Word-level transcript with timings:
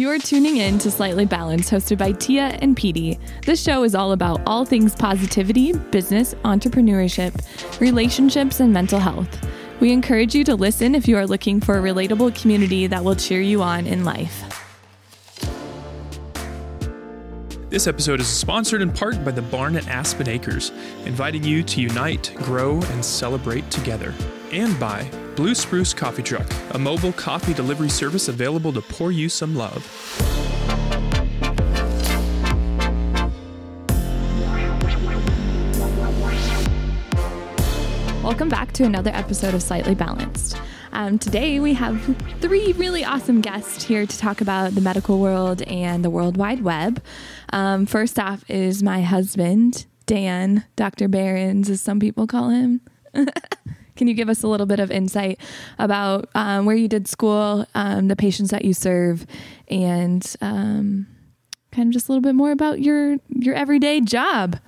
You 0.00 0.08
are 0.08 0.18
tuning 0.18 0.56
in 0.56 0.78
to 0.78 0.90
Slightly 0.90 1.26
Balanced, 1.26 1.70
hosted 1.70 1.98
by 1.98 2.12
Tia 2.12 2.56
and 2.62 2.74
Petey. 2.74 3.18
This 3.44 3.62
show 3.62 3.84
is 3.84 3.94
all 3.94 4.12
about 4.12 4.40
all 4.46 4.64
things 4.64 4.94
positivity, 4.94 5.74
business, 5.74 6.32
entrepreneurship, 6.42 7.38
relationships, 7.82 8.60
and 8.60 8.72
mental 8.72 8.98
health. 8.98 9.46
We 9.78 9.92
encourage 9.92 10.34
you 10.34 10.42
to 10.44 10.54
listen 10.54 10.94
if 10.94 11.06
you 11.06 11.18
are 11.18 11.26
looking 11.26 11.60
for 11.60 11.76
a 11.76 11.82
relatable 11.82 12.40
community 12.40 12.86
that 12.86 13.04
will 13.04 13.14
cheer 13.14 13.42
you 13.42 13.60
on 13.60 13.86
in 13.86 14.06
life. 14.06 14.42
This 17.68 17.86
episode 17.86 18.20
is 18.20 18.26
sponsored 18.26 18.80
in 18.80 18.90
part 18.90 19.22
by 19.22 19.32
the 19.32 19.42
Barn 19.42 19.76
at 19.76 19.86
Aspen 19.86 20.30
Acres, 20.30 20.72
inviting 21.04 21.44
you 21.44 21.62
to 21.64 21.78
unite, 21.82 22.32
grow, 22.36 22.80
and 22.80 23.04
celebrate 23.04 23.70
together. 23.70 24.14
And 24.50 24.80
by 24.80 25.10
Blue 25.40 25.54
Spruce 25.54 25.94
Coffee 25.94 26.22
Truck, 26.22 26.46
a 26.72 26.78
mobile 26.78 27.14
coffee 27.14 27.54
delivery 27.54 27.88
service 27.88 28.28
available 28.28 28.74
to 28.74 28.82
pour 28.82 29.10
you 29.10 29.30
some 29.30 29.56
love. 29.56 29.86
Welcome 38.22 38.50
back 38.50 38.72
to 38.72 38.84
another 38.84 39.10
episode 39.14 39.54
of 39.54 39.62
Slightly 39.62 39.94
Balanced. 39.94 40.60
Um, 40.92 41.18
today 41.18 41.58
we 41.58 41.72
have 41.72 42.04
three 42.42 42.72
really 42.74 43.02
awesome 43.02 43.40
guests 43.40 43.82
here 43.84 44.04
to 44.04 44.18
talk 44.18 44.42
about 44.42 44.74
the 44.74 44.82
medical 44.82 45.20
world 45.20 45.62
and 45.62 46.04
the 46.04 46.10
World 46.10 46.36
Wide 46.36 46.62
Web. 46.62 47.02
Um, 47.50 47.86
first 47.86 48.18
off 48.18 48.44
is 48.50 48.82
my 48.82 49.00
husband, 49.00 49.86
Dan, 50.04 50.66
Dr. 50.76 51.08
Behrens, 51.08 51.70
as 51.70 51.80
some 51.80 51.98
people 51.98 52.26
call 52.26 52.50
him. 52.50 52.82
Can 54.00 54.08
you 54.08 54.14
give 54.14 54.30
us 54.30 54.42
a 54.42 54.48
little 54.48 54.64
bit 54.64 54.80
of 54.80 54.90
insight 54.90 55.38
about 55.78 56.30
um, 56.34 56.64
where 56.64 56.74
you 56.74 56.88
did 56.88 57.06
school, 57.06 57.66
um, 57.74 58.08
the 58.08 58.16
patients 58.16 58.48
that 58.48 58.64
you 58.64 58.72
serve, 58.72 59.26
and 59.68 60.24
um, 60.40 61.06
kind 61.70 61.88
of 61.88 61.92
just 61.92 62.08
a 62.08 62.12
little 62.12 62.22
bit 62.22 62.34
more 62.34 62.50
about 62.50 62.80
your 62.80 63.18
your 63.28 63.54
everyday 63.54 64.00
job? 64.00 64.58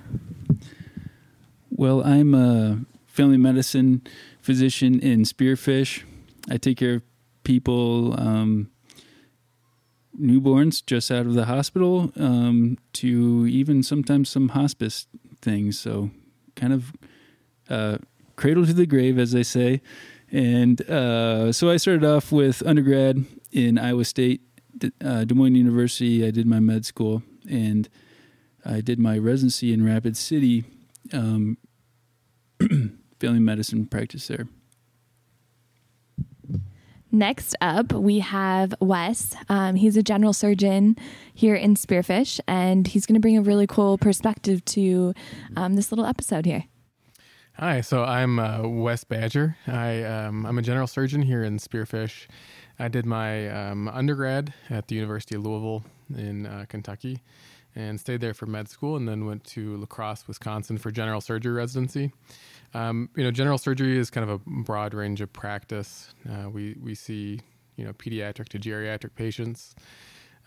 Well, 1.71 2.05
I'm 2.05 2.35
a 2.35 2.81
family 3.07 3.39
medicine 3.39 4.03
physician 4.43 5.01
in 5.01 5.23
Spearfish. 5.23 6.03
I 6.51 6.59
take 6.59 6.77
care 6.77 6.97
of 6.97 7.03
people, 7.43 8.21
um, 8.21 8.71
newborns 10.21 10.85
just 10.85 11.11
out 11.11 11.25
of 11.25 11.33
the 11.33 11.47
hospital, 11.47 12.13
um, 12.17 12.77
to 12.93 13.47
even 13.49 13.83
sometimes 13.83 14.29
some 14.29 14.51
hospice 14.51 15.07
things. 15.41 15.81
So, 15.81 16.11
kind 16.55 16.75
of 16.75 16.93
uh, 17.71 17.97
cradle 18.43 18.67
to 18.67 18.73
the 18.73 18.87
grave, 18.87 19.21
as 19.21 19.31
they 19.31 19.45
say. 19.45 19.81
And 20.33 20.83
uh, 20.91 21.53
so 21.53 21.71
I 21.71 21.77
started 21.77 22.05
off 22.05 22.33
with 22.33 22.61
undergrad 22.67 23.25
in 23.53 23.79
Iowa 23.79 24.05
State, 24.05 24.41
uh, 25.01 25.23
Des 25.25 25.35
Moines 25.35 25.55
University. 25.55 26.27
I 26.27 26.33
did 26.33 26.49
my 26.49 26.59
med 26.59 26.85
school, 26.85 27.23
and 27.49 27.89
I 28.65 28.81
did 28.81 28.99
my 28.99 29.17
residency 29.17 29.73
in 29.73 29.85
Rapid 29.85 30.17
City, 30.17 30.65
um, 31.13 31.57
family 33.21 33.39
medicine 33.39 33.87
practice 33.87 34.27
there. 34.27 34.49
Next 37.13 37.55
up, 37.61 37.93
we 37.93 38.19
have 38.19 38.75
Wes. 38.81 39.37
Um, 39.49 39.77
he's 39.77 39.97
a 39.97 40.03
general 40.03 40.33
surgeon 40.33 40.97
here 41.33 41.55
in 41.55 41.77
Spearfish, 41.77 42.41
and 42.49 42.89
he's 42.89 43.07
going 43.07 43.15
to 43.15 43.21
bring 43.21 43.39
a 43.39 43.43
really 43.43 43.69
cool 43.69 43.99
perspective 43.99 44.65
to 44.65 45.15
um, 45.57 45.75
this 45.75 45.93
little 45.93 46.07
episode 46.07 46.45
here. 46.45 46.65
Hi, 47.59 47.83
so 47.83 48.03
I'm 48.03 48.39
uh, 48.39 48.67
Wes 48.67 49.05
Badger. 49.05 49.59
I 49.67 50.03
um, 50.05 50.47
I'm 50.47 50.57
a 50.57 50.63
general 50.63 50.87
surgeon 50.87 51.21
here 51.21 51.45
in 51.45 51.59
Spearfish. 51.59 52.27
I 52.79 52.89
did 52.89 53.05
my 53.05 53.49
um, 53.51 53.89
undergrad 53.89 54.55
at 54.71 54.89
the 54.89 54.95
University 54.95 55.35
of 55.35 55.45
Louisville 55.45 55.85
in 56.17 56.47
uh, 56.47 56.65
Kentucky, 56.71 57.21
and 57.77 58.01
stayed 58.01 58.23
there 58.23 58.33
for 58.33 58.47
med 58.47 58.71
school, 58.71 58.97
and 58.97 59.07
then 59.07 59.27
went 59.27 59.45
to 59.45 59.77
La 59.77 59.85
Crosse, 59.85 60.27
Wisconsin 60.27 60.79
for 60.79 60.91
general 60.91 61.21
surgery 61.21 61.53
residency. 61.53 62.11
Um, 62.73 63.11
you 63.17 63.23
know, 63.23 63.31
general 63.31 63.59
surgery 63.59 63.99
is 63.99 64.09
kind 64.09 64.29
of 64.29 64.41
a 64.41 64.51
broad 64.63 64.95
range 64.95 65.21
of 65.21 65.31
practice. 65.35 66.15
Uh, 66.29 66.49
we 66.49 66.79
we 66.83 66.95
see 66.95 67.41
you 67.77 67.85
know 67.85 67.93
pediatric 67.93 68.49
to 68.49 68.59
geriatric 68.59 69.15
patients. 69.15 69.75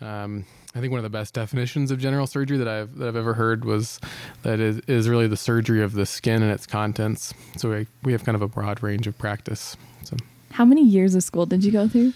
Um, 0.01 0.45
I 0.75 0.81
think 0.81 0.91
one 0.91 0.99
of 0.99 1.03
the 1.03 1.09
best 1.09 1.33
definitions 1.33 1.89
of 1.89 1.99
general 1.99 2.27
surgery 2.27 2.57
that 2.57 2.67
I've 2.67 2.97
that 2.97 3.07
I've 3.07 3.15
ever 3.15 3.33
heard 3.33 3.63
was 3.63 3.99
that 4.43 4.59
it 4.59 4.87
is 4.89 5.07
really 5.07 5.27
the 5.27 5.37
surgery 5.37 5.81
of 5.81 5.93
the 5.93 6.05
skin 6.05 6.41
and 6.43 6.51
its 6.51 6.65
contents. 6.65 7.33
So 7.57 7.69
we 7.69 7.87
we 8.03 8.11
have 8.11 8.25
kind 8.25 8.35
of 8.35 8.41
a 8.41 8.47
broad 8.47 8.83
range 8.83 9.07
of 9.07 9.17
practice. 9.17 9.77
So, 10.03 10.17
how 10.51 10.65
many 10.65 10.83
years 10.83 11.15
of 11.15 11.23
school 11.23 11.45
did 11.45 11.63
you 11.63 11.71
go 11.71 11.87
through? 11.87 12.13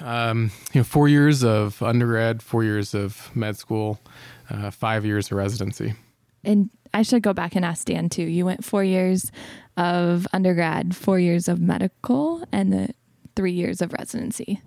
Um, 0.00 0.52
you 0.72 0.80
know, 0.80 0.84
four 0.84 1.08
years 1.08 1.42
of 1.42 1.82
undergrad, 1.82 2.42
four 2.42 2.62
years 2.62 2.94
of 2.94 3.34
med 3.34 3.56
school, 3.56 3.98
uh, 4.50 4.70
five 4.70 5.04
years 5.04 5.30
of 5.32 5.38
residency. 5.38 5.94
And 6.44 6.70
I 6.94 7.02
should 7.02 7.22
go 7.22 7.32
back 7.32 7.56
and 7.56 7.64
ask 7.64 7.86
Dan 7.86 8.08
too. 8.08 8.22
You 8.22 8.46
went 8.46 8.64
four 8.64 8.84
years 8.84 9.32
of 9.76 10.26
undergrad, 10.32 10.94
four 10.94 11.18
years 11.18 11.48
of 11.48 11.60
medical, 11.60 12.44
and 12.52 12.72
the 12.72 12.94
three 13.34 13.52
years 13.52 13.82
of 13.82 13.92
residency. 13.92 14.62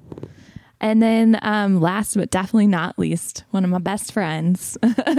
And 0.82 1.02
then, 1.02 1.38
um, 1.42 1.82
last 1.82 2.16
but 2.16 2.32
definitely 2.32 2.68
not 2.68 2.98
least, 2.98 3.44
one 3.52 3.64
of 3.64 3.70
my 3.70 3.80
best 3.80 4.14
friends, 4.14 4.78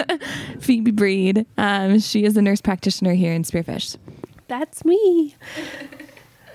Phoebe 0.61 0.91
Breed. 0.91 1.47
Um, 1.59 1.99
she 1.99 2.25
is 2.25 2.37
a 2.37 2.43
nurse 2.43 2.63
practitioner 2.63 3.13
here 3.13 3.35
in 3.35 3.43
Spearfish. 3.43 3.97
That's 4.49 4.85
me. 4.85 5.37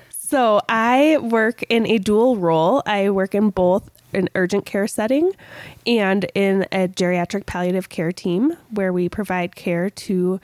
so 0.09 0.59
I 0.67 1.19
work 1.21 1.63
in 1.69 1.85
a 1.85 1.99
dual 1.99 2.37
role. 2.37 2.81
I 2.85 3.11
work 3.11 3.35
in 3.35 3.51
both 3.51 3.89
an 4.13 4.29
urgent 4.33 4.65
care 4.65 4.87
setting 4.87 5.31
and 5.85 6.25
in 6.33 6.63
a 6.71 6.87
geriatric 6.87 7.45
palliative 7.45 7.89
care 7.89 8.11
team 8.11 8.55
where 8.71 8.91
we 8.91 9.09
provide 9.09 9.55
care 9.55 9.89
to 9.89 10.39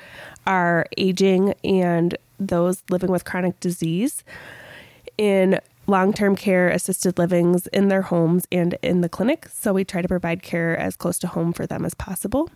our 0.45 0.85
aging 0.97 1.53
and 1.63 2.17
those 2.39 2.83
living 2.89 3.09
with 3.09 3.23
chronic 3.23 3.59
disease 3.59 4.23
in 5.17 5.59
long 5.88 6.14
term 6.14 6.36
care 6.36 6.69
assisted 6.69 7.18
livings 7.18 7.68
in 7.68 7.88
their 7.88 8.03
homes 8.03 8.46
and 8.52 8.78
in 8.81 9.02
the 9.02 9.09
clinic. 9.09 9.47
So 9.52 9.74
we 9.74 9.84
try 9.84 10.02
to 10.02 10.08
provide 10.08 10.42
care 10.44 10.78
as 10.78 10.96
close 10.96 11.19
to 11.19 11.28
home 11.28 11.53
for 11.53 11.66
them 11.66 11.86
as 11.86 11.94
possible. 11.94 12.50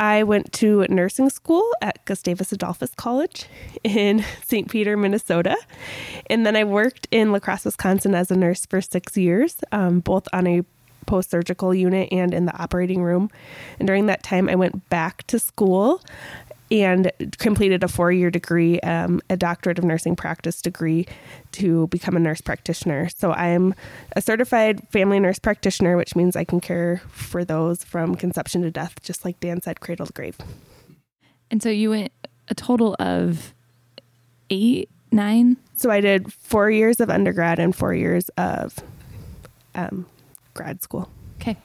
I 0.00 0.22
went 0.22 0.52
to 0.54 0.86
nursing 0.88 1.28
school 1.28 1.68
at 1.82 2.04
Gustavus 2.04 2.52
Adolphus 2.52 2.94
College 2.94 3.46
in 3.82 4.24
St. 4.46 4.70
Peter, 4.70 4.96
Minnesota. 4.96 5.56
And 6.30 6.46
then 6.46 6.54
I 6.54 6.64
worked 6.64 7.08
in 7.10 7.32
La 7.32 7.40
Crosse, 7.40 7.64
Wisconsin 7.64 8.14
as 8.14 8.30
a 8.30 8.36
nurse 8.36 8.64
for 8.66 8.80
six 8.80 9.16
years, 9.16 9.56
um, 9.72 10.00
both 10.00 10.28
on 10.32 10.46
a 10.46 10.62
post 11.06 11.30
surgical 11.30 11.74
unit 11.74 12.08
and 12.12 12.32
in 12.32 12.44
the 12.44 12.56
operating 12.62 13.02
room. 13.02 13.30
And 13.78 13.88
during 13.88 14.06
that 14.06 14.22
time, 14.22 14.48
I 14.48 14.54
went 14.54 14.88
back 14.90 15.26
to 15.28 15.38
school 15.38 16.02
and 16.70 17.10
completed 17.38 17.82
a 17.82 17.88
four 17.88 18.12
year 18.12 18.30
degree, 18.30 18.80
um, 18.80 19.20
a 19.30 19.36
doctorate 19.36 19.78
of 19.78 19.84
nursing 19.84 20.16
practice 20.16 20.60
degree 20.60 21.06
to 21.52 21.86
become 21.88 22.16
a 22.16 22.20
nurse 22.20 22.40
practitioner. 22.40 23.08
So 23.08 23.32
I 23.32 23.48
am 23.48 23.74
a 24.14 24.22
certified 24.22 24.86
family 24.90 25.18
nurse 25.20 25.38
practitioner, 25.38 25.96
which 25.96 26.14
means 26.14 26.36
I 26.36 26.44
can 26.44 26.60
care 26.60 27.02
for 27.08 27.44
those 27.44 27.84
from 27.84 28.14
conception 28.14 28.62
to 28.62 28.70
death, 28.70 29.02
just 29.02 29.24
like 29.24 29.40
Dan 29.40 29.62
said, 29.62 29.80
cradle 29.80 30.06
to 30.06 30.12
grave. 30.12 30.36
And 31.50 31.62
so 31.62 31.70
you 31.70 31.90
went 31.90 32.12
a 32.48 32.54
total 32.54 32.96
of 32.98 33.54
eight, 34.50 34.90
nine? 35.10 35.56
So 35.76 35.90
I 35.90 36.00
did 36.00 36.32
four 36.32 36.70
years 36.70 37.00
of 37.00 37.08
undergrad 37.08 37.58
and 37.58 37.74
four 37.74 37.94
years 37.94 38.28
of 38.30 38.76
um, 39.74 40.06
grad 40.54 40.82
school. 40.82 41.08
Okay, 41.40 41.56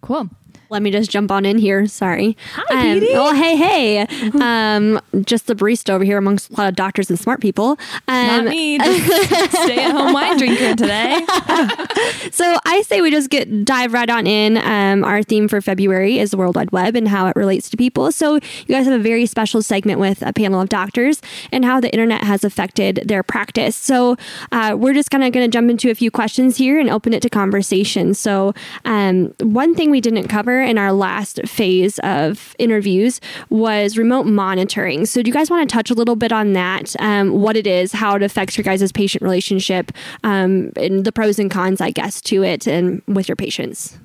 cool 0.00 0.30
let 0.72 0.80
me 0.80 0.90
just 0.90 1.10
jump 1.10 1.30
on 1.30 1.44
in 1.44 1.58
here. 1.58 1.86
Sorry. 1.86 2.34
Hi, 2.54 2.92
um, 2.92 3.02
Oh, 3.12 3.34
hey, 3.34 3.56
hey. 3.56 4.06
Um, 4.40 4.98
just 5.26 5.46
the 5.46 5.54
barista 5.54 5.90
over 5.90 6.02
here 6.02 6.16
amongst 6.16 6.50
a 6.50 6.54
lot 6.54 6.66
of 6.66 6.74
doctors 6.74 7.10
and 7.10 7.18
smart 7.20 7.42
people. 7.42 7.78
Um, 8.08 8.26
Not 8.26 8.44
me. 8.46 8.78
stay 8.78 9.84
at 9.84 9.90
home 9.90 10.14
wine 10.14 10.38
drinker 10.38 10.74
today. 10.74 11.20
so 12.32 12.56
I 12.64 12.82
say 12.86 13.02
we 13.02 13.10
just 13.10 13.28
get 13.28 13.66
dive 13.66 13.92
right 13.92 14.08
on 14.08 14.26
in. 14.26 14.56
Um, 14.56 15.04
our 15.04 15.22
theme 15.22 15.46
for 15.46 15.60
February 15.60 16.18
is 16.18 16.30
the 16.30 16.38
World 16.38 16.56
Wide 16.56 16.72
Web 16.72 16.96
and 16.96 17.06
how 17.06 17.26
it 17.26 17.36
relates 17.36 17.68
to 17.68 17.76
people. 17.76 18.10
So 18.10 18.36
you 18.36 18.74
guys 18.74 18.86
have 18.86 18.98
a 18.98 19.02
very 19.02 19.26
special 19.26 19.60
segment 19.60 20.00
with 20.00 20.22
a 20.22 20.32
panel 20.32 20.58
of 20.62 20.70
doctors 20.70 21.20
and 21.52 21.66
how 21.66 21.80
the 21.80 21.92
internet 21.92 22.24
has 22.24 22.44
affected 22.44 23.02
their 23.04 23.22
practice. 23.22 23.76
So 23.76 24.16
uh, 24.52 24.74
we're 24.78 24.94
just 24.94 25.10
kind 25.10 25.22
of 25.22 25.32
going 25.32 25.44
to 25.44 25.52
jump 25.52 25.70
into 25.70 25.90
a 25.90 25.94
few 25.94 26.10
questions 26.10 26.56
here 26.56 26.80
and 26.80 26.88
open 26.88 27.12
it 27.12 27.20
to 27.22 27.28
conversation. 27.28 28.14
So 28.14 28.54
um, 28.86 29.34
one 29.40 29.74
thing 29.74 29.90
we 29.90 30.00
didn't 30.00 30.28
cover 30.28 30.61
in 30.62 30.78
our 30.78 30.92
last 30.92 31.40
phase 31.46 31.98
of 32.00 32.54
interviews 32.58 33.20
was 33.50 33.98
remote 33.98 34.26
monitoring. 34.26 35.06
So, 35.06 35.22
do 35.22 35.28
you 35.28 35.34
guys 35.34 35.50
want 35.50 35.68
to 35.68 35.72
touch 35.72 35.90
a 35.90 35.94
little 35.94 36.16
bit 36.16 36.32
on 36.32 36.52
that? 36.54 36.94
Um, 36.98 37.30
what 37.40 37.56
it 37.56 37.66
is, 37.66 37.92
how 37.92 38.16
it 38.16 38.22
affects 38.22 38.56
your 38.56 38.64
guys' 38.64 38.92
patient 38.92 39.22
relationship, 39.22 39.92
um, 40.24 40.72
and 40.76 41.04
the 41.04 41.12
pros 41.12 41.38
and 41.38 41.50
cons, 41.50 41.80
I 41.80 41.90
guess, 41.90 42.20
to 42.22 42.42
it 42.42 42.66
and 42.66 43.02
with 43.06 43.28
your 43.28 43.36
patients? 43.36 43.98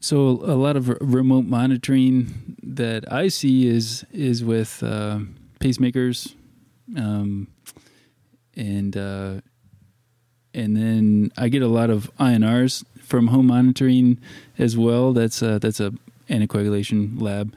So 0.00 0.18
a 0.18 0.54
lot 0.54 0.76
of 0.76 0.88
remote 1.00 1.46
monitoring 1.46 2.56
that 2.62 3.10
I 3.12 3.28
see 3.28 3.66
is 3.66 4.06
is 4.12 4.44
with 4.44 4.82
uh, 4.82 5.20
pacemakers, 5.60 6.34
um, 6.96 7.48
and 8.54 8.96
uh, 8.96 9.40
and 10.54 10.76
then 10.76 11.32
I 11.36 11.48
get 11.48 11.62
a 11.62 11.68
lot 11.68 11.90
of 11.90 12.10
INRs 12.18 12.84
from 13.08 13.28
home 13.28 13.46
monitoring 13.46 14.18
as 14.58 14.76
well. 14.76 15.12
That's 15.12 15.40
a, 15.42 15.58
that's 15.58 15.80
a 15.80 15.92
anticoagulation 16.28 17.20
lab. 17.20 17.54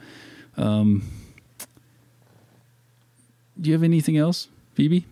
Um, 0.58 1.04
do 3.60 3.70
you 3.70 3.74
have 3.74 3.84
anything 3.84 4.18
else, 4.18 4.48
Phoebe? 4.74 5.06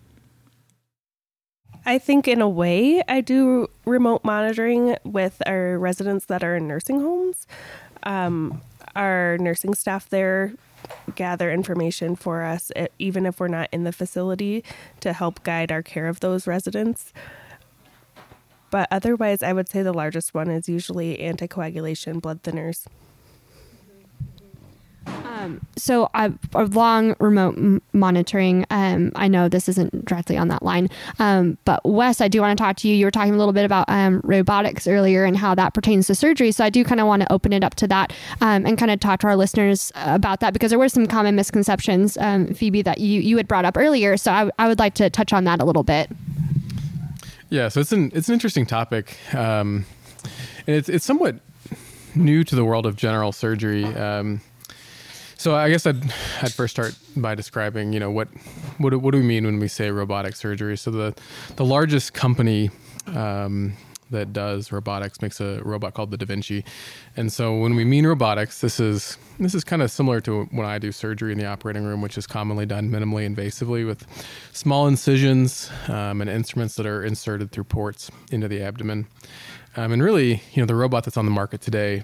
I 1.86 1.98
think, 1.98 2.28
in 2.28 2.42
a 2.42 2.50
way, 2.50 3.02
I 3.08 3.22
do 3.22 3.68
remote 3.86 4.24
monitoring 4.24 4.96
with 5.04 5.42
our 5.46 5.78
residents 5.78 6.26
that 6.26 6.44
are 6.44 6.56
in 6.56 6.68
nursing 6.68 7.00
homes. 7.02 7.48
Um, 8.04 8.62
our 8.96 9.38
nursing 9.40 9.74
staff 9.74 10.10
there 10.10 10.54
gather 11.16 11.52
information 11.52 12.16
for 12.16 12.44
us, 12.44 12.72
even 12.98 13.26
if 13.26 13.40
we're 13.40 13.48
not 13.48 13.70
in 13.72 13.84
the 13.84 13.92
facility, 13.92 14.64
to 15.00 15.14
help 15.14 15.44
guide 15.44 15.72
our 15.72 15.82
care 15.82 16.08
of 16.08 16.20
those 16.20 16.48
residents. 16.48 17.14
But 18.72 18.88
otherwise, 18.92 19.42
I 19.44 19.54
would 19.54 19.70
say 19.70 19.84
the 19.84 19.94
largest 19.94 20.34
one 20.34 20.50
is 20.50 20.70
usually 20.70 21.18
anticoagulation 21.18 22.22
blood 22.22 22.44
thinners. 22.44 22.86
So 25.78 26.10
I 26.14 26.32
along 26.54 27.16
remote 27.20 27.58
m- 27.58 27.82
monitoring. 27.94 28.66
Um, 28.70 29.12
I 29.16 29.28
know 29.28 29.48
this 29.48 29.70
isn't 29.70 30.06
directly 30.06 30.38
on 30.38 30.50
that 30.50 30.64
line, 30.64 30.90
um, 31.20 31.58
but 31.66 31.82
Wes, 31.86 32.22
I 32.22 32.28
do 32.28 32.42
want 32.42 32.58
to 32.58 32.62
talk 32.62 32.76
to 32.78 32.88
you. 32.88 32.96
You 32.96 33.06
were 33.06 33.12
talking 33.12 33.34
a 33.34 33.38
little 33.38 33.54
bit 33.54 33.66
about 33.66 33.86
um, 33.88 34.22
robotics 34.24 34.88
earlier 34.88 35.24
and 35.24 35.38
how 35.38 35.56
that 35.56 35.74
pertains 35.74 36.08
to 36.08 36.16
surgery. 36.16 36.52
So 36.52 36.64
I 36.64 36.70
do 36.70 36.84
kind 36.84 37.00
of 37.00 37.08
want 37.08 37.22
to 37.22 37.32
open 37.32 37.54
it 37.54 37.64
up 37.64 37.76
to 37.76 37.88
that 37.88 38.12
um, 38.42 38.66
and 38.66 38.78
kind 38.78 38.92
of 38.92 39.00
talk 39.00 39.22
to 39.22 39.28
our 39.28 39.36
listeners 39.36 39.92
about 39.96 40.42
that 40.42 40.54
because 40.54 40.70
there 40.72 40.80
were 40.80 40.90
some 40.90 41.08
common 41.08 41.36
misconceptions, 41.36 42.18
um, 42.18 42.54
Phoebe, 42.54 42.82
that 42.82 43.00
you 43.00 43.22
you 43.22 43.38
had 43.38 43.48
brought 43.48 43.66
up 43.66 43.78
earlier. 43.78 44.18
So 44.18 44.32
I, 44.32 44.50
I 44.60 44.68
would 44.68 44.80
like 44.80 44.96
to 44.96 45.10
touch 45.10 45.34
on 45.34 45.46
that 45.46 45.62
a 45.62 45.66
little 45.66 45.84
bit. 45.84 46.10
Yeah, 47.50 47.70
so 47.70 47.80
it's 47.80 47.92
an 47.92 48.12
it's 48.14 48.28
an 48.28 48.34
interesting 48.34 48.68
topic, 48.68 49.18
um, 49.34 49.86
and 50.68 50.76
it's 50.76 50.88
it's 50.88 51.06
somewhat 51.06 51.40
new 52.16 52.44
to 52.44 52.56
the 52.56 52.64
world 52.64 52.86
of 52.86 52.96
general 52.96 53.32
surgery. 53.32 53.86
Um, 53.86 54.42
so 55.36 55.56
I 55.56 55.70
guess 55.70 55.88
I'd 55.88 56.04
I'd 56.42 56.54
first 56.54 56.76
start 56.76 56.96
by 57.16 57.34
describing, 57.34 57.92
you 57.92 58.00
know, 58.00 58.12
what 58.12 58.28
what 58.78 58.94
what 59.02 59.12
do 59.12 59.18
we 59.18 59.24
mean 59.24 59.46
when 59.46 59.60
we 59.60 59.68
say 59.68 59.90
robotic 59.90 60.36
surgery? 60.36 60.78
So 60.78 60.92
the 60.92 61.16
the 61.56 61.66
largest 61.66 62.14
company 62.14 62.70
um, 63.08 63.74
that 64.12 64.34
does 64.34 64.72
robotics 64.72 65.22
makes 65.22 65.40
a 65.40 65.62
robot 65.64 65.94
called 65.94 66.12
the 66.12 66.18
Da 66.18 66.26
Vinci, 66.26 66.64
and 67.16 67.32
so 67.32 67.58
when 67.58 67.76
we 67.76 67.84
mean 67.84 68.06
robotics, 68.06 68.62
this 68.62 68.80
is 68.80 69.18
this 69.40 69.56
is 69.56 69.64
kind 69.64 69.82
of 69.82 69.90
similar 69.90 70.20
to 70.22 70.46
when 70.52 70.66
I 70.66 70.80
do 70.80 70.92
surgery 70.92 71.32
in 71.32 71.38
the 71.38 71.46
operating 71.46 71.84
room, 71.84 72.02
which 72.02 72.18
is 72.18 72.28
commonly 72.28 72.66
done 72.66 72.90
minimally 72.90 73.28
invasively 73.34 73.86
with 73.86 74.06
small 74.52 74.88
incisions 74.88 75.70
um, 75.88 76.22
and 76.22 76.30
instruments 76.30 76.76
that 76.76 76.86
are 76.86 77.04
inserted 77.04 77.52
through 77.52 77.66
ports 77.66 78.12
into 78.32 78.48
the 78.48 78.62
abdomen. 78.62 79.08
Um, 79.78 79.92
and 79.92 80.04
really, 80.04 80.42
you 80.54 80.62
know, 80.62 80.66
the 80.66 80.76
robot 80.76 81.06
that's 81.06 81.18
on 81.18 81.26
the 81.26 81.32
market 81.32 81.62
today 81.62 82.04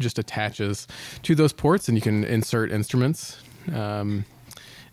just 0.00 0.18
attaches 0.18 0.88
to 1.22 1.34
those 1.34 1.52
ports, 1.52 1.88
and 1.88 1.96
you 1.96 2.02
can 2.02 2.24
insert 2.24 2.72
instruments. 2.72 3.38
Um, 3.72 4.24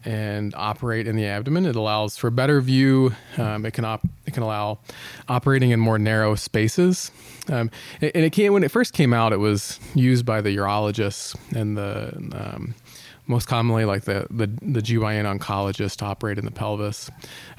and 0.06 0.54
operate 0.56 1.08
in 1.08 1.16
the 1.16 1.26
abdomen. 1.26 1.66
It 1.66 1.76
allows 1.76 2.18
for 2.18 2.30
better 2.30 2.62
view. 2.62 3.14
Um, 3.38 3.66
it 3.66 3.72
can 3.74 3.86
op- 3.86 4.08
it 4.26 4.34
can 4.34 4.44
allow 4.44 4.80
operating 5.28 5.72
in 5.72 5.80
more 5.80 6.00
narrow 6.00 6.36
spaces. 6.36 7.12
Um, 7.50 7.72
and 8.02 8.12
and 8.16 8.26
it 8.26 8.32
came 8.32 8.54
when 8.54 8.64
it 8.64 8.72
first 8.72 8.94
came 8.94 9.14
out. 9.14 9.34
It 9.34 9.38
was 9.38 9.80
used 9.96 10.26
by 10.26 10.42
the 10.42 10.56
urologists 10.56 11.36
and 11.56 11.78
the 11.78 12.14
um, 12.34 12.76
most 13.28 13.48
commonly 13.48 13.86
like 13.86 14.04
the, 14.04 14.28
the 14.30 14.48
the 14.62 14.82
GYN 14.82 15.26
oncologist 15.40 15.98
to 15.98 16.06
operate 16.06 16.38
in 16.38 16.46
the 16.46 16.52
pelvis, 16.52 17.10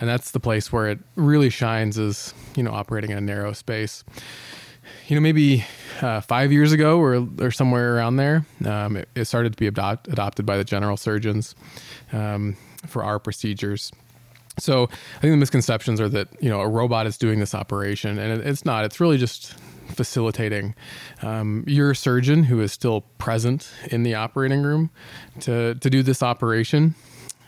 and 0.00 0.08
that's 0.08 0.30
the 0.32 0.40
place 0.40 0.72
where 0.72 0.88
it 0.88 0.98
really 1.16 1.50
shines 1.50 1.98
is 1.98 2.34
you 2.56 2.62
know 2.62 2.72
operating 2.72 3.10
in 3.10 3.18
a 3.18 3.22
narrow 3.22 3.52
space 3.52 4.04
you 5.08 5.16
know, 5.16 5.20
maybe 5.20 5.64
uh, 6.00 6.20
five 6.20 6.52
years 6.52 6.72
ago 6.72 6.98
or, 6.98 7.26
or 7.40 7.50
somewhere 7.50 7.96
around 7.96 8.16
there, 8.16 8.46
um, 8.64 8.96
it, 8.96 9.08
it 9.14 9.24
started 9.26 9.52
to 9.52 9.58
be 9.58 9.66
adopt, 9.66 10.08
adopted 10.08 10.46
by 10.46 10.56
the 10.56 10.64
general 10.64 10.96
surgeons 10.96 11.54
um, 12.12 12.56
for 12.86 13.04
our 13.04 13.18
procedures. 13.18 13.92
So 14.58 14.84
I 14.84 15.20
think 15.20 15.32
the 15.32 15.36
misconceptions 15.36 16.00
are 16.00 16.08
that 16.10 16.28
you 16.40 16.48
know 16.48 16.60
a 16.60 16.68
robot 16.68 17.06
is 17.06 17.18
doing 17.18 17.40
this 17.40 17.54
operation, 17.54 18.18
and 18.18 18.40
it, 18.40 18.46
it's 18.46 18.64
not. 18.64 18.84
It's 18.84 19.00
really 19.00 19.18
just 19.18 19.54
facilitating 19.88 20.74
um, 21.22 21.64
your 21.66 21.92
surgeon 21.94 22.44
who 22.44 22.60
is 22.60 22.72
still 22.72 23.02
present 23.18 23.70
in 23.90 24.04
the 24.04 24.14
operating 24.14 24.62
room 24.62 24.90
to 25.40 25.74
to 25.74 25.90
do 25.90 26.04
this 26.04 26.22
operation. 26.22 26.94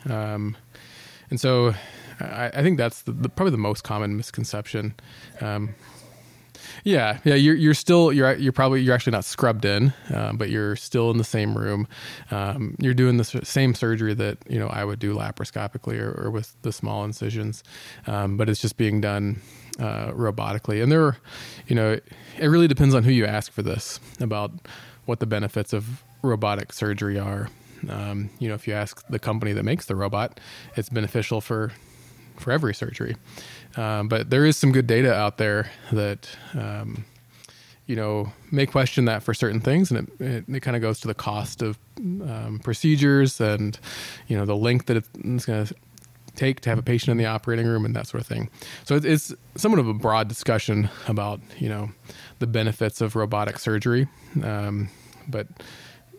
Um, 0.09 0.57
and 1.31 1.41
so 1.41 1.75
I, 2.21 2.51
I 2.55 2.63
think 2.63 2.79
that's 2.79 3.03
the, 3.03 3.13
the, 3.13 3.29
probably 3.29 3.51
the 3.53 3.59
most 3.59 3.85
common 3.85 4.17
misconception. 4.17 4.95
Um, 5.41 5.75
yeah, 6.85 7.19
yeah, 7.25 7.35
you're 7.35 7.55
you're 7.55 7.75
still 7.75 8.13
you're 8.13 8.35
you're 8.35 8.53
probably 8.53 8.83
you're 8.83 8.95
actually 8.95 9.13
not 9.13 9.25
scrubbed 9.25 9.65
in, 9.65 9.93
um, 10.15 10.37
but 10.37 10.51
you're 10.51 10.77
still 10.77 11.11
in 11.11 11.19
the 11.19 11.25
same 11.25 11.57
room. 11.57 11.87
Um, 12.31 12.77
you're 12.79 12.95
doing 12.95 13.17
the 13.17 13.25
same 13.25 13.75
surgery 13.75 14.15
that 14.15 14.39
you 14.49 14.59
know 14.59 14.69
I 14.69 14.85
would 14.85 14.99
do 14.99 15.15
laparoscopically 15.15 16.01
or, 16.01 16.27
or 16.27 16.31
with 16.31 16.57
the 16.63 16.73
small 16.73 17.05
incisions, 17.05 17.63
um, 18.07 18.37
but 18.37 18.49
it's 18.49 18.61
just 18.61 18.77
being 18.77 19.01
done 19.01 19.41
uh, 19.79 20.11
robotically. 20.13 20.83
And 20.83 20.91
there, 20.91 21.03
are, 21.03 21.17
you 21.67 21.77
know, 21.77 21.93
it, 21.93 22.05
it 22.39 22.47
really 22.47 22.69
depends 22.69 22.95
on 22.95 23.05
who 23.05 23.11
you 23.11 23.27
ask 23.27 23.53
for 23.53 23.63
this 23.63 24.01
about 24.21 24.53
what 25.05 25.21
the 25.21 25.27
benefits 25.27 25.73
of 25.73 26.03
robotic 26.23 26.73
surgery 26.73 27.19
are. 27.19 27.49
Um, 27.89 28.31
you 28.39 28.49
know, 28.49 28.55
if 28.55 28.67
you 28.67 28.75
ask 28.75 29.07
the 29.09 29.19
company 29.19 29.53
that 29.53 29.63
makes 29.63 29.87
the 29.87 29.95
robot, 29.95 30.41
it's 30.77 30.89
beneficial 30.89 31.41
for 31.41 31.73
for 32.39 32.53
every 32.53 32.75
surgery. 32.75 33.17
Um, 33.77 34.09
but 34.09 34.31
there 34.31 34.47
is 34.47 34.57
some 34.57 34.73
good 34.73 34.87
data 34.87 35.13
out 35.13 35.37
there 35.39 35.71
that 35.93 36.29
um, 36.55 37.05
you 37.87 37.97
know 37.97 38.33
may 38.51 38.67
question 38.67 39.05
that 39.07 39.23
for 39.23 39.35
certain 39.35 39.61
things, 39.61 39.91
and 39.91 40.09
it, 40.09 40.21
it, 40.21 40.45
it 40.49 40.61
kind 40.61 40.77
of 40.77 40.83
goes 40.83 41.01
to 41.01 41.09
the 41.09 41.15
cost 41.15 41.63
of 41.63 41.79
um, 41.99 42.61
procedures 42.63 43.41
and 43.41 43.79
you 44.29 44.37
know 44.37 44.45
the 44.45 44.57
length 44.57 44.87
that 44.87 44.97
it's 44.97 45.45
going 45.45 45.67
to 45.67 45.75
take 46.35 46.61
to 46.61 46.69
have 46.69 46.79
a 46.79 46.83
patient 46.83 47.11
in 47.11 47.17
the 47.17 47.27
operating 47.27 47.67
room 47.67 47.85
and 47.85 47.97
that 47.97 48.07
sort 48.07 48.21
of 48.21 48.27
thing. 48.27 48.51
So 48.85 48.97
it, 48.97 49.05
it's 49.05 49.35
somewhat 49.57 49.81
of 49.81 49.89
a 49.89 49.95
broad 49.95 50.29
discussion 50.29 50.89
about 51.09 51.41
you 51.59 51.69
know 51.69 51.91
the 52.39 52.47
benefits 52.47 53.01
of 53.01 53.17
robotic 53.17 53.59
surgery, 53.59 54.09
um, 54.43 54.89
but 55.29 55.49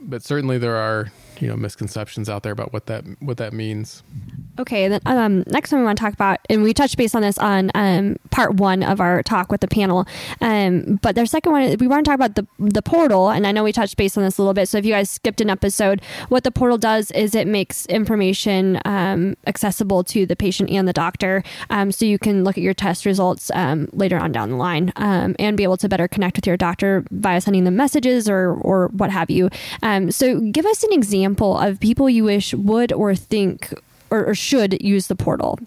but 0.01 0.21
certainly 0.23 0.57
there 0.57 0.75
are 0.75 1.11
you 1.41 1.47
know 1.47 1.55
misconceptions 1.55 2.29
out 2.29 2.43
there 2.43 2.51
about 2.51 2.73
what 2.73 2.85
that 2.87 3.03
what 3.19 3.37
that 3.37 3.53
means. 3.53 4.03
Okay, 4.59 4.87
then 4.87 5.01
um, 5.05 5.43
next 5.47 5.71
one 5.71 5.81
we 5.81 5.85
want 5.85 5.97
to 5.97 6.03
talk 6.03 6.13
about, 6.13 6.39
and 6.49 6.63
we 6.63 6.73
touched 6.73 6.97
base 6.97 7.13
on 7.13 7.21
this 7.21 7.37
on 7.37 7.69
um, 7.75 8.17
part 8.31 8.55
one 8.55 8.81
of 8.81 8.99
our 8.99 9.21
talk 9.21 9.51
with 9.51 9.61
the 9.61 9.67
panel. 9.67 10.07
Um, 10.41 10.99
but 11.01 11.13
their 11.15 11.27
second 11.27 11.51
one, 11.51 11.75
we 11.79 11.87
want 11.87 12.03
to 12.03 12.09
talk 12.09 12.15
about 12.15 12.35
the 12.35 12.47
the 12.57 12.81
portal, 12.81 13.29
and 13.29 13.45
I 13.45 13.51
know 13.51 13.63
we 13.63 13.71
touched 13.71 13.97
base 13.97 14.17
on 14.17 14.23
this 14.23 14.37
a 14.37 14.41
little 14.41 14.53
bit. 14.53 14.67
So 14.67 14.77
if 14.77 14.85
you 14.85 14.93
guys 14.93 15.11
skipped 15.11 15.41
an 15.41 15.49
episode, 15.49 16.01
what 16.29 16.43
the 16.43 16.51
portal 16.51 16.77
does 16.77 17.11
is 17.11 17.35
it 17.35 17.47
makes 17.47 17.85
information 17.85 18.81
um, 18.85 19.37
accessible 19.45 20.03
to 20.05 20.25
the 20.25 20.35
patient 20.35 20.69
and 20.71 20.87
the 20.87 20.93
doctor, 20.93 21.43
um, 21.69 21.91
so 21.91 22.05
you 22.05 22.17
can 22.17 22.43
look 22.43 22.57
at 22.57 22.63
your 22.63 22.73
test 22.73 23.05
results 23.05 23.51
um, 23.53 23.87
later 23.93 24.17
on 24.17 24.31
down 24.31 24.49
the 24.49 24.55
line 24.55 24.91
and 24.97 25.57
be 25.57 25.63
able 25.63 25.77
to 25.77 25.87
better 25.87 26.07
connect 26.07 26.35
with 26.35 26.47
your 26.47 26.57
doctor 26.57 27.05
via 27.11 27.41
sending 27.41 27.63
them 27.63 27.75
messages 27.75 28.27
or 28.27 28.53
or 28.61 28.87
what 28.87 29.11
have 29.11 29.29
you. 29.29 29.49
So 30.09 30.39
give 30.39 30.65
us 30.65 30.83
an 30.83 30.93
example 30.93 31.26
of 31.57 31.79
people 31.79 32.09
you 32.09 32.23
wish 32.23 32.53
would 32.53 32.93
or 32.93 33.15
think 33.15 33.73
or, 34.09 34.25
or 34.25 34.35
should 34.35 34.81
use 34.81 35.07
the 35.07 35.15
portal. 35.15 35.59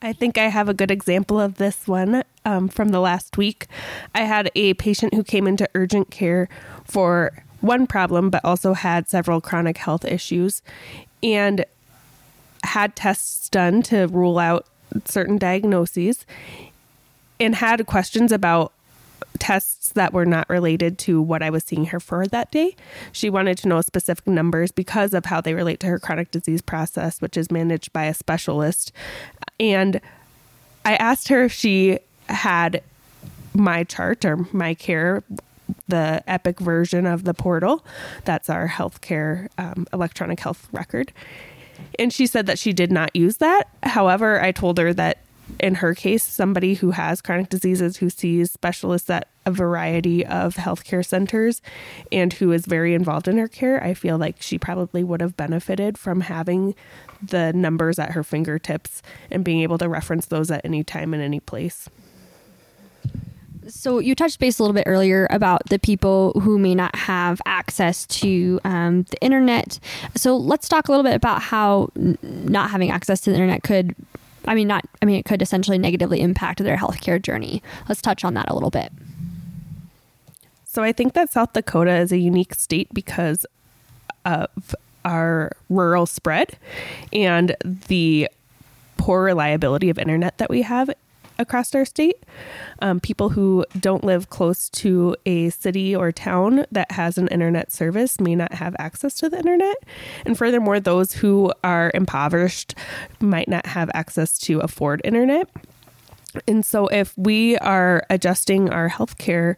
I 0.00 0.12
think 0.12 0.36
I 0.36 0.48
have 0.48 0.68
a 0.68 0.74
good 0.74 0.90
example 0.90 1.38
of 1.38 1.58
this 1.58 1.86
one 1.86 2.24
um, 2.44 2.68
from 2.68 2.88
the 2.88 3.00
last 3.00 3.36
week. 3.36 3.68
I 4.14 4.22
had 4.22 4.50
a 4.56 4.74
patient 4.74 5.14
who 5.14 5.22
came 5.22 5.46
into 5.46 5.68
urgent 5.74 6.10
care 6.10 6.48
for 6.84 7.44
one 7.60 7.86
problem, 7.86 8.28
but 8.28 8.44
also 8.44 8.74
had 8.74 9.08
several 9.08 9.40
chronic 9.40 9.78
health 9.78 10.04
issues 10.04 10.60
and 11.22 11.64
had 12.64 12.96
tests 12.96 13.48
done 13.48 13.82
to 13.82 14.06
rule 14.06 14.38
out 14.38 14.66
certain 15.04 15.38
diagnoses 15.38 16.26
and 17.38 17.54
had 17.56 17.86
questions 17.86 18.32
about 18.32 18.72
tests 19.38 19.90
that 19.90 20.12
were 20.12 20.26
not 20.26 20.48
related 20.48 20.98
to 20.98 21.20
what 21.20 21.42
I 21.42 21.50
was 21.50 21.64
seeing 21.64 21.86
her 21.86 22.00
for 22.00 22.26
that 22.26 22.50
day. 22.50 22.76
She 23.12 23.30
wanted 23.30 23.58
to 23.58 23.68
know 23.68 23.80
specific 23.80 24.26
numbers 24.26 24.70
because 24.72 25.14
of 25.14 25.26
how 25.26 25.40
they 25.40 25.54
relate 25.54 25.80
to 25.80 25.86
her 25.88 25.98
chronic 25.98 26.30
disease 26.30 26.62
process, 26.62 27.20
which 27.20 27.36
is 27.36 27.50
managed 27.50 27.92
by 27.92 28.04
a 28.04 28.14
specialist. 28.14 28.92
And 29.58 30.00
I 30.84 30.96
asked 30.96 31.28
her 31.28 31.44
if 31.44 31.52
she 31.52 31.98
had 32.28 32.82
MyChart 33.54 34.24
or 34.24 34.48
my 34.56 34.74
care, 34.74 35.22
the 35.88 36.22
Epic 36.26 36.58
version 36.60 37.06
of 37.06 37.24
the 37.24 37.34
portal. 37.34 37.84
That's 38.24 38.50
our 38.50 38.68
healthcare 38.68 39.48
um, 39.58 39.86
electronic 39.92 40.40
health 40.40 40.68
record. 40.72 41.12
And 41.98 42.12
she 42.12 42.26
said 42.26 42.46
that 42.46 42.58
she 42.58 42.72
did 42.72 42.92
not 42.92 43.14
use 43.14 43.38
that. 43.38 43.68
However, 43.82 44.40
I 44.40 44.52
told 44.52 44.78
her 44.78 44.92
that 44.94 45.18
in 45.60 45.76
her 45.76 45.94
case, 45.94 46.22
somebody 46.22 46.74
who 46.74 46.90
has 46.90 47.20
chronic 47.20 47.48
diseases 47.48 47.98
who 47.98 48.10
sees 48.10 48.50
specialists 48.50 49.08
at 49.10 49.28
a 49.44 49.50
variety 49.50 50.24
of 50.24 50.56
healthcare 50.56 51.04
centers 51.04 51.62
and 52.10 52.32
who 52.34 52.52
is 52.52 52.66
very 52.66 52.94
involved 52.94 53.28
in 53.28 53.38
her 53.38 53.48
care, 53.48 53.82
I 53.82 53.94
feel 53.94 54.18
like 54.18 54.40
she 54.40 54.58
probably 54.58 55.04
would 55.04 55.20
have 55.20 55.36
benefited 55.36 55.98
from 55.98 56.22
having 56.22 56.74
the 57.22 57.52
numbers 57.52 57.98
at 57.98 58.12
her 58.12 58.24
fingertips 58.24 59.02
and 59.30 59.44
being 59.44 59.60
able 59.60 59.78
to 59.78 59.88
reference 59.88 60.26
those 60.26 60.50
at 60.50 60.64
any 60.64 60.82
time 60.82 61.14
and 61.14 61.22
any 61.22 61.40
place. 61.40 61.88
So 63.68 64.00
you 64.00 64.14
touched 64.14 64.40
base 64.40 64.58
a 64.58 64.62
little 64.62 64.74
bit 64.74 64.84
earlier 64.86 65.28
about 65.30 65.62
the 65.68 65.78
people 65.78 66.32
who 66.40 66.58
may 66.58 66.74
not 66.74 66.94
have 66.96 67.40
access 67.46 68.06
to 68.06 68.60
um, 68.64 69.04
the 69.04 69.22
internet. 69.22 69.78
So 70.16 70.36
let's 70.36 70.68
talk 70.68 70.88
a 70.88 70.90
little 70.90 71.04
bit 71.04 71.14
about 71.14 71.42
how 71.42 71.90
n- 71.96 72.18
not 72.22 72.70
having 72.70 72.90
access 72.90 73.20
to 73.22 73.30
the 73.30 73.36
internet 73.36 73.62
could, 73.62 73.94
I 74.44 74.54
mean, 74.54 74.68
not, 74.68 74.84
I 75.00 75.04
mean, 75.04 75.16
it 75.16 75.24
could 75.24 75.42
essentially 75.42 75.78
negatively 75.78 76.20
impact 76.20 76.62
their 76.62 76.76
healthcare 76.76 77.20
journey. 77.20 77.62
Let's 77.88 78.02
touch 78.02 78.24
on 78.24 78.34
that 78.34 78.48
a 78.48 78.54
little 78.54 78.70
bit. 78.70 78.92
So 80.64 80.82
I 80.82 80.92
think 80.92 81.12
that 81.12 81.32
South 81.32 81.52
Dakota 81.52 81.94
is 81.96 82.12
a 82.12 82.18
unique 82.18 82.54
state 82.54 82.88
because 82.94 83.44
of 84.24 84.74
our 85.04 85.52
rural 85.68 86.06
spread 86.06 86.56
and 87.12 87.56
the 87.64 88.28
poor 88.96 89.24
reliability 89.24 89.90
of 89.90 89.98
internet 89.98 90.38
that 90.38 90.48
we 90.48 90.62
have 90.62 90.90
across 91.38 91.74
our 91.74 91.84
state. 91.84 92.22
Um, 92.80 93.00
people 93.00 93.30
who 93.30 93.64
don't 93.78 94.04
live 94.04 94.30
close 94.30 94.68
to 94.70 95.16
a 95.26 95.50
city 95.50 95.94
or 95.94 96.12
town 96.12 96.66
that 96.70 96.92
has 96.92 97.18
an 97.18 97.28
internet 97.28 97.72
service 97.72 98.20
may 98.20 98.34
not 98.34 98.54
have 98.54 98.74
access 98.78 99.14
to 99.16 99.28
the 99.28 99.38
internet. 99.38 99.76
And 100.24 100.36
furthermore, 100.36 100.80
those 100.80 101.12
who 101.12 101.52
are 101.64 101.90
impoverished 101.94 102.74
might 103.20 103.48
not 103.48 103.66
have 103.66 103.90
access 103.94 104.38
to 104.40 104.60
afford 104.60 105.00
internet. 105.04 105.48
And 106.48 106.64
so, 106.64 106.86
if 106.86 107.12
we 107.16 107.58
are 107.58 108.06
adjusting 108.08 108.70
our 108.70 108.88
healthcare 108.88 109.56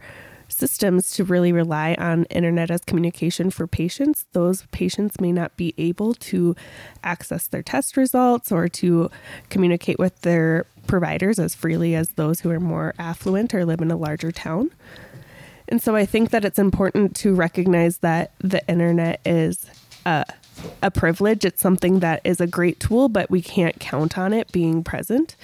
systems 0.55 1.11
to 1.13 1.25
really 1.25 1.53
rely 1.53 1.95
on 1.99 2.25
internet 2.25 2.71
as 2.71 2.83
communication 2.85 3.51
for 3.51 3.67
patients, 3.67 4.27
those 4.33 4.67
patients 4.71 5.21
may 5.21 5.33
not 5.33 5.57
be 5.57 5.75
able 5.79 6.15
to 6.15 6.55
access 7.03 7.47
their 7.47 7.63
test 7.63 7.97
results 7.97 8.51
or 8.53 8.69
to 8.69 9.11
communicate 9.51 9.99
with 9.99 10.21
their 10.23 10.67
providers 10.87 11.39
as 11.39 11.55
freely 11.55 11.95
as 11.95 12.11
those 12.11 12.41
who 12.41 12.51
are 12.51 12.61
more 12.61 12.95
affluent 12.99 13.55
or 13.55 13.65
live 13.65 13.81
in 13.81 13.91
a 13.91 13.97
larger 13.97 14.31
town. 14.31 14.71
And 15.69 15.83
so 15.83 15.97
I 15.97 16.05
think 16.05 16.31
that 16.31 16.45
it's 16.45 16.59
important 16.59 17.17
to 17.17 17.35
recognize 17.35 17.99
that 17.99 18.33
the 18.39 18.67
internet 18.69 19.21
is 19.25 19.67
a, 20.05 20.25
a 20.83 20.91
privilege. 20.91 21.45
It's 21.45 21.63
something 21.63 22.01
that 22.01 22.21
is 22.25 22.41
a 22.41 22.47
great 22.47 22.81
tool, 22.81 23.09
but 23.09 23.31
we 23.31 23.41
can't 23.41 23.81
count 23.81 24.19
on 24.19 24.33
it 24.33 24.53
being 24.53 24.85
present 24.85 25.37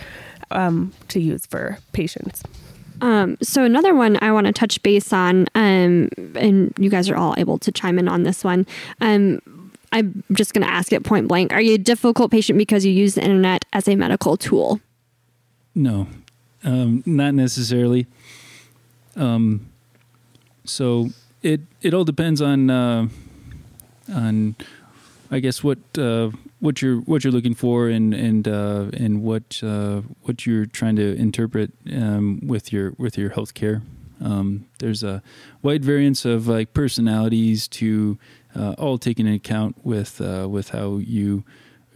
um, 0.50 0.92
to 1.08 1.20
use 1.20 1.46
for 1.46 1.78
patients. 1.92 2.42
Um, 3.00 3.36
so 3.42 3.64
another 3.64 3.94
one 3.94 4.18
I 4.20 4.32
want 4.32 4.46
to 4.46 4.52
touch 4.52 4.82
base 4.82 5.12
on, 5.12 5.46
um, 5.54 6.08
and 6.34 6.72
you 6.78 6.90
guys 6.90 7.08
are 7.08 7.16
all 7.16 7.34
able 7.38 7.58
to 7.58 7.72
chime 7.72 7.98
in 7.98 8.08
on 8.08 8.24
this 8.24 8.44
one. 8.44 8.66
Um, 9.00 9.40
I'm 9.92 10.22
just 10.32 10.54
going 10.54 10.66
to 10.66 10.72
ask 10.72 10.92
it 10.92 11.02
point 11.02 11.28
blank: 11.28 11.52
Are 11.52 11.60
you 11.60 11.74
a 11.74 11.78
difficult 11.78 12.30
patient 12.30 12.58
because 12.58 12.84
you 12.84 12.92
use 12.92 13.14
the 13.14 13.22
internet 13.22 13.64
as 13.72 13.88
a 13.88 13.96
medical 13.96 14.36
tool? 14.36 14.80
No, 15.74 16.06
um, 16.64 17.02
not 17.06 17.34
necessarily. 17.34 18.06
Um, 19.16 19.70
so 20.64 21.10
it 21.42 21.60
it 21.82 21.94
all 21.94 22.04
depends 22.04 22.40
on 22.40 22.70
uh, 22.70 23.08
on 24.12 24.56
I 25.30 25.38
guess 25.38 25.62
what 25.62 25.78
uh, 25.96 26.30
what 26.58 26.82
you're 26.82 26.98
what 27.02 27.22
you're 27.22 27.32
looking 27.32 27.54
for 27.54 27.88
and 27.88 28.12
and 28.12 28.48
uh, 28.48 28.86
and 28.92 29.22
what 29.22 29.60
uh, 29.62 30.02
what 30.22 30.44
you're 30.44 30.66
trying 30.66 30.96
to 30.96 31.14
interpret 31.14 31.72
um, 31.92 32.40
with 32.44 32.72
your 32.72 32.94
with 32.98 33.16
your 33.16 33.30
healthcare. 33.30 33.82
Um, 34.20 34.66
there's 34.80 35.02
a 35.02 35.22
wide 35.62 35.84
variance 35.84 36.24
of 36.24 36.48
like 36.48 36.74
personalities 36.74 37.68
to 37.68 38.18
uh, 38.54 38.74
all 38.76 38.98
taken 38.98 39.26
into 39.26 39.36
account 39.36 39.76
with 39.84 40.20
uh, 40.20 40.48
with 40.50 40.70
how 40.70 40.96
you 40.96 41.44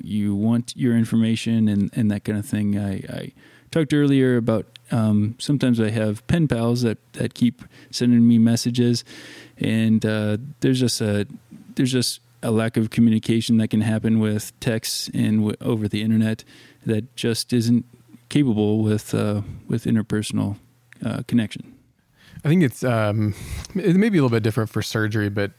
you 0.00 0.34
want 0.34 0.74
your 0.76 0.96
information 0.96 1.68
and, 1.68 1.90
and 1.94 2.10
that 2.10 2.24
kind 2.24 2.38
of 2.38 2.46
thing. 2.46 2.78
I, 2.78 2.94
I 3.08 3.32
talked 3.70 3.92
earlier 3.92 4.36
about 4.36 4.66
um, 4.90 5.36
sometimes 5.38 5.80
I 5.80 5.90
have 5.90 6.26
pen 6.26 6.48
pals 6.48 6.82
that, 6.82 6.98
that 7.14 7.34
keep 7.34 7.62
sending 7.90 8.26
me 8.26 8.38
messages, 8.38 9.04
and 9.58 10.04
uh, 10.04 10.38
there's 10.60 10.80
just 10.80 11.00
a 11.00 11.26
there's 11.74 11.92
just 11.92 12.20
a 12.44 12.50
lack 12.50 12.76
of 12.76 12.90
communication 12.90 13.56
that 13.56 13.68
can 13.68 13.80
happen 13.80 14.20
with 14.20 14.58
texts 14.60 15.10
and 15.14 15.38
w- 15.38 15.56
over 15.60 15.88
the 15.88 16.02
internet 16.02 16.44
that 16.86 17.16
just 17.16 17.52
isn't 17.52 17.84
capable 18.28 18.82
with 18.82 19.14
uh, 19.14 19.42
with 19.66 19.84
interpersonal 19.84 20.56
uh, 21.04 21.22
connection. 21.26 21.73
I 22.44 22.48
think 22.48 22.62
it's 22.62 22.84
um, 22.84 23.34
it 23.74 23.96
may 23.96 24.08
be 24.08 24.18
a 24.18 24.22
little 24.22 24.34
bit 24.34 24.42
different 24.42 24.70
for 24.70 24.82
surgery, 24.82 25.28
but 25.28 25.52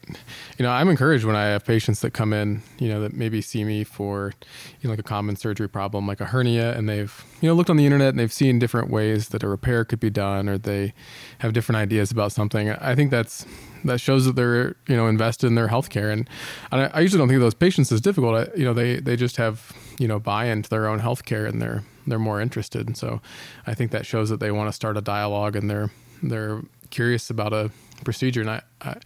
you 0.58 0.62
know 0.62 0.70
I'm 0.70 0.88
encouraged 0.88 1.24
when 1.24 1.36
I 1.36 1.46
have 1.46 1.64
patients 1.64 2.00
that 2.00 2.12
come 2.12 2.32
in, 2.32 2.62
you 2.78 2.88
know, 2.88 3.00
that 3.00 3.12
maybe 3.12 3.40
see 3.40 3.64
me 3.64 3.84
for 3.84 4.32
you 4.80 4.88
know 4.88 4.90
like 4.90 4.98
a 4.98 5.04
common 5.04 5.36
surgery 5.36 5.68
problem 5.68 6.06
like 6.06 6.20
a 6.20 6.26
hernia, 6.26 6.76
and 6.76 6.88
they've 6.88 7.24
you 7.40 7.48
know 7.48 7.54
looked 7.54 7.70
on 7.70 7.76
the 7.76 7.84
internet 7.84 8.10
and 8.10 8.18
they've 8.18 8.32
seen 8.32 8.58
different 8.58 8.90
ways 8.90 9.28
that 9.30 9.42
a 9.42 9.48
repair 9.48 9.84
could 9.84 10.00
be 10.00 10.10
done, 10.10 10.48
or 10.48 10.58
they 10.58 10.92
have 11.38 11.52
different 11.52 11.76
ideas 11.76 12.10
about 12.10 12.32
something. 12.32 12.70
I 12.70 12.94
think 12.94 13.10
that's 13.10 13.46
that 13.84 14.00
shows 14.00 14.24
that 14.26 14.36
they're 14.36 14.76
you 14.86 14.96
know 14.96 15.06
invested 15.06 15.46
in 15.46 15.54
their 15.54 15.68
healthcare, 15.68 16.12
and, 16.12 16.28
and 16.70 16.90
I, 16.92 17.00
usually 17.00 17.18
don't 17.18 17.28
think 17.28 17.36
of 17.36 17.42
those 17.42 17.54
patients 17.54 17.90
as 17.92 18.00
difficult. 18.00 18.34
I, 18.34 18.56
you 18.56 18.64
know, 18.64 18.74
they 18.74 18.96
they 18.96 19.16
just 19.16 19.36
have 19.36 19.72
you 19.98 20.08
know 20.08 20.18
buy 20.18 20.46
into 20.46 20.68
their 20.68 20.86
own 20.86 21.00
healthcare 21.00 21.48
and 21.48 21.60
they're 21.60 21.84
they're 22.06 22.18
more 22.18 22.40
interested, 22.40 22.86
and 22.86 22.96
so 22.96 23.20
I 23.66 23.74
think 23.74 23.90
that 23.90 24.06
shows 24.06 24.28
that 24.30 24.40
they 24.40 24.50
want 24.50 24.68
to 24.68 24.72
start 24.72 24.96
a 24.96 25.00
dialogue 25.00 25.56
and 25.56 25.68
they're 25.70 25.90
they're 26.22 26.62
curious 26.90 27.30
about 27.30 27.52
a 27.52 27.70
procedure, 28.04 28.40
and 28.40 28.50
I, 28.50 28.62
I 28.80 28.96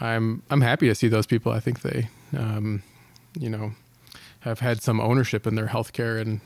I'm 0.00 0.42
I'm 0.50 0.60
happy 0.60 0.88
to 0.88 0.94
see 0.94 1.08
those 1.08 1.26
people. 1.26 1.52
I 1.52 1.60
think 1.60 1.82
they, 1.82 2.08
um, 2.36 2.82
you 3.38 3.48
know, 3.48 3.72
have 4.40 4.60
had 4.60 4.82
some 4.82 5.00
ownership 5.00 5.46
in 5.46 5.54
their 5.54 5.66
healthcare, 5.66 6.20
and 6.20 6.40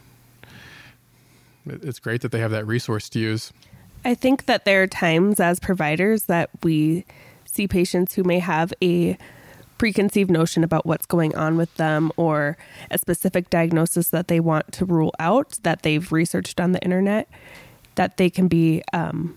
it's 1.67 1.99
great 1.99 2.23
that 2.23 2.33
they 2.33 2.41
have 2.41 2.51
that 2.51 2.67
resource 2.67 3.09
to 3.11 3.19
use. 3.19 3.53
I 4.05 4.15
think 4.15 4.47
that 4.47 4.65
there 4.65 4.83
are 4.83 4.87
times 4.87 5.41
as 5.41 5.59
providers 5.59 6.25
that 6.25 6.51
we 6.63 7.05
see 7.45 7.67
patients 7.67 8.15
who 8.15 8.23
may 8.23 8.39
have 8.39 8.73
a 8.83 9.19
preconceived 9.77 10.31
notion 10.31 10.65
about 10.65 10.87
what's 10.87 11.07
going 11.07 11.35
on 11.37 11.57
with 11.57 11.73
them 11.77 12.11
or 12.17 12.57
a 12.91 12.99
specific 12.99 13.49
diagnosis 13.49 14.09
that 14.11 14.29
they 14.29 14.41
want 14.41 14.73
to 14.73 14.85
rule 14.85 15.15
out 15.19 15.59
that 15.63 15.83
they've 15.83 16.11
researched 16.13 16.61
on 16.61 16.73
the 16.73 16.83
internet 16.83 17.29
that 17.95 18.17
they 18.17 18.29
can 18.29 18.49
be 18.49 18.83
um, 18.93 19.37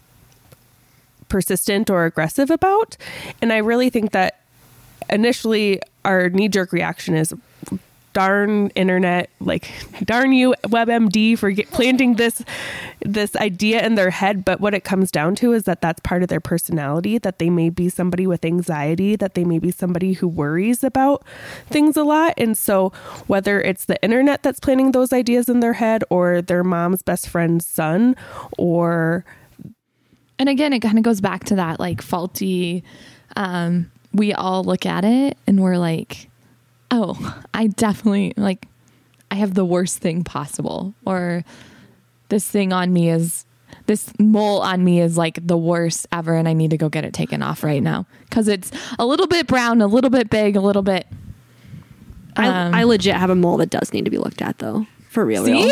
persistent 1.32 1.90
or 1.90 2.04
aggressive 2.04 2.52
about. 2.52 2.98
And 3.42 3.54
I 3.54 3.58
really 3.58 3.90
think 3.90 4.12
that 4.12 4.42
initially 5.10 5.80
our 6.04 6.30
knee 6.30 6.50
jerk 6.50 6.74
reaction 6.74 7.16
is 7.16 7.34
darn 8.14 8.68
internet 8.72 9.30
like 9.40 9.72
darn 10.04 10.34
you 10.34 10.54
WebMD 10.64 11.38
for 11.38 11.50
get, 11.50 11.72
planting 11.72 12.16
this 12.16 12.44
this 13.06 13.38
idea 13.38 13.86
in 13.86 13.96
their 13.96 14.10
head 14.10 14.44
but 14.44 14.60
what 14.60 14.74
it 14.74 14.84
comes 14.84 15.12
down 15.12 15.34
to 15.34 15.54
is 15.54 15.64
that 15.64 15.80
that's 15.80 16.02
part 16.02 16.22
of 16.22 16.28
their 16.28 16.42
personality 16.42 17.18
that 17.18 17.40
they 17.40 17.50
may 17.50 17.70
be 17.70 17.88
somebody 17.88 18.28
with 18.28 18.44
anxiety 18.44 19.16
that 19.16 19.34
they 19.34 19.46
may 19.46 19.60
be 19.60 19.72
somebody 19.72 20.12
who 20.12 20.28
worries 20.28 20.84
about 20.84 21.24
things 21.68 21.96
a 21.96 22.04
lot 22.04 22.34
and 22.38 22.58
so 22.58 22.90
whether 23.28 23.62
it's 23.62 23.86
the 23.86 24.02
internet 24.04 24.44
that's 24.44 24.60
planting 24.60 24.92
those 24.92 25.14
ideas 25.14 25.48
in 25.48 25.62
their 25.62 25.74
head 25.74 26.04
or 26.10 26.42
their 26.42 26.66
mom's 26.66 27.02
best 27.02 27.30
friend's 27.30 27.66
son 27.66 28.14
or 28.58 29.24
And 30.42 30.50
again, 30.50 30.74
it 30.74 30.80
kind 30.80 30.98
of 30.98 31.04
goes 31.04 31.22
back 31.22 31.44
to 31.46 31.56
that 31.58 31.80
like 31.80 32.02
faulty. 32.02 32.84
Um, 33.36 33.92
we 34.12 34.34
all 34.34 34.64
look 34.64 34.88
at 34.88 35.06
it 35.06 35.38
and 35.46 35.62
we're 35.62 35.78
like, 35.78 36.32
oh, 36.90 37.40
I 37.54 37.68
definitely 37.68 38.34
like, 38.36 38.68
I 39.30 39.36
have 39.36 39.54
the 39.54 39.64
worst 39.64 40.00
thing 40.00 40.24
possible, 40.24 40.96
or 41.06 41.46
this 42.30 42.50
thing 42.50 42.74
on 42.74 42.92
me 42.92 43.12
is 43.12 43.46
this 43.86 44.12
mole 44.18 44.62
on 44.62 44.84
me 44.84 45.00
is 45.00 45.16
like 45.16 45.38
the 45.46 45.58
worst 45.58 46.08
ever, 46.12 46.36
and 46.36 46.48
I 46.48 46.54
need 46.54 46.72
to 46.72 46.78
go 46.78 46.90
get 46.90 47.06
it 47.06 47.14
taken 47.14 47.44
off 47.44 47.64
right 47.64 47.84
now 47.84 48.08
because 48.28 48.48
it's 48.48 48.72
a 48.98 49.06
little 49.06 49.28
bit 49.28 49.46
brown, 49.46 49.80
a 49.80 49.86
little 49.86 50.10
bit 50.10 50.32
big, 50.32 50.56
a 50.56 50.60
little 50.60 50.82
bit. 50.82 51.06
Um, 52.36 52.74
I, 52.74 52.80
I 52.80 52.84
legit 52.86 53.16
have 53.16 53.30
a 53.30 53.36
mole 53.36 53.58
that 53.58 53.70
does 53.70 53.94
need 53.94 54.06
to 54.06 54.12
be 54.12 54.18
looked 54.18 54.42
at 54.42 54.58
though, 54.58 54.88
for 55.08 55.24
real. 55.24 55.46
See? 55.46 55.52
real. 55.52 55.72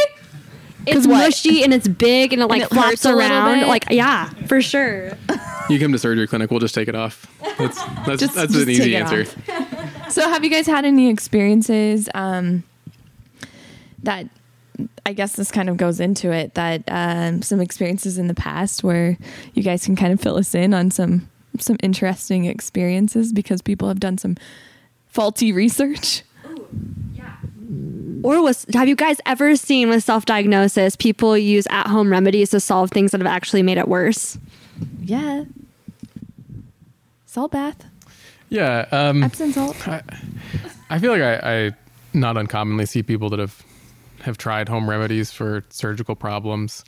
It's 0.86 0.96
'Cause 0.96 1.08
what? 1.08 1.18
mushy 1.20 1.64
and 1.64 1.74
it's 1.74 1.88
big 1.88 2.34
and 2.34 2.42
it 2.42 2.46
like 2.48 2.64
it 2.64 2.70
flops 2.70 2.90
hurts 2.90 3.06
a 3.06 3.14
little 3.16 3.38
around. 3.38 3.68
Like 3.68 3.86
yeah, 3.92 4.30
for 4.48 4.62
sure. 4.62 5.12
You 5.70 5.80
come 5.80 5.92
to 5.92 6.00
surgery 6.00 6.26
clinic, 6.28 6.50
we'll 6.50 6.60
just 6.60 6.74
take 6.74 6.88
it 6.88 6.96
off. 6.96 7.28
That's 7.58 7.78
that's 8.06 8.20
Just- 8.22 8.36
that's 8.36 8.52
just 8.54 8.64
an 8.64 8.70
easy 8.70 8.96
answer. 8.96 9.22
off. 9.22 9.36
So, 10.10 10.28
have 10.28 10.44
you 10.44 10.50
guys 10.50 10.66
had 10.66 10.86
any 10.86 11.08
experiences 11.08 12.10
um, 12.16 12.64
that 14.02 14.26
I 15.06 15.14
guess 15.14 15.34
this 15.36 15.52
kind 15.52 15.70
of 15.70 15.78
goes 15.78 16.00
into 16.00 16.32
it? 16.32 16.56
That 16.56 16.82
um, 16.88 17.44
some 17.44 17.60
experiences 17.62 18.18
in 18.18 18.26
the 18.26 18.34
past 18.34 18.84
where 18.84 19.20
you 19.54 19.62
guys 19.62 19.86
can 19.86 19.96
kind 19.96 20.12
of 20.12 20.20
fill 20.20 20.38
us 20.38 20.56
in 20.56 20.74
on 20.74 20.90
some 20.90 21.30
some 21.60 21.78
interesting 21.84 22.46
experiences 22.46 23.32
because 23.34 23.62
people 23.62 23.88
have 23.88 24.00
done 24.00 24.18
some 24.18 24.36
faulty 25.10 25.52
research. 25.52 26.24
Or 28.24 28.42
was 28.42 28.66
have 28.74 28.88
you 28.88 28.96
guys 28.96 29.18
ever 29.26 29.56
seen 29.56 29.90
with 29.90 30.04
self 30.04 30.26
diagnosis 30.26 30.96
people 30.96 31.38
use 31.38 31.68
at 31.70 31.88
home 31.88 32.12
remedies 32.12 32.50
to 32.52 32.60
solve 32.60 32.92
things 32.92 33.12
that 33.12 33.22
have 33.22 33.28
actually 33.28 33.64
made 33.64 33.78
it 33.78 33.88
worse? 33.88 34.38
Yeah, 35.04 35.44
Salt 37.26 37.52
bath, 37.52 37.86
Yeah. 38.50 38.88
Um, 38.92 39.24
Epsom 39.24 39.52
salt. 39.52 39.88
I, 39.88 40.02
I 40.90 40.98
feel 41.00 41.12
like 41.12 41.22
I, 41.22 41.66
I 41.68 41.72
not 42.14 42.38
uncommonly 42.38 42.86
see 42.88 43.04
people 43.04 43.30
that 43.30 43.40
have 43.40 43.64
have 44.22 44.38
tried 44.38 44.68
home 44.68 44.90
remedies 44.90 45.32
for 45.32 45.64
surgical 45.70 46.16
problems. 46.16 46.84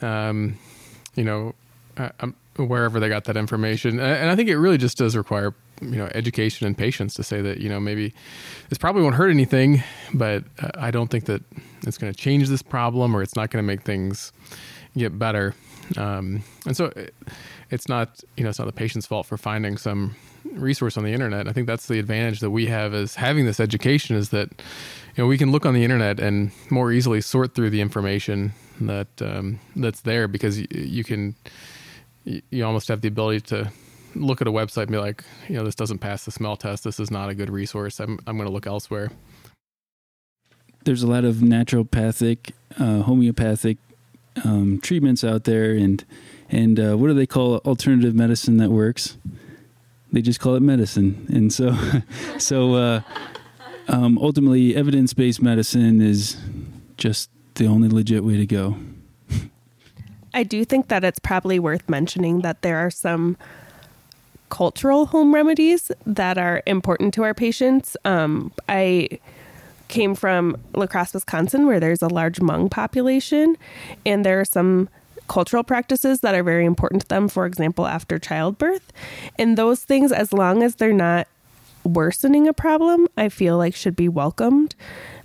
Um, 0.00 0.56
you 1.16 1.24
know, 1.24 1.54
uh, 1.96 2.10
um, 2.20 2.34
wherever 2.56 3.00
they 3.00 3.08
got 3.08 3.24
that 3.24 3.36
information, 3.36 3.98
and 3.98 4.00
and 4.00 4.30
I 4.30 4.36
think 4.36 4.48
it 4.48 4.56
really 4.56 4.78
just 4.78 4.98
does 4.98 5.16
require 5.16 5.52
you 5.82 5.96
know 5.96 6.08
education 6.14 6.66
and 6.66 6.76
patience 6.76 7.14
to 7.14 7.22
say 7.22 7.40
that 7.40 7.58
you 7.58 7.68
know 7.68 7.80
maybe 7.80 8.14
this 8.68 8.78
probably 8.78 9.02
won't 9.02 9.14
hurt 9.14 9.30
anything, 9.30 9.82
but 10.14 10.44
uh, 10.60 10.70
I 10.76 10.90
don't 10.90 11.08
think 11.08 11.24
that 11.26 11.42
it's 11.86 11.98
going 11.98 12.12
to 12.12 12.18
change 12.18 12.48
this 12.48 12.62
problem 12.62 13.16
or 13.16 13.22
it's 13.22 13.36
not 13.36 13.50
going 13.50 13.62
to 13.62 13.66
make 13.66 13.82
things 13.82 14.32
get 14.96 15.18
better. 15.18 15.54
Um, 15.96 16.42
and 16.66 16.76
so 16.76 16.86
it, 16.96 17.14
it's 17.70 17.88
not 17.88 18.20
you 18.36 18.44
know 18.44 18.50
it's 18.50 18.58
not 18.58 18.66
the 18.66 18.72
patient's 18.72 19.06
fault 19.06 19.26
for 19.26 19.36
finding 19.36 19.76
some 19.76 20.14
resource 20.52 20.96
on 20.96 21.04
the 21.04 21.12
internet. 21.12 21.48
I 21.48 21.52
think 21.52 21.66
that's 21.66 21.86
the 21.86 21.98
advantage 21.98 22.40
that 22.40 22.50
we 22.50 22.66
have 22.66 22.94
as 22.94 23.14
having 23.14 23.46
this 23.46 23.60
education 23.60 24.16
is 24.16 24.30
that 24.30 24.50
you 25.16 25.22
know 25.22 25.26
we 25.26 25.38
can 25.38 25.50
look 25.50 25.66
on 25.66 25.74
the 25.74 25.84
internet 25.84 26.20
and 26.20 26.52
more 26.70 26.92
easily 26.92 27.20
sort 27.20 27.54
through 27.54 27.70
the 27.70 27.80
information 27.80 28.52
that 28.80 29.08
um, 29.20 29.60
that's 29.76 30.00
there 30.02 30.28
because 30.28 30.58
y- 30.58 30.66
you 30.70 31.04
can 31.04 31.34
you 32.24 32.64
almost 32.64 32.88
have 32.88 33.00
the 33.00 33.08
ability 33.08 33.40
to 33.40 33.70
look 34.14 34.40
at 34.40 34.46
a 34.46 34.52
website 34.52 34.82
and 34.82 34.92
be 34.92 34.98
like 34.98 35.24
you 35.48 35.56
know 35.56 35.64
this 35.64 35.74
doesn't 35.74 35.98
pass 35.98 36.24
the 36.24 36.30
smell 36.30 36.56
test 36.56 36.84
this 36.84 37.00
is 37.00 37.10
not 37.10 37.28
a 37.28 37.34
good 37.34 37.50
resource 37.50 38.00
i'm, 38.00 38.18
I'm 38.26 38.36
going 38.36 38.48
to 38.48 38.52
look 38.52 38.66
elsewhere 38.66 39.10
there's 40.84 41.02
a 41.02 41.06
lot 41.06 41.24
of 41.24 41.36
naturopathic, 41.36 42.52
uh, 42.78 43.02
homeopathic 43.02 43.78
um, 44.44 44.80
treatments 44.80 45.24
out 45.24 45.44
there, 45.44 45.72
and 45.72 46.04
and 46.50 46.78
uh, 46.78 46.96
what 46.96 47.08
do 47.08 47.14
they 47.14 47.26
call 47.26 47.58
alternative 47.58 48.14
medicine 48.14 48.56
that 48.58 48.70
works? 48.70 49.16
They 50.12 50.22
just 50.22 50.40
call 50.40 50.54
it 50.56 50.60
medicine, 50.60 51.26
and 51.32 51.52
so 51.52 51.76
so 52.38 52.74
uh, 52.74 53.00
um, 53.88 54.18
ultimately, 54.18 54.74
evidence 54.74 55.14
based 55.14 55.42
medicine 55.42 56.00
is 56.00 56.36
just 56.96 57.30
the 57.54 57.66
only 57.66 57.88
legit 57.88 58.24
way 58.24 58.36
to 58.36 58.46
go. 58.46 58.76
I 60.34 60.44
do 60.44 60.64
think 60.64 60.88
that 60.88 61.04
it's 61.04 61.18
probably 61.18 61.58
worth 61.58 61.86
mentioning 61.90 62.40
that 62.40 62.62
there 62.62 62.78
are 62.78 62.90
some 62.90 63.36
cultural 64.52 65.06
home 65.06 65.34
remedies 65.34 65.90
that 66.04 66.36
are 66.36 66.62
important 66.66 67.14
to 67.14 67.22
our 67.22 67.32
patients. 67.32 67.96
Um, 68.04 68.52
I 68.68 69.08
came 69.88 70.14
from 70.14 70.58
La 70.74 70.86
Crosse, 70.86 71.14
Wisconsin, 71.14 71.66
where 71.66 71.80
there's 71.80 72.02
a 72.02 72.08
large 72.08 72.38
Hmong 72.38 72.70
population, 72.70 73.56
and 74.04 74.26
there 74.26 74.38
are 74.40 74.44
some 74.44 74.90
cultural 75.26 75.64
practices 75.64 76.20
that 76.20 76.34
are 76.34 76.42
very 76.42 76.66
important 76.66 77.00
to 77.00 77.08
them, 77.08 77.28
for 77.28 77.46
example, 77.46 77.86
after 77.86 78.18
childbirth. 78.18 78.92
And 79.38 79.56
those 79.56 79.84
things, 79.84 80.12
as 80.12 80.34
long 80.34 80.62
as 80.62 80.74
they're 80.74 80.92
not 80.92 81.28
worsening 81.82 82.46
a 82.46 82.52
problem, 82.52 83.08
I 83.16 83.30
feel 83.30 83.56
like 83.56 83.74
should 83.74 83.96
be 83.96 84.08
welcomed. 84.10 84.74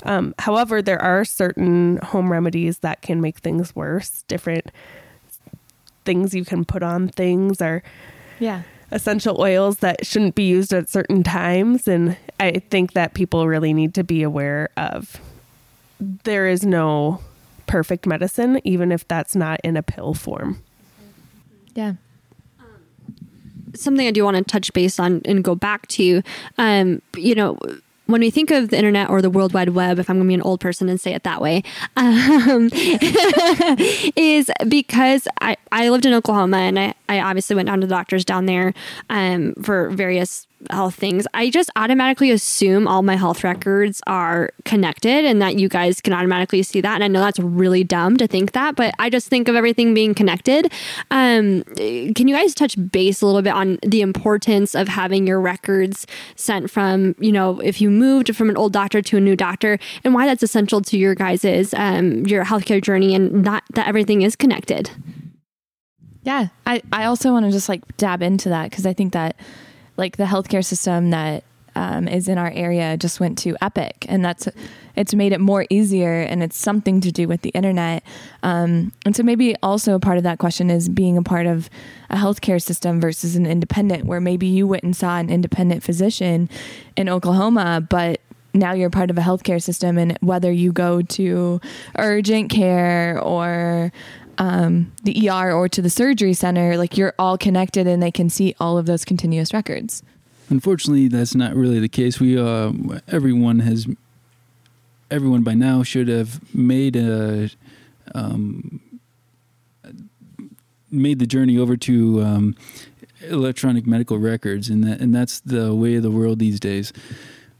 Um, 0.03 0.35
however, 0.39 0.81
there 0.81 1.01
are 1.01 1.25
certain 1.25 1.97
home 1.97 2.31
remedies 2.31 2.79
that 2.79 3.01
can 3.01 3.19
make 3.19 3.39
things 3.39 3.75
worse. 3.75 4.23
Different 4.29 4.71
things 6.05 6.33
you 6.33 6.45
can 6.45 6.63
put 6.63 6.81
on 6.81 7.09
things 7.09 7.61
or 7.61 7.83
Yeah. 8.39 8.61
Essential 8.91 9.41
oils 9.41 9.77
that 9.77 10.05
shouldn't 10.05 10.35
be 10.35 10.47
used 10.47 10.73
at 10.73 10.89
certain 10.89 11.23
times. 11.23 11.87
And 11.87 12.17
I 12.39 12.59
think 12.69 12.93
that 12.93 13.13
people 13.13 13.47
really 13.47 13.73
need 13.73 13.93
to 13.95 14.03
be 14.03 14.23
aware 14.23 14.69
of 14.77 15.19
there 15.99 16.47
is 16.47 16.65
no 16.65 17.21
perfect 17.65 18.05
medicine, 18.05 18.61
even 18.63 18.91
if 18.91 19.07
that's 19.07 19.35
not 19.35 19.59
in 19.63 19.75
a 19.77 19.83
pill 19.83 20.13
form. 20.13 20.61
Yeah. 21.75 21.93
something 23.75 24.07
I 24.07 24.11
do 24.11 24.23
want 24.23 24.37
to 24.37 24.43
touch 24.43 24.73
base 24.73 24.99
on 24.99 25.21
and 25.25 25.43
go 25.43 25.53
back 25.53 25.87
to, 25.89 26.23
um, 26.57 27.01
you 27.15 27.35
know, 27.35 27.59
when 28.07 28.21
we 28.21 28.29
think 28.29 28.51
of 28.51 28.69
the 28.69 28.77
internet 28.77 29.09
or 29.09 29.21
the 29.21 29.29
World 29.29 29.53
Wide 29.53 29.69
Web, 29.69 29.99
if 29.99 30.09
I'm 30.09 30.17
going 30.17 30.25
to 30.25 30.29
be 30.29 30.33
an 30.33 30.41
old 30.41 30.59
person 30.59 30.89
and 30.89 30.99
say 30.99 31.13
it 31.13 31.23
that 31.23 31.41
way, 31.41 31.63
um, 31.97 32.69
is 34.15 34.49
because 34.67 35.27
I, 35.39 35.57
I 35.71 35.89
lived 35.89 36.05
in 36.05 36.13
Oklahoma 36.13 36.57
and 36.57 36.79
I, 36.79 36.95
I 37.07 37.19
obviously 37.19 37.55
went 37.55 37.67
down 37.67 37.81
to 37.81 37.87
the 37.87 37.93
doctors 37.93 38.25
down 38.25 38.45
there 38.45 38.73
um, 39.09 39.53
for 39.61 39.89
various 39.89 40.47
health 40.69 40.95
things. 40.95 41.27
I 41.33 41.49
just 41.49 41.69
automatically 41.75 42.31
assume 42.31 42.87
all 42.87 43.03
my 43.03 43.15
health 43.15 43.43
records 43.43 44.01
are 44.07 44.51
connected 44.65 45.25
and 45.25 45.41
that 45.41 45.55
you 45.55 45.69
guys 45.69 46.01
can 46.01 46.13
automatically 46.13 46.63
see 46.63 46.81
that. 46.81 46.95
And 46.95 47.03
I 47.03 47.07
know 47.07 47.19
that's 47.19 47.39
really 47.39 47.83
dumb 47.83 48.17
to 48.17 48.27
think 48.27 48.53
that, 48.53 48.75
but 48.75 48.93
I 48.99 49.09
just 49.09 49.27
think 49.27 49.47
of 49.47 49.55
everything 49.55 49.93
being 49.93 50.13
connected. 50.13 50.71
Um, 51.11 51.63
can 51.63 52.27
you 52.27 52.35
guys 52.35 52.53
touch 52.53 52.75
base 52.91 53.21
a 53.21 53.25
little 53.25 53.41
bit 53.41 53.53
on 53.53 53.77
the 53.83 54.01
importance 54.01 54.75
of 54.75 54.87
having 54.87 55.27
your 55.27 55.39
records 55.39 56.07
sent 56.35 56.69
from, 56.69 57.15
you 57.19 57.31
know, 57.31 57.59
if 57.59 57.79
you 57.79 57.89
moved 57.89 58.35
from 58.35 58.49
an 58.49 58.57
old 58.57 58.73
doctor 58.73 59.01
to 59.01 59.17
a 59.17 59.21
new 59.21 59.35
doctor 59.35 59.77
and 60.03 60.13
why 60.13 60.25
that's 60.25 60.43
essential 60.43 60.81
to 60.81 60.97
your 60.97 61.15
guys's, 61.15 61.73
um, 61.75 62.25
your 62.25 62.43
healthcare 62.43 62.81
journey 62.81 63.13
and 63.13 63.43
not 63.43 63.63
that 63.73 63.87
everything 63.87 64.23
is 64.23 64.35
connected? 64.35 64.89
Yeah. 66.23 66.47
I, 66.65 66.81
I 66.91 67.05
also 67.05 67.31
want 67.31 67.45
to 67.45 67.51
just 67.51 67.69
like 67.69 67.95
dab 67.95 68.21
into 68.21 68.49
that 68.49 68.69
because 68.69 68.85
I 68.85 68.91
think 68.91 69.13
that 69.13 69.37
like 69.97 70.17
the 70.17 70.25
healthcare 70.25 70.63
system 70.63 71.09
that 71.09 71.43
um, 71.75 72.07
is 72.07 72.27
in 72.27 72.37
our 72.39 72.49
area 72.51 72.97
just 72.97 73.19
went 73.19 73.37
to 73.39 73.55
Epic, 73.61 74.05
and 74.09 74.25
that's 74.25 74.47
it's 74.95 75.13
made 75.13 75.31
it 75.31 75.39
more 75.39 75.65
easier, 75.69 76.21
and 76.21 76.41
it's 76.41 76.57
something 76.57 77.01
to 77.01 77.11
do 77.11 77.27
with 77.27 77.41
the 77.41 77.49
internet. 77.49 78.03
Um, 78.41 78.91
and 79.05 79.15
so 79.15 79.21
maybe 79.21 79.55
also 79.61 79.93
a 79.93 79.99
part 79.99 80.17
of 80.17 80.23
that 80.23 80.39
question 80.39 80.71
is 80.71 80.89
being 80.89 81.17
a 81.17 81.21
part 81.21 81.45
of 81.45 81.69
a 82.09 82.15
healthcare 82.15 82.59
system 82.59 82.99
versus 82.99 83.35
an 83.35 83.45
independent, 83.45 84.05
where 84.05 84.19
maybe 84.19 84.47
you 84.47 84.65
went 84.65 84.83
and 84.83 84.95
saw 84.95 85.19
an 85.19 85.29
independent 85.29 85.83
physician 85.83 86.49
in 86.95 87.09
Oklahoma, 87.09 87.85
but 87.87 88.21
now 88.55 88.73
you're 88.73 88.89
part 88.89 89.11
of 89.11 89.17
a 89.19 89.21
healthcare 89.21 89.61
system, 89.61 89.99
and 89.99 90.17
whether 90.21 90.51
you 90.51 90.71
go 90.71 91.03
to 91.03 91.61
urgent 91.99 92.49
care 92.49 93.21
or 93.21 93.91
um, 94.37 94.91
the 95.03 95.29
ER 95.29 95.51
or 95.51 95.67
to 95.69 95.81
the 95.81 95.89
surgery 95.89 96.33
center, 96.33 96.77
like 96.77 96.97
you're 96.97 97.13
all 97.17 97.37
connected 97.37 97.87
and 97.87 98.01
they 98.01 98.11
can 98.11 98.29
see 98.29 98.55
all 98.59 98.77
of 98.77 98.85
those 98.85 99.05
continuous 99.05 99.53
records. 99.53 100.03
Unfortunately, 100.49 101.07
that's 101.07 101.35
not 101.35 101.55
really 101.55 101.79
the 101.79 101.89
case. 101.89 102.19
We 102.19 102.37
uh, 102.39 102.71
everyone 103.07 103.59
has 103.59 103.87
everyone 105.11 105.43
by 105.43 105.53
now 105.53 105.83
should 105.83 106.07
have 106.07 106.39
made 106.55 106.95
a 106.95 107.49
um, 108.15 108.79
made 110.89 111.19
the 111.19 111.27
journey 111.27 111.57
over 111.57 111.75
to 111.75 112.21
um, 112.23 112.55
electronic 113.27 113.85
medical 113.85 114.17
records, 114.17 114.69
and 114.69 114.83
that 114.83 115.01
and 115.01 115.13
that's 115.13 115.39
the 115.41 115.75
way 115.75 115.95
of 115.95 116.03
the 116.03 116.11
world 116.11 116.39
these 116.39 116.59
days. 116.59 116.93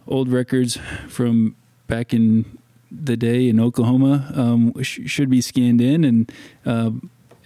Old 0.08 0.30
records 0.30 0.78
from 1.10 1.56
back 1.88 2.14
in 2.14 2.58
the 2.92 3.18
day 3.18 3.48
in 3.50 3.60
Oklahoma 3.60 4.32
um, 4.36 4.74
sh- 4.82 5.02
should 5.06 5.30
be 5.30 5.42
scanned 5.42 5.82
in 5.82 6.04
and. 6.04 6.32
Uh, 6.66 6.92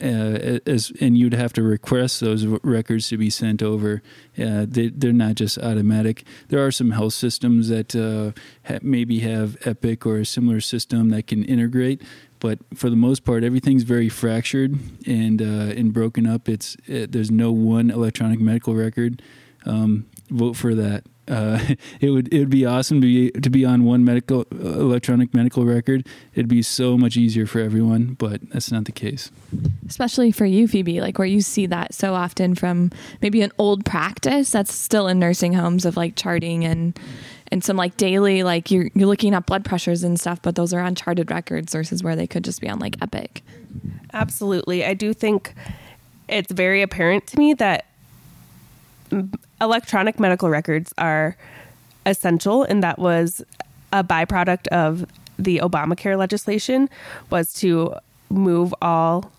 uh, 0.04 0.60
as 0.66 0.92
and 1.00 1.18
you'd 1.18 1.34
have 1.34 1.54
to 1.54 1.62
request 1.62 2.22
those 2.22 2.46
records 2.46 3.08
to 3.10 3.18
be 3.18 3.30
sent 3.30 3.62
over. 3.62 4.02
Uh, 4.38 4.66
they, 4.68 4.88
they're 4.90 5.14
not 5.14 5.36
just 5.36 5.58
automatic. 5.60 6.24
There 6.48 6.66
are 6.66 6.72
some 6.72 6.92
health 6.92 7.14
systems 7.14 7.70
that 7.70 7.96
uh, 7.96 8.32
ha- 8.68 8.80
maybe 8.82 9.20
have 9.20 9.58
Epic 9.64 10.06
or 10.06 10.18
a 10.18 10.26
similar 10.26 10.60
system 10.60 11.10
that 11.10 11.28
can 11.28 11.44
integrate, 11.44 12.02
but 12.40 12.60
for 12.74 12.90
the 12.90 12.96
most 12.96 13.24
part, 13.24 13.44
everything's 13.44 13.84
very 13.84 14.10
fractured 14.10 14.80
and 15.06 15.42
uh, 15.42 15.76
and 15.78 15.94
broken 15.94 16.26
up. 16.26 16.50
It's 16.50 16.76
it, 16.88 17.12
there's 17.12 17.32
no 17.32 17.52
one 17.52 17.92
electronic 17.92 18.40
medical 18.40 18.74
record. 18.74 19.22
Um, 19.66 20.08
vote 20.30 20.56
for 20.56 20.74
that. 20.74 21.04
Uh, 21.32 21.60
it 22.02 22.10
would 22.10 22.32
it 22.34 22.40
would 22.40 22.50
be 22.50 22.66
awesome 22.66 23.02
to 23.02 23.08
be 23.08 23.32
to 23.32 23.50
be 23.50 23.64
on 23.66 23.86
one 23.86 24.04
medical 24.04 24.42
uh, 24.54 24.80
electronic 24.80 25.34
medical 25.34 25.66
record. 25.66 26.06
It'd 26.36 26.50
be 26.50 26.62
so 26.62 26.98
much 26.98 27.18
easier 27.18 27.48
for 27.48 27.60
everyone, 27.60 28.16
but 28.20 28.42
that's 28.52 28.72
not 28.72 28.86
the 28.86 28.92
case. 28.92 29.32
Especially 29.88 30.32
for 30.32 30.46
you, 30.46 30.68
Phoebe, 30.68 31.02
like 31.02 31.18
where 31.18 31.28
you 31.28 31.42
see 31.42 31.66
that 31.68 31.94
so 31.94 32.14
often 32.14 32.54
from 32.54 32.92
maybe 33.22 33.42
an 33.42 33.52
old 33.58 33.86
practice 33.86 34.52
that's 34.52 34.74
still 34.74 35.08
in 35.08 35.20
nursing 35.20 35.54
homes 35.54 35.86
of 35.86 35.96
like 35.98 36.16
charting 36.16 36.66
and 36.66 37.00
and 37.52 37.64
some 37.64 37.78
like 37.78 37.98
daily 37.98 38.44
like 38.44 38.70
you're 38.70 38.90
you're 38.94 39.08
looking 39.08 39.34
at 39.34 39.46
blood 39.46 39.64
pressures 39.64 40.04
and 40.04 40.20
stuff, 40.20 40.42
but 40.42 40.56
those 40.56 40.74
are 40.74 40.82
on 40.82 40.96
charted 40.96 41.32
records 41.32 41.72
versus 41.74 42.04
where 42.04 42.16
they 42.16 42.28
could 42.28 42.44
just 42.44 42.62
be 42.62 42.70
on 42.70 42.80
like 42.80 43.02
Epic. 43.02 43.42
Absolutely. 44.14 44.84
I 44.86 44.94
do 44.94 45.14
think 45.14 45.54
it's 46.28 46.52
very 46.52 46.82
apparent 46.82 47.28
to 47.28 47.38
me 47.38 47.54
that 47.56 47.86
m- 47.86 47.91
electronic 49.60 50.20
medical 50.20 50.50
records 50.50 50.94
are 50.98 51.36
essential 52.06 52.64
and 52.64 52.84
that 52.84 52.98
was 52.98 53.44
a 53.94 54.04
byproduct 54.04 54.68
of 54.68 55.06
the 55.38 55.58
Obamacare 55.58 56.18
legislation 56.18 56.90
was 57.30 57.54
to 57.54 57.94
move 58.30 58.74
all 58.82 59.32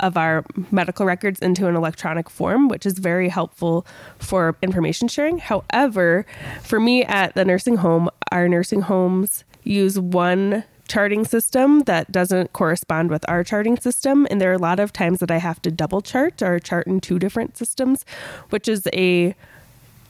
of 0.00 0.16
our 0.16 0.44
medical 0.70 1.04
records 1.04 1.40
into 1.40 1.66
an 1.66 1.74
electronic 1.74 2.30
form, 2.30 2.68
which 2.68 2.86
is 2.86 2.98
very 2.98 3.28
helpful 3.28 3.86
for 4.18 4.56
information 4.62 5.08
sharing. 5.08 5.38
However, 5.38 6.24
for 6.62 6.78
me 6.78 7.04
at 7.04 7.34
the 7.34 7.44
nursing 7.44 7.76
home, 7.76 8.08
our 8.30 8.48
nursing 8.48 8.82
homes 8.82 9.44
use 9.64 9.98
one 9.98 10.64
charting 10.88 11.24
system 11.24 11.80
that 11.80 12.10
doesn't 12.10 12.52
correspond 12.52 13.10
with 13.10 13.28
our 13.28 13.44
charting 13.44 13.78
system. 13.78 14.26
And 14.30 14.40
there 14.40 14.50
are 14.50 14.54
a 14.54 14.58
lot 14.58 14.80
of 14.80 14.92
times 14.92 15.20
that 15.20 15.30
I 15.30 15.38
have 15.38 15.62
to 15.62 15.70
double 15.70 16.00
chart 16.00 16.42
or 16.42 16.58
chart 16.58 16.86
in 16.86 17.00
two 17.00 17.18
different 17.18 17.56
systems, 17.56 18.04
which 18.50 18.68
is 18.68 18.88
a 18.92 19.34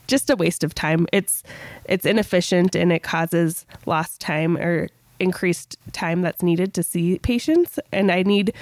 just 0.07 0.29
a 0.29 0.35
waste 0.35 0.63
of 0.63 0.73
time. 0.73 1.05
It's 1.13 1.43
it's 1.85 2.05
inefficient 2.05 2.75
and 2.75 2.91
it 2.91 3.03
causes 3.03 3.65
lost 3.85 4.19
time 4.19 4.57
or 4.57 4.89
increased 5.19 5.77
time 5.91 6.21
that's 6.21 6.41
needed 6.41 6.73
to 6.73 6.81
see 6.81 7.19
patients 7.19 7.77
and 7.91 8.09
I 8.09 8.23
need 8.23 8.53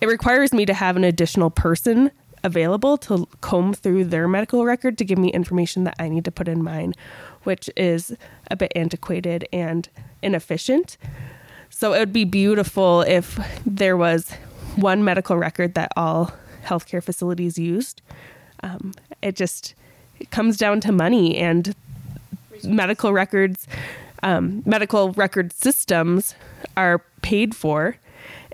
it 0.00 0.06
requires 0.06 0.50
me 0.50 0.64
to 0.64 0.72
have 0.72 0.96
an 0.96 1.04
additional 1.04 1.50
person 1.50 2.10
available 2.42 2.96
to 2.96 3.28
comb 3.40 3.74
through 3.74 4.04
their 4.04 4.26
medical 4.26 4.64
record 4.64 4.96
to 4.98 5.04
give 5.04 5.18
me 5.18 5.28
information 5.32 5.84
that 5.84 5.96
I 5.98 6.08
need 6.08 6.24
to 6.24 6.30
put 6.30 6.48
in 6.48 6.62
mine, 6.62 6.94
which 7.42 7.68
is 7.76 8.16
a 8.50 8.56
bit 8.56 8.72
antiquated 8.74 9.46
and 9.52 9.88
inefficient. 10.22 10.96
So 11.78 11.92
it 11.92 11.98
would 11.98 12.12
be 12.14 12.24
beautiful 12.24 13.02
if 13.02 13.38
there 13.66 13.98
was 13.98 14.30
one 14.76 15.04
medical 15.04 15.36
record 15.36 15.74
that 15.74 15.92
all 15.94 16.32
healthcare 16.64 17.02
facilities 17.02 17.58
used. 17.58 18.00
Um, 18.62 18.94
it 19.20 19.36
just 19.36 19.74
it 20.18 20.30
comes 20.30 20.56
down 20.56 20.80
to 20.80 20.90
money 20.90 21.36
and 21.36 21.76
medical 22.64 23.12
records. 23.12 23.68
Um, 24.22 24.62
medical 24.64 25.12
record 25.12 25.52
systems 25.52 26.34
are 26.78 27.04
paid 27.20 27.54
for. 27.54 27.96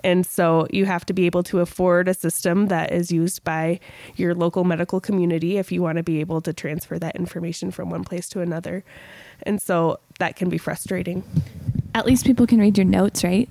And 0.03 0.25
so 0.25 0.67
you 0.69 0.83
have 0.85 1.05
to 1.05 1.13
be 1.13 1.25
able 1.25 1.43
to 1.43 1.61
afford 1.61 2.09
a 2.09 2.13
system 2.13 2.67
that 2.67 2.91
is 2.91 3.09
used 3.09 3.41
by 3.45 3.79
your 4.17 4.35
local 4.35 4.65
medical 4.65 4.99
community 4.99 5.55
if 5.57 5.71
you 5.71 5.81
want 5.81 5.95
to 5.95 6.03
be 6.03 6.19
able 6.19 6.41
to 6.41 6.51
transfer 6.51 6.99
that 6.99 7.15
information 7.15 7.71
from 7.71 7.89
one 7.89 8.03
place 8.03 8.27
to 8.29 8.41
another. 8.41 8.83
And 9.43 9.61
so 9.61 10.01
that 10.19 10.35
can 10.35 10.49
be 10.49 10.57
frustrating. 10.57 11.23
At 11.95 12.05
least 12.05 12.25
people 12.25 12.47
can 12.47 12.59
read 12.59 12.77
your 12.77 12.85
notes, 12.85 13.23
right? 13.23 13.49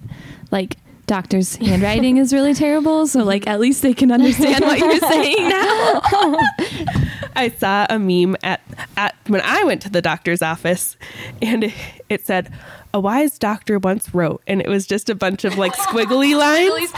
Like 0.51 0.77
doctor's 1.07 1.57
handwriting 1.67 2.17
is 2.17 2.33
really 2.33 2.55
terrible, 2.55 3.07
so 3.07 3.23
like 3.25 3.47
at 3.47 3.61
least 3.61 3.83
they 3.83 3.95
can 3.95 4.11
understand 4.11 4.65
what 4.65 4.79
you're 4.79 4.99
saying 4.99 5.49
now. 5.49 6.01
I 7.35 7.53
saw 7.57 7.87
a 7.89 7.99
meme 7.99 8.37
at, 8.43 8.61
at 8.97 9.15
when 9.27 9.41
I 9.41 9.65
went 9.65 9.83
to 9.83 9.91
the 9.91 10.03
doctor's 10.03 10.43
office 10.43 10.97
and 11.41 11.65
it, 11.65 11.75
it 12.09 12.27
said, 12.27 12.53
a 12.95 13.01
wise 13.01 13.39
doctor 13.39 13.79
once 13.79 14.15
wrote, 14.15 14.43
and 14.47 14.61
it 14.61 14.69
was 14.69 14.87
just 14.87 15.09
a 15.09 15.15
bunch 15.15 15.45
of 15.45 15.59
like 15.59 15.73
squiggly 15.75 16.37
lines. 16.39 16.93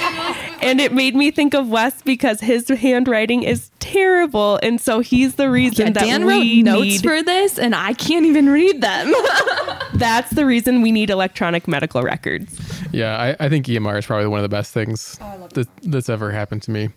And 0.62 0.80
it 0.80 0.92
made 0.92 1.14
me 1.14 1.30
think 1.30 1.54
of 1.54 1.68
Wes 1.68 2.02
because 2.02 2.40
his 2.40 2.68
handwriting 2.68 3.42
is 3.42 3.70
terrible. 3.78 4.58
And 4.62 4.80
so 4.80 5.00
he's 5.00 5.34
the 5.34 5.50
reason 5.50 5.88
Yeah, 5.88 5.92
that 5.92 6.04
Dan 6.04 6.24
we 6.26 6.62
wrote 6.62 6.64
notes 6.64 7.00
for 7.02 7.22
this, 7.22 7.58
and 7.58 7.74
I 7.74 7.92
can't 7.92 8.26
even 8.26 8.48
read 8.48 8.80
them. 8.80 9.12
that's 9.94 10.30
the 10.30 10.46
reason 10.46 10.82
we 10.82 10.90
need 10.90 11.10
electronic 11.10 11.68
medical 11.68 12.02
records. 12.02 12.60
Yeah, 12.92 13.16
I, 13.16 13.46
I 13.46 13.48
think 13.48 13.66
EMR 13.66 13.98
is 13.98 14.06
probably 14.06 14.26
one 14.26 14.38
of 14.38 14.44
the 14.44 14.48
best 14.48 14.72
things 14.72 15.18
that, 15.54 15.68
that's 15.82 16.08
ever 16.08 16.30
happened 16.30 16.62
to 16.62 16.70
me. 16.70 16.88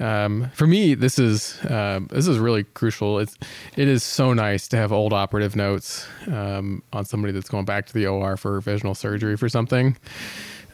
Um, 0.00 0.50
for 0.54 0.66
me, 0.66 0.94
this 0.94 1.18
is 1.18 1.58
um, 1.68 2.08
this 2.10 2.26
is 2.26 2.38
really 2.38 2.64
crucial. 2.64 3.18
It's 3.18 3.36
it 3.76 3.86
is 3.86 4.02
so 4.02 4.32
nice 4.32 4.66
to 4.68 4.76
have 4.76 4.92
old 4.92 5.12
operative 5.12 5.54
notes 5.54 6.06
um, 6.26 6.82
on 6.92 7.04
somebody 7.04 7.32
that's 7.32 7.48
going 7.48 7.66
back 7.66 7.86
to 7.86 7.92
the 7.92 8.06
OR 8.06 8.36
for 8.36 8.60
revisional 8.60 8.96
surgery 8.96 9.36
for 9.36 9.48
something, 9.48 9.96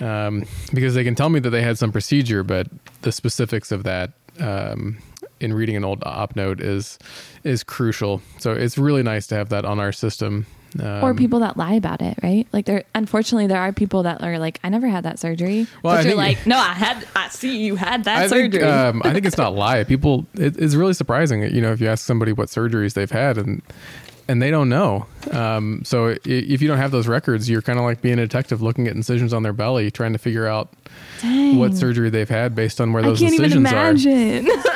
um, 0.00 0.44
because 0.72 0.94
they 0.94 1.04
can 1.04 1.16
tell 1.16 1.28
me 1.28 1.40
that 1.40 1.50
they 1.50 1.62
had 1.62 1.76
some 1.76 1.90
procedure, 1.90 2.44
but 2.44 2.68
the 3.02 3.10
specifics 3.10 3.72
of 3.72 3.82
that 3.82 4.12
um, 4.38 4.98
in 5.40 5.52
reading 5.52 5.76
an 5.76 5.84
old 5.84 6.02
op 6.04 6.36
note 6.36 6.60
is 6.60 6.98
is 7.42 7.64
crucial. 7.64 8.22
So 8.38 8.52
it's 8.52 8.78
really 8.78 9.02
nice 9.02 9.26
to 9.28 9.34
have 9.34 9.48
that 9.48 9.64
on 9.64 9.80
our 9.80 9.92
system. 9.92 10.46
Or 10.80 11.10
Um, 11.10 11.16
people 11.16 11.40
that 11.40 11.56
lie 11.56 11.74
about 11.74 12.02
it, 12.02 12.18
right? 12.22 12.46
Like 12.52 12.64
there, 12.66 12.84
unfortunately, 12.94 13.46
there 13.46 13.60
are 13.60 13.72
people 13.72 14.02
that 14.04 14.22
are 14.22 14.38
like, 14.38 14.60
"I 14.64 14.68
never 14.68 14.86
had 14.88 15.04
that 15.04 15.18
surgery," 15.18 15.66
Well, 15.82 15.94
but 15.94 16.00
I 16.00 16.02
you're 16.02 16.02
think- 16.10 16.38
like, 16.38 16.46
"No, 16.46 16.56
I 16.58 16.72
had. 16.74 17.06
I 17.14 17.28
see 17.28 17.58
you 17.58 17.76
had 17.76 18.04
that 18.04 18.24
I 18.24 18.26
surgery." 18.28 18.60
think 18.60 18.64
um, 18.64 19.02
I 19.04 19.12
think 19.12 19.26
it's 19.26 19.38
not 19.38 19.54
lie. 19.64 19.84
People, 19.84 20.26
it, 20.34 20.56
it's 20.58 20.74
really 20.74 20.94
surprising. 20.94 21.42
You 21.42 21.60
know, 21.60 21.72
if 21.72 21.80
you 21.80 21.88
ask 21.88 22.04
somebody 22.04 22.32
what 22.32 22.48
surgeries 22.48 22.94
they've 22.94 23.10
had 23.10 23.38
and 23.38 23.62
and 24.28 24.42
they 24.42 24.50
don't 24.50 24.68
know. 24.68 25.06
Um, 25.30 25.82
so 25.84 26.16
if 26.24 26.60
you 26.60 26.66
don't 26.66 26.78
have 26.78 26.90
those 26.90 27.06
records, 27.06 27.48
you're 27.48 27.62
kind 27.62 27.78
of 27.78 27.84
like 27.84 28.02
being 28.02 28.18
a 28.18 28.22
detective 28.22 28.60
looking 28.60 28.88
at 28.88 28.96
incisions 28.96 29.32
on 29.32 29.44
their 29.44 29.52
belly, 29.52 29.88
trying 29.90 30.12
to 30.14 30.18
figure 30.18 30.48
out 30.48 30.68
Dang. 31.22 31.58
what 31.58 31.74
surgery 31.76 32.10
they've 32.10 32.28
had 32.28 32.52
based 32.54 32.80
on 32.80 32.92
where 32.92 33.04
those 33.04 33.22
incisions 33.22 33.70
are. 33.72 33.94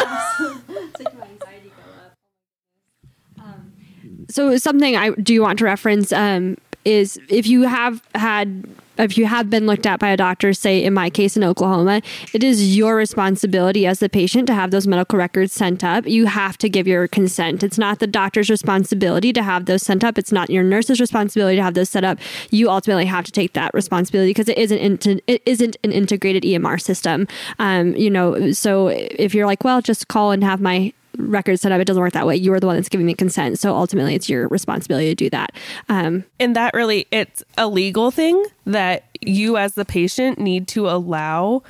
so 4.30 4.56
something 4.56 4.96
I 4.96 5.10
do 5.10 5.42
want 5.42 5.58
to 5.58 5.64
reference 5.64 6.12
um, 6.12 6.56
is 6.84 7.18
if 7.28 7.46
you 7.46 7.62
have 7.62 8.02
had 8.14 8.64
if 9.00 9.16
you 9.16 9.26
have 9.26 9.48
been 9.48 9.66
looked 9.66 9.86
at 9.86 9.98
by 9.98 10.08
a 10.10 10.16
doctor, 10.16 10.52
say 10.52 10.84
in 10.84 10.92
my 10.92 11.08
case 11.08 11.36
in 11.36 11.42
Oklahoma, 11.42 12.02
it 12.34 12.44
is 12.44 12.76
your 12.76 12.96
responsibility 12.96 13.86
as 13.86 14.00
the 14.00 14.08
patient 14.08 14.46
to 14.48 14.54
have 14.54 14.70
those 14.70 14.86
medical 14.86 15.18
records 15.18 15.52
sent 15.52 15.82
up. 15.82 16.06
You 16.06 16.26
have 16.26 16.58
to 16.58 16.68
give 16.68 16.86
your 16.86 17.08
consent. 17.08 17.62
It's 17.62 17.78
not 17.78 17.98
the 17.98 18.06
doctor's 18.06 18.50
responsibility 18.50 19.32
to 19.32 19.42
have 19.42 19.66
those 19.66 19.82
sent 19.82 20.04
up. 20.04 20.18
It's 20.18 20.32
not 20.32 20.50
your 20.50 20.62
nurse's 20.62 21.00
responsibility 21.00 21.56
to 21.56 21.62
have 21.62 21.74
those 21.74 21.88
set 21.88 22.04
up. 22.04 22.18
You 22.50 22.68
ultimately 22.68 23.06
have 23.06 23.24
to 23.24 23.32
take 23.32 23.54
that 23.54 23.72
responsibility 23.72 24.30
because 24.30 24.48
it 24.48 24.58
isn't 24.58 24.78
into, 24.78 25.20
it 25.26 25.42
isn't 25.46 25.76
an 25.82 25.92
integrated 25.92 26.42
EMR 26.42 26.80
system. 26.80 27.26
Um, 27.58 27.96
you 27.96 28.10
know, 28.10 28.52
so 28.52 28.88
if 28.88 29.34
you're 29.34 29.46
like, 29.46 29.64
well, 29.64 29.80
just 29.80 30.08
call 30.08 30.30
and 30.30 30.44
have 30.44 30.60
my 30.60 30.92
records 31.16 31.62
set 31.62 31.72
up, 31.72 31.80
it 31.80 31.86
doesn't 31.86 32.02
work 32.02 32.12
that 32.12 32.26
way. 32.26 32.36
You 32.36 32.52
are 32.52 32.60
the 32.60 32.66
one 32.66 32.76
that's 32.76 32.88
giving 32.88 33.06
me 33.06 33.14
consent. 33.14 33.58
So 33.58 33.74
ultimately, 33.74 34.14
it's 34.14 34.28
your 34.28 34.48
responsibility 34.48 35.08
to 35.08 35.14
do 35.14 35.30
that. 35.30 35.52
Um, 35.88 36.24
And 36.38 36.56
that 36.56 36.74
really, 36.74 37.06
it's 37.10 37.42
a 37.58 37.66
legal 37.66 38.10
thing 38.10 38.44
that 38.64 39.04
you 39.20 39.56
as 39.56 39.74
the 39.74 39.84
patient 39.84 40.38
need 40.38 40.68
to 40.68 40.88
allow 40.88 41.62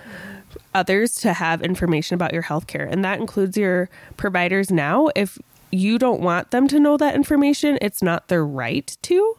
others 0.74 1.14
to 1.16 1.32
have 1.32 1.62
information 1.62 2.14
about 2.14 2.32
your 2.32 2.42
healthcare. 2.42 2.90
And 2.90 3.04
that 3.04 3.20
includes 3.20 3.56
your 3.56 3.88
providers 4.16 4.70
now. 4.70 5.08
If 5.16 5.38
you 5.72 5.98
don't 5.98 6.20
want 6.20 6.50
them 6.50 6.66
to 6.68 6.80
know 6.80 6.96
that 6.96 7.14
information, 7.14 7.78
it's 7.80 8.02
not 8.02 8.28
their 8.28 8.44
right 8.44 8.96
to. 9.02 9.36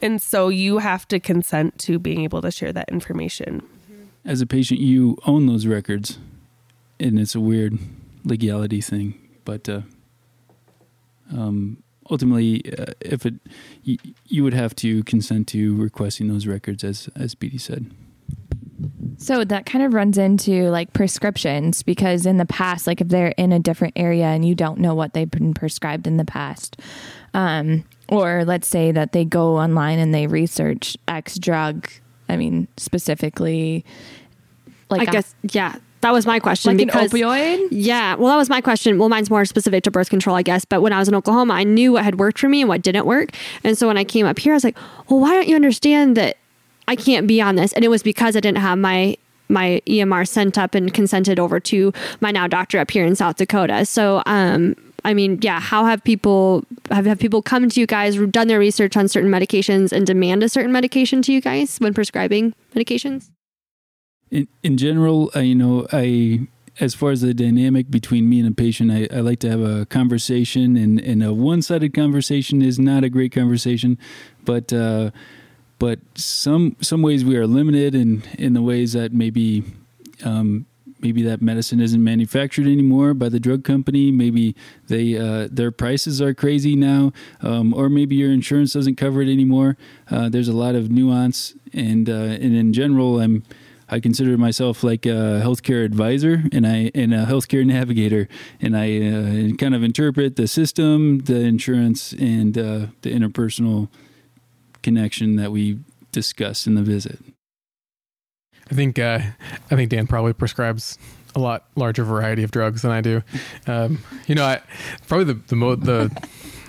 And 0.00 0.20
so 0.20 0.48
you 0.48 0.78
have 0.78 1.06
to 1.08 1.20
consent 1.20 1.78
to 1.80 1.98
being 1.98 2.22
able 2.22 2.40
to 2.42 2.50
share 2.50 2.72
that 2.72 2.88
information. 2.88 3.62
As 4.24 4.40
a 4.40 4.46
patient, 4.46 4.80
you 4.80 5.18
own 5.26 5.46
those 5.46 5.66
records, 5.66 6.18
and 6.98 7.18
it's 7.18 7.34
a 7.34 7.40
weird 7.40 7.78
legality 8.24 8.80
thing. 8.80 9.20
But 9.44 9.68
uh, 9.68 9.82
um, 11.32 11.82
ultimately, 12.10 12.62
uh, 12.78 12.92
if 13.00 13.26
it, 13.26 13.34
you, 13.82 13.98
you 14.26 14.44
would 14.44 14.54
have 14.54 14.74
to 14.76 15.02
consent 15.04 15.48
to 15.48 15.76
requesting 15.76 16.28
those 16.28 16.46
records, 16.46 16.84
as 16.84 17.08
as 17.16 17.34
BD 17.34 17.60
said. 17.60 17.90
So 19.18 19.44
that 19.44 19.66
kind 19.66 19.84
of 19.84 19.94
runs 19.94 20.18
into 20.18 20.68
like 20.70 20.92
prescriptions 20.92 21.82
because 21.82 22.26
in 22.26 22.36
the 22.36 22.44
past, 22.44 22.86
like 22.86 23.00
if 23.00 23.08
they're 23.08 23.34
in 23.36 23.52
a 23.52 23.58
different 23.58 23.94
area 23.96 24.26
and 24.26 24.44
you 24.44 24.54
don't 24.54 24.78
know 24.78 24.94
what 24.94 25.14
they've 25.14 25.30
been 25.30 25.54
prescribed 25.54 26.06
in 26.06 26.16
the 26.16 26.24
past, 26.24 26.80
um, 27.32 27.84
or 28.08 28.44
let's 28.44 28.68
say 28.68 28.92
that 28.92 29.12
they 29.12 29.24
go 29.24 29.56
online 29.56 29.98
and 29.98 30.12
they 30.12 30.26
research 30.26 30.96
X 31.06 31.38
drug, 31.38 31.88
I 32.28 32.36
mean, 32.36 32.68
specifically, 32.76 33.84
like 34.90 35.02
I 35.08 35.10
a- 35.10 35.12
guess, 35.12 35.34
yeah, 35.52 35.76
that 36.04 36.12
was 36.12 36.26
my 36.26 36.38
question. 36.38 36.70
like 36.70 36.82
an 36.82 36.86
because, 36.86 37.10
opioid. 37.10 37.68
Yeah, 37.70 38.14
well, 38.16 38.28
that 38.28 38.36
was 38.36 38.50
my 38.50 38.60
question. 38.60 38.98
Well, 38.98 39.08
mine's 39.08 39.30
more 39.30 39.46
specific 39.46 39.84
to 39.84 39.90
birth 39.90 40.10
control, 40.10 40.36
I 40.36 40.42
guess. 40.42 40.66
But 40.66 40.82
when 40.82 40.92
I 40.92 40.98
was 40.98 41.08
in 41.08 41.14
Oklahoma, 41.14 41.54
I 41.54 41.64
knew 41.64 41.94
what 41.94 42.04
had 42.04 42.18
worked 42.18 42.38
for 42.38 42.46
me 42.46 42.60
and 42.60 42.68
what 42.68 42.82
didn't 42.82 43.06
work. 43.06 43.30
And 43.64 43.78
so 43.78 43.86
when 43.86 43.96
I 43.96 44.04
came 44.04 44.26
up 44.26 44.38
here, 44.38 44.52
I 44.52 44.56
was 44.56 44.64
like, 44.64 44.76
well, 45.08 45.20
why 45.20 45.30
don't 45.30 45.48
you 45.48 45.56
understand 45.56 46.14
that 46.18 46.36
I 46.86 46.94
can't 46.94 47.26
be 47.26 47.40
on 47.40 47.56
this? 47.56 47.72
And 47.72 47.86
it 47.86 47.88
was 47.88 48.02
because 48.02 48.36
I 48.36 48.40
didn't 48.40 48.58
have 48.58 48.78
my 48.78 49.16
my 49.48 49.80
EMR 49.86 50.28
sent 50.28 50.58
up 50.58 50.74
and 50.74 50.92
consented 50.92 51.38
over 51.38 51.58
to 51.60 51.92
my 52.20 52.30
now 52.30 52.46
doctor 52.46 52.78
up 52.78 52.90
here 52.90 53.06
in 53.06 53.16
South 53.16 53.36
Dakota. 53.36 53.86
So, 53.86 54.22
um, 54.26 54.74
I 55.04 55.14
mean, 55.14 55.38
yeah, 55.40 55.60
how 55.60 55.84
have 55.84 56.04
people 56.04 56.64
have, 56.90 57.06
have 57.06 57.18
people 57.18 57.40
come 57.40 57.68
to 57.68 57.80
you 57.80 57.86
guys, 57.86 58.16
done 58.16 58.48
their 58.48 58.58
research 58.58 58.94
on 58.96 59.08
certain 59.08 59.30
medications, 59.30 59.90
and 59.90 60.06
demand 60.06 60.42
a 60.42 60.50
certain 60.50 60.72
medication 60.72 61.22
to 61.22 61.32
you 61.32 61.40
guys 61.40 61.78
when 61.78 61.94
prescribing 61.94 62.54
medications? 62.74 63.30
In 64.30 64.48
in 64.62 64.76
general, 64.76 65.30
I, 65.34 65.40
you 65.40 65.54
know, 65.54 65.86
I 65.92 66.48
as 66.80 66.94
far 66.94 67.10
as 67.12 67.20
the 67.20 67.32
dynamic 67.34 67.90
between 67.90 68.28
me 68.28 68.40
and 68.40 68.48
a 68.48 68.54
patient, 68.54 68.90
I, 68.90 69.08
I 69.16 69.20
like 69.20 69.38
to 69.40 69.50
have 69.50 69.60
a 69.60 69.86
conversation, 69.86 70.76
and, 70.76 71.00
and 71.00 71.22
a 71.22 71.32
one 71.32 71.62
sided 71.62 71.94
conversation 71.94 72.62
is 72.62 72.78
not 72.78 73.04
a 73.04 73.08
great 73.08 73.32
conversation, 73.32 73.96
but 74.44 74.72
uh, 74.72 75.10
but 75.78 76.00
some 76.14 76.76
some 76.80 77.02
ways 77.02 77.24
we 77.24 77.36
are 77.36 77.46
limited 77.46 77.94
in 77.94 78.22
in 78.38 78.54
the 78.54 78.62
ways 78.62 78.92
that 78.92 79.12
maybe. 79.12 79.64
Um, 80.24 80.66
Maybe 81.00 81.20
that 81.24 81.42
medicine 81.42 81.80
isn't 81.80 82.02
manufactured 82.02 82.66
anymore 82.66 83.12
by 83.12 83.28
the 83.28 83.38
drug 83.38 83.62
company. 83.62 84.10
Maybe 84.10 84.56
they 84.86 85.18
uh, 85.18 85.48
their 85.52 85.70
prices 85.70 86.22
are 86.22 86.32
crazy 86.32 86.76
now, 86.76 87.12
um, 87.42 87.74
or 87.74 87.90
maybe 87.90 88.16
your 88.16 88.32
insurance 88.32 88.72
doesn't 88.72 88.94
cover 88.96 89.20
it 89.20 89.30
anymore. 89.30 89.76
Uh, 90.10 90.30
there's 90.30 90.48
a 90.48 90.54
lot 90.54 90.74
of 90.74 90.90
nuance, 90.90 91.52
and 91.74 92.08
uh, 92.08 92.40
and 92.40 92.56
in 92.56 92.72
general, 92.72 93.20
I'm 93.20 93.42
I 93.88 94.00
consider 94.00 94.36
myself 94.38 94.82
like 94.82 95.06
a 95.06 95.40
healthcare 95.44 95.84
advisor 95.84 96.44
and 96.52 96.66
I 96.66 96.90
and 96.94 97.12
a 97.12 97.26
healthcare 97.26 97.64
navigator, 97.66 98.28
and 98.60 98.76
I 98.76 98.96
uh, 98.98 99.56
kind 99.56 99.74
of 99.74 99.82
interpret 99.82 100.36
the 100.36 100.46
system, 100.46 101.20
the 101.20 101.40
insurance, 101.40 102.12
and 102.12 102.56
uh, 102.56 102.86
the 103.02 103.12
interpersonal 103.12 103.88
connection 104.82 105.36
that 105.36 105.50
we 105.50 105.78
discuss 106.12 106.66
in 106.66 106.74
the 106.74 106.82
visit. 106.82 107.18
I 108.70 108.74
think 108.74 108.98
uh, 108.98 109.20
I 109.70 109.76
think 109.76 109.90
Dan 109.90 110.06
probably 110.06 110.32
prescribes 110.32 110.98
a 111.34 111.40
lot 111.40 111.64
larger 111.74 112.04
variety 112.04 112.42
of 112.42 112.50
drugs 112.50 112.82
than 112.82 112.90
I 112.92 113.00
do. 113.00 113.22
Um, 113.66 113.98
you 114.26 114.34
know, 114.34 114.44
I 114.44 114.60
probably 115.06 115.34
the 115.34 115.40
the 115.48 115.56
mo- 115.56 115.76
the 115.76 116.10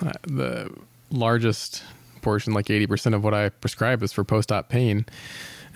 uh, 0.04 0.12
the 0.24 0.70
largest 1.10 1.82
portion, 2.20 2.52
like 2.52 2.68
eighty 2.68 2.86
percent 2.86 3.14
of 3.14 3.24
what 3.24 3.32
I 3.32 3.48
prescribe, 3.48 4.02
is 4.02 4.12
for 4.12 4.24
post-op 4.24 4.68
pain, 4.68 5.06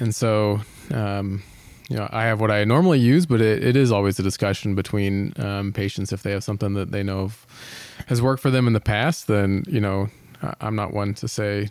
and 0.01 0.15
so. 0.15 0.61
Um, 0.93 1.43
you 1.89 1.97
know, 1.97 2.09
I 2.13 2.23
have 2.27 2.41
what 2.41 2.53
I 2.53 2.63
normally 2.63 3.01
use, 3.01 3.27
but 3.27 3.41
it, 3.41 3.65
it 3.65 3.75
is 3.75 3.91
always 3.91 4.17
a 4.21 4.23
discussion 4.23 4.77
between 4.77 5.33
um, 5.41 5.73
patients 5.73 6.13
if 6.13 6.23
they 6.23 6.31
have 6.31 6.45
something 6.45 6.75
that 6.75 6.93
they 6.93 7.03
know 7.03 7.23
of, 7.23 7.45
has 8.07 8.23
worked 8.23 8.41
for 8.41 8.49
them 8.49 8.69
in 8.69 8.75
the 8.75 8.81
past. 8.81 9.27
Then 9.27 9.65
you 9.67 9.81
know, 9.81 10.09
I'm 10.61 10.77
not 10.77 10.95
one 10.95 11.15
to 11.15 11.27
say, 11.27 11.69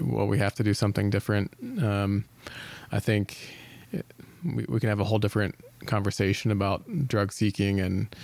well, 0.00 0.28
we 0.28 0.38
have 0.38 0.54
to 0.54 0.62
do 0.62 0.74
something 0.74 1.10
different. 1.10 1.52
Um, 1.82 2.24
I 2.92 3.00
think 3.00 3.36
we, 4.44 4.64
we 4.68 4.80
can 4.80 4.88
have 4.88 5.00
a 5.00 5.04
whole 5.04 5.18
different 5.18 5.56
conversation 5.86 6.50
about 6.50 7.08
drug 7.08 7.32
seeking 7.32 7.80
and 7.80 8.14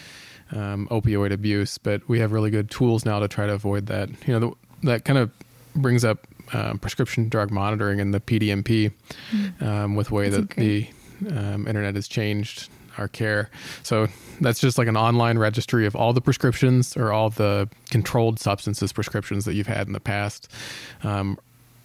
um, 0.52 0.86
opioid 0.90 1.32
abuse, 1.32 1.78
but 1.78 2.06
we 2.08 2.20
have 2.20 2.32
really 2.32 2.50
good 2.50 2.70
tools 2.70 3.04
now 3.04 3.18
to 3.18 3.28
try 3.28 3.46
to 3.46 3.52
avoid 3.52 3.86
that. 3.86 4.08
You 4.26 4.38
know, 4.38 4.40
the, 4.40 4.86
that 4.88 5.04
kind 5.04 5.18
of 5.18 5.30
brings 5.74 6.04
up 6.04 6.26
um, 6.52 6.78
prescription 6.78 7.28
drug 7.28 7.50
monitoring 7.50 8.00
and 8.00 8.12
the 8.12 8.20
PDMP 8.20 8.92
mm-hmm. 9.30 9.64
um, 9.64 9.94
with 9.94 10.08
the 10.08 10.14
way 10.14 10.28
That's 10.28 10.46
that 10.46 10.56
the 10.56 10.88
um, 11.30 11.66
internet 11.66 11.94
has 11.94 12.08
changed 12.08 12.68
our 12.98 13.08
care. 13.08 13.50
So 13.82 14.08
that's 14.40 14.60
just 14.60 14.78
like 14.78 14.88
an 14.88 14.96
online 14.96 15.38
registry 15.38 15.86
of 15.86 15.96
all 15.96 16.12
the 16.12 16.20
prescriptions 16.20 16.96
or 16.96 17.12
all 17.12 17.30
the 17.30 17.68
controlled 17.90 18.38
substances 18.38 18.92
prescriptions 18.92 19.44
that 19.44 19.54
you've 19.54 19.66
had 19.66 19.86
in 19.86 19.92
the 19.92 20.00
past, 20.00 20.48
um, 21.02 21.38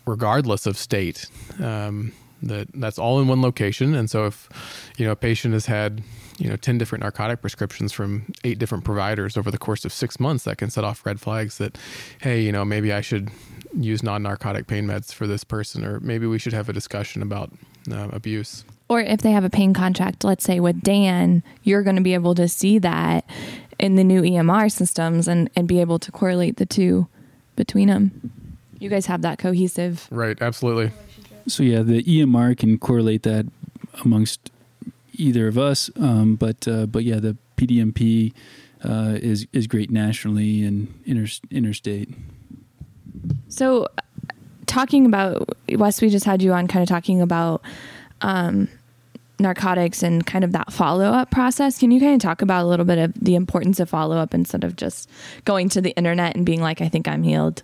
regardless 0.06 0.66
of 0.66 0.78
state. 0.78 1.28
Um, 1.62 2.14
that 2.42 2.70
that's 2.74 2.98
all 2.98 3.20
in 3.20 3.28
one 3.28 3.42
location, 3.42 3.94
and 3.94 4.10
so 4.10 4.26
if 4.26 4.48
you 4.98 5.06
know 5.06 5.12
a 5.12 5.16
patient 5.16 5.54
has 5.54 5.66
had 5.66 6.02
you 6.38 6.50
know 6.50 6.56
10 6.56 6.78
different 6.78 7.04
narcotic 7.04 7.42
prescriptions 7.42 7.92
from 7.92 8.26
eight 8.46 8.58
different 8.60 8.86
providers 8.86 9.36
over 9.36 9.52
the 9.52 9.58
course 9.58 9.84
of 9.84 9.92
six 9.92 10.20
months 10.22 10.46
that 10.46 10.58
can 10.58 10.70
set 10.70 10.86
off 10.86 11.06
red 11.06 11.20
flags 11.20 11.58
that 11.58 11.78
hey 12.22 12.42
you 12.42 12.52
know 12.52 12.64
maybe 12.64 12.94
i 12.94 13.02
should 13.02 13.30
use 13.84 14.04
non-narcotic 14.04 14.68
pain 14.68 14.86
meds 14.86 15.14
for 15.14 15.28
this 15.28 15.44
person 15.44 15.86
or 15.86 16.00
maybe 16.00 16.28
we 16.28 16.38
should 16.38 16.54
have 16.54 16.70
a 16.70 16.74
discussion 16.74 17.22
about 17.22 17.52
uh, 17.92 18.10
abuse 18.12 18.64
or 18.90 19.02
if 19.02 19.22
they 19.22 19.32
have 19.32 19.44
a 19.44 19.52
pain 19.52 19.74
contract, 19.74 20.24
let's 20.24 20.44
say 20.44 20.60
with 20.60 20.82
Dan, 20.82 21.44
you're 21.64 21.84
going 21.84 21.96
to 21.96 22.02
be 22.02 22.16
able 22.16 22.34
to 22.36 22.48
see 22.48 22.80
that 22.80 23.24
in 23.78 23.96
the 23.96 24.04
new 24.04 24.24
EMR 24.24 24.72
systems 24.72 25.28
and, 25.28 25.48
and 25.56 25.68
be 25.68 25.80
able 25.80 26.00
to 26.00 26.12
correlate 26.12 26.58
the 26.58 26.66
two 26.66 27.08
between 27.56 27.88
them. 27.88 28.32
You 28.80 28.90
guys 28.90 29.06
have 29.06 29.22
that 29.22 29.38
cohesive. 29.38 30.08
Right, 30.10 30.42
absolutely. 30.42 30.92
So, 31.48 31.62
yeah, 31.62 31.84
the 31.84 32.02
EMR 32.02 32.58
can 32.58 32.80
correlate 32.80 33.24
that 33.24 33.46
amongst 34.04 34.52
either 35.14 35.48
of 35.48 35.58
us. 35.58 35.92
Um, 35.96 36.36
but, 36.36 36.68
uh, 36.68 36.88
but 36.88 37.04
yeah, 37.04 37.20
the 37.20 37.38
PDMP 37.58 38.34
uh, 38.84 39.18
is, 39.22 39.46
is 39.54 39.68
great 39.68 39.92
nationally 39.92 40.64
and 40.64 41.00
inter- 41.06 41.32
interstate. 41.52 42.10
So, 43.50 43.88
talking 44.66 45.06
about 45.06 45.50
Wes, 45.70 46.02
we 46.02 46.10
just 46.10 46.26
had 46.26 46.42
you 46.42 46.54
on 46.54 46.68
kind 46.68 46.84
of 46.84 46.90
talking 46.90 47.22
about 47.22 47.62
um, 48.22 48.70
narcotics 49.40 50.04
and 50.04 50.26
kind 50.26 50.44
of 50.44 50.52
that 50.52 50.72
follow 50.72 51.06
up 51.06 51.32
process. 51.32 51.80
Can 51.80 51.92
you 51.92 52.00
kind 52.00 52.14
of 52.14 52.22
talk 52.22 52.42
about 52.42 52.64
a 52.64 52.68
little 52.68 52.86
bit 52.86 52.98
of 52.98 53.14
the 53.20 53.36
importance 53.36 53.80
of 53.80 53.90
follow 53.90 54.18
up 54.18 54.34
instead 54.34 54.64
of 54.64 54.76
just 54.76 55.10
going 55.46 55.70
to 55.70 55.82
the 55.82 55.92
internet 55.92 56.36
and 56.36 56.46
being 56.46 56.62
like, 56.62 56.82
I 56.82 56.90
think 56.90 57.08
I'm 57.08 57.24
healed? 57.24 57.64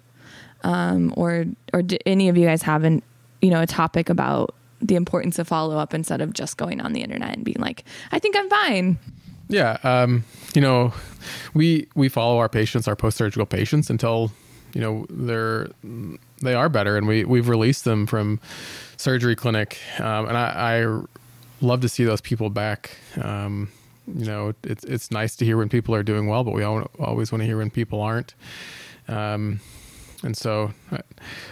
Um, 0.64 1.14
or 1.16 1.46
or 1.74 1.84
do 1.84 1.98
any 2.06 2.28
of 2.30 2.38
you 2.38 2.46
guys 2.46 2.64
have 2.64 2.84
an 2.84 3.04
you 3.42 3.52
know 3.52 3.62
a 3.62 3.68
topic 3.68 4.10
about 4.10 4.56
the 4.82 4.96
importance 4.96 5.38
of 5.38 5.48
follow 5.48 5.78
up 5.78 5.94
instead 5.94 6.22
of 6.22 6.34
just 6.34 6.58
going 6.58 6.82
on 6.82 6.94
the 6.94 7.02
internet 7.02 7.36
and 7.36 7.46
being 7.46 7.60
like, 7.60 7.84
I 8.12 8.20
think 8.20 8.36
I'm 8.36 8.50
fine. 8.50 8.98
Yeah, 9.48 9.78
um, 9.84 10.24
you 10.56 10.62
know, 10.62 10.94
we 11.54 11.88
we 11.94 12.10
follow 12.10 12.40
our 12.40 12.50
patients, 12.50 12.88
our 12.88 12.96
post 12.96 13.18
surgical 13.18 13.46
patients, 13.46 13.90
until 13.90 14.32
you 14.76 14.82
know 14.82 15.06
they're 15.10 15.70
they 16.42 16.54
are 16.54 16.70
better, 16.70 16.98
and 16.98 17.08
we 17.08 17.24
we've 17.24 17.48
released 17.48 17.86
them 17.86 18.06
from 18.06 18.40
surgery 18.98 19.36
clinic, 19.36 19.80
um, 20.00 20.28
and 20.28 20.38
I, 20.38 20.84
I 20.84 21.04
love 21.62 21.80
to 21.82 21.90
see 21.90 22.04
those 22.04 22.22
people 22.22 22.50
back. 22.50 22.92
Um, 23.20 23.72
you 24.06 24.26
know, 24.26 24.54
it's 24.64 24.84
it's 24.84 25.12
nice 25.12 25.36
to 25.38 25.46
hear 25.46 25.58
when 25.58 25.70
people 25.70 25.96
are 25.96 26.04
doing 26.04 26.28
well, 26.28 26.44
but 26.44 26.54
we 26.54 26.64
always 26.64 27.32
want 27.32 27.42
to 27.42 27.46
hear 27.46 27.58
when 27.58 27.72
people 27.72 28.02
aren't. 28.02 28.36
Um, 29.08 29.62
and 30.24 30.36
so, 30.36 30.74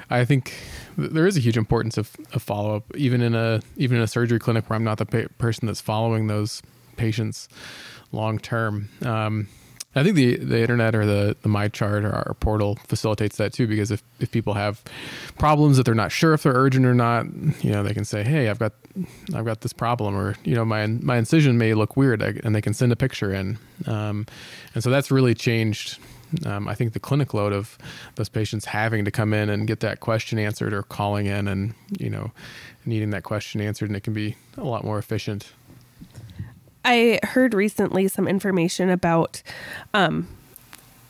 I 0.09 0.25
think 0.25 0.53
there 0.97 1.25
is 1.25 1.38
a 1.38 1.39
huge 1.39 1.57
importance 1.57 1.97
of, 1.97 2.12
of 2.33 2.41
follow 2.43 2.75
up, 2.75 2.95
even 2.95 3.21
in 3.21 3.36
a 3.36 3.62
even 3.77 3.97
in 3.97 4.03
a 4.03 4.07
surgery 4.07 4.39
clinic 4.39 4.69
where 4.69 4.75
I'm 4.75 4.83
not 4.83 4.97
the 4.97 5.05
pa- 5.05 5.33
person 5.38 5.65
that's 5.67 5.81
following 5.81 6.27
those 6.27 6.62
patients 6.97 7.47
long 8.12 8.38
term. 8.38 8.89
Um, 9.01 9.47
I 9.95 10.03
think 10.03 10.15
the 10.15 10.38
the 10.38 10.60
internet 10.60 10.95
or 10.95 11.06
the 11.06 11.36
the 11.41 11.49
MyChart 11.49 12.03
or 12.03 12.13
our 12.13 12.34
portal 12.39 12.77
facilitates 12.88 13.38
that 13.38 13.53
too 13.53 13.67
because 13.67 13.91
if, 13.91 14.03
if 14.19 14.32
people 14.32 14.56
have 14.56 14.82
problems 15.38 15.77
that 15.77 15.84
they're 15.84 15.93
not 15.93 16.12
sure 16.12 16.34
if 16.34 16.43
they're 16.43 16.53
urgent 16.53 16.86
or 16.86 16.93
not, 16.95 17.25
you 17.63 17.71
know, 17.71 17.84
they 17.84 17.93
can 17.93 18.06
say, 18.06 18.23
"Hey, 18.23 18.49
I've 18.49 18.60
got 18.60 18.73
I've 19.34 19.45
got 19.45 19.62
this 19.62 19.73
problem," 19.73 20.15
or 20.15 20.36
you 20.43 20.56
know, 20.56 20.65
my 20.65 20.88
my 20.88 21.17
incision 21.17 21.58
may 21.58 21.73
look 21.73 21.95
weird, 21.95 22.21
and 22.21 22.56
they 22.56 22.62
can 22.62 22.73
send 22.73 22.91
a 22.91 22.95
picture 22.95 23.34
in. 23.34 23.58
Um, 23.86 24.25
and 24.73 24.84
so 24.84 24.89
that's 24.89 25.12
really 25.12 25.36
changed. 25.36 25.99
Um, 26.47 26.67
I 26.67 26.73
think 26.73 26.93
the 26.93 26.99
clinic 26.99 27.36
load 27.36 27.53
of 27.53 27.77
those 28.15 28.27
patients 28.29 28.65
having 28.65 29.06
to 29.06 29.12
come 29.12 29.36
in 29.36 29.49
and 29.51 29.67
get 29.67 29.82
that 29.82 29.99
question 29.99 30.39
answered, 30.39 30.73
or 30.73 30.82
calling 30.82 31.27
in 31.27 31.47
and 31.47 31.75
you 31.99 32.10
know, 32.10 32.32
needing 32.86 33.12
that 33.12 33.23
question 33.23 33.62
answered, 33.62 33.89
and 33.89 33.95
it 33.95 34.01
can 34.01 34.13
be 34.13 34.36
a 34.58 34.63
lot 34.63 34.84
more 34.84 34.97
efficient. 34.97 35.51
I 36.86 37.19
heard 37.24 37.54
recently 37.54 38.08
some 38.08 38.28
information 38.28 38.89
about 38.89 39.41
um, 39.93 40.28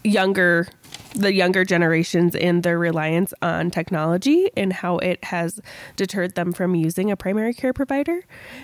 younger 0.03 0.67
the 1.15 1.33
younger 1.33 1.63
generations 1.63 2.35
and 2.35 2.63
their 2.63 2.77
reliance 2.77 3.33
on 3.41 3.69
technology 3.69 4.49
and 4.57 4.73
how 4.73 4.97
it 4.97 5.23
has 5.25 5.59
deterred 5.95 6.35
them 6.35 6.51
from 6.51 6.75
using 6.75 7.11
a 7.11 7.15
primary 7.15 7.53
care 7.53 7.73
provider. 7.73 8.23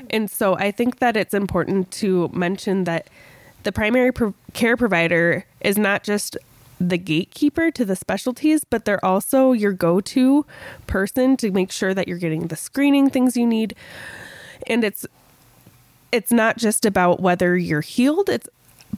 And 0.09 0.29
so 0.29 0.55
I 0.55 0.71
think 0.71 0.99
that 0.99 1.15
it's 1.15 1.33
important 1.33 1.91
to 1.91 2.29
mention 2.33 2.85
that 2.85 3.07
the 3.63 3.71
primary 3.71 4.11
pro- 4.11 4.33
care 4.53 4.75
provider 4.77 5.45
is 5.61 5.77
not 5.77 6.03
just 6.03 6.37
the 6.79 6.97
gatekeeper 6.97 7.71
to 7.71 7.85
the 7.85 7.95
specialties, 7.95 8.63
but 8.63 8.85
they're 8.85 9.03
also 9.03 9.51
your 9.51 9.73
go 9.73 9.99
to 10.01 10.45
person 10.87 11.37
to 11.37 11.51
make 11.51 11.71
sure 11.71 11.93
that 11.93 12.07
you're 12.07 12.17
getting 12.17 12.47
the 12.47 12.55
screening 12.55 13.09
things 13.09 13.35
you 13.35 13.45
need. 13.45 13.75
And 14.65 14.83
it's 14.83 15.05
it's 16.11 16.31
not 16.31 16.57
just 16.57 16.85
about 16.85 17.19
whether 17.19 17.57
you're 17.57 17.81
healed, 17.81 18.29
it's 18.29 18.49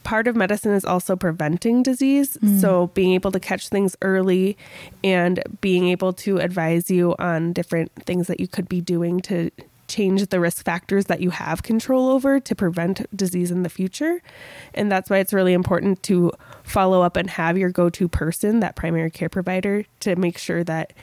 part 0.03 0.27
of 0.27 0.35
medicine 0.35 0.71
is 0.71 0.85
also 0.85 1.15
preventing 1.15 1.83
disease. 1.83 2.37
Mm. 2.37 2.59
So, 2.59 2.87
being 2.93 3.13
able 3.13 3.31
to 3.31 3.39
catch 3.39 3.69
things 3.69 3.95
early 4.01 4.57
and 5.03 5.41
being 5.61 5.87
able 5.87 6.13
to 6.13 6.37
advise 6.37 6.89
you 6.89 7.15
on 7.19 7.53
different 7.53 7.91
things 8.03 8.27
that 8.27 8.39
you 8.39 8.47
could 8.47 8.69
be 8.69 8.81
doing 8.81 9.19
to 9.21 9.51
change 9.87 10.25
the 10.27 10.39
risk 10.39 10.63
factors 10.63 11.05
that 11.05 11.19
you 11.19 11.31
have 11.31 11.63
control 11.63 12.09
over 12.09 12.39
to 12.39 12.55
prevent 12.55 13.05
disease 13.15 13.51
in 13.51 13.63
the 13.63 13.69
future. 13.69 14.21
And 14.73 14.89
that's 14.89 15.09
why 15.09 15.17
it's 15.17 15.33
really 15.33 15.51
important 15.51 16.01
to 16.03 16.31
follow 16.63 17.01
up 17.01 17.17
and 17.17 17.29
have 17.31 17.57
your 17.57 17.69
go 17.69 17.89
to 17.89 18.07
person, 18.07 18.61
that 18.61 18.77
primary 18.77 19.11
care 19.11 19.27
provider, 19.27 19.83
to 19.99 20.15
make 20.15 20.37
sure 20.37 20.63
that 20.63 20.93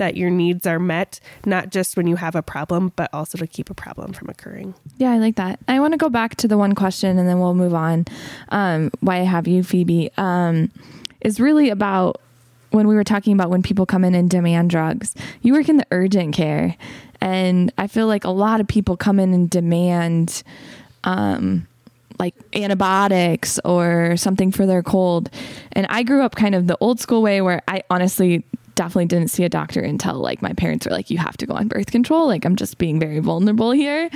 that 0.00 0.16
your 0.16 0.30
needs 0.30 0.66
are 0.66 0.78
met, 0.78 1.20
not 1.44 1.70
just 1.70 1.96
when 1.96 2.06
you 2.06 2.16
have 2.16 2.34
a 2.34 2.42
problem, 2.42 2.90
but 2.96 3.10
also 3.12 3.36
to 3.36 3.46
keep 3.46 3.68
a 3.70 3.74
problem 3.74 4.12
from 4.14 4.28
occurring. 4.28 4.74
Yeah, 4.96 5.12
I 5.12 5.18
like 5.18 5.36
that. 5.36 5.60
I 5.68 5.78
want 5.78 5.92
to 5.92 5.98
go 5.98 6.08
back 6.08 6.36
to 6.36 6.48
the 6.48 6.56
one 6.56 6.74
question 6.74 7.18
and 7.18 7.28
then 7.28 7.38
we'll 7.38 7.54
move 7.54 7.74
on. 7.74 8.06
Um, 8.48 8.90
why 9.00 9.18
have 9.18 9.46
you, 9.46 9.62
Phoebe, 9.62 10.10
um, 10.16 10.72
is 11.20 11.38
really 11.38 11.68
about 11.68 12.20
when 12.70 12.88
we 12.88 12.94
were 12.94 13.04
talking 13.04 13.34
about 13.34 13.50
when 13.50 13.62
people 13.62 13.84
come 13.84 14.04
in 14.04 14.14
and 14.14 14.30
demand 14.30 14.70
drugs. 14.70 15.14
You 15.42 15.52
work 15.52 15.68
in 15.68 15.76
the 15.76 15.86
urgent 15.90 16.34
care, 16.34 16.76
and 17.20 17.72
I 17.76 17.86
feel 17.86 18.06
like 18.06 18.24
a 18.24 18.30
lot 18.30 18.60
of 18.60 18.68
people 18.68 18.96
come 18.96 19.20
in 19.20 19.34
and 19.34 19.50
demand. 19.50 20.42
Um, 21.04 21.66
like 22.18 22.34
antibiotics 22.54 23.58
or 23.64 24.14
something 24.18 24.52
for 24.52 24.66
their 24.66 24.82
cold. 24.82 25.30
And 25.72 25.86
I 25.88 26.02
grew 26.02 26.20
up 26.20 26.36
kind 26.36 26.54
of 26.54 26.66
the 26.66 26.76
old 26.78 27.00
school 27.00 27.22
way 27.22 27.40
where 27.40 27.62
I 27.66 27.82
honestly 27.88 28.44
definitely 28.74 29.06
didn't 29.06 29.28
see 29.28 29.44
a 29.44 29.48
doctor 29.48 29.80
until 29.80 30.14
like 30.14 30.42
my 30.42 30.52
parents 30.52 30.86
were 30.86 30.92
like, 30.92 31.10
you 31.10 31.18
have 31.18 31.36
to 31.38 31.46
go 31.46 31.54
on 31.54 31.68
birth 31.68 31.90
control. 31.90 32.26
Like, 32.26 32.44
I'm 32.44 32.56
just 32.56 32.78
being 32.78 32.98
very 32.98 33.18
vulnerable 33.18 33.72
here. 33.72 34.10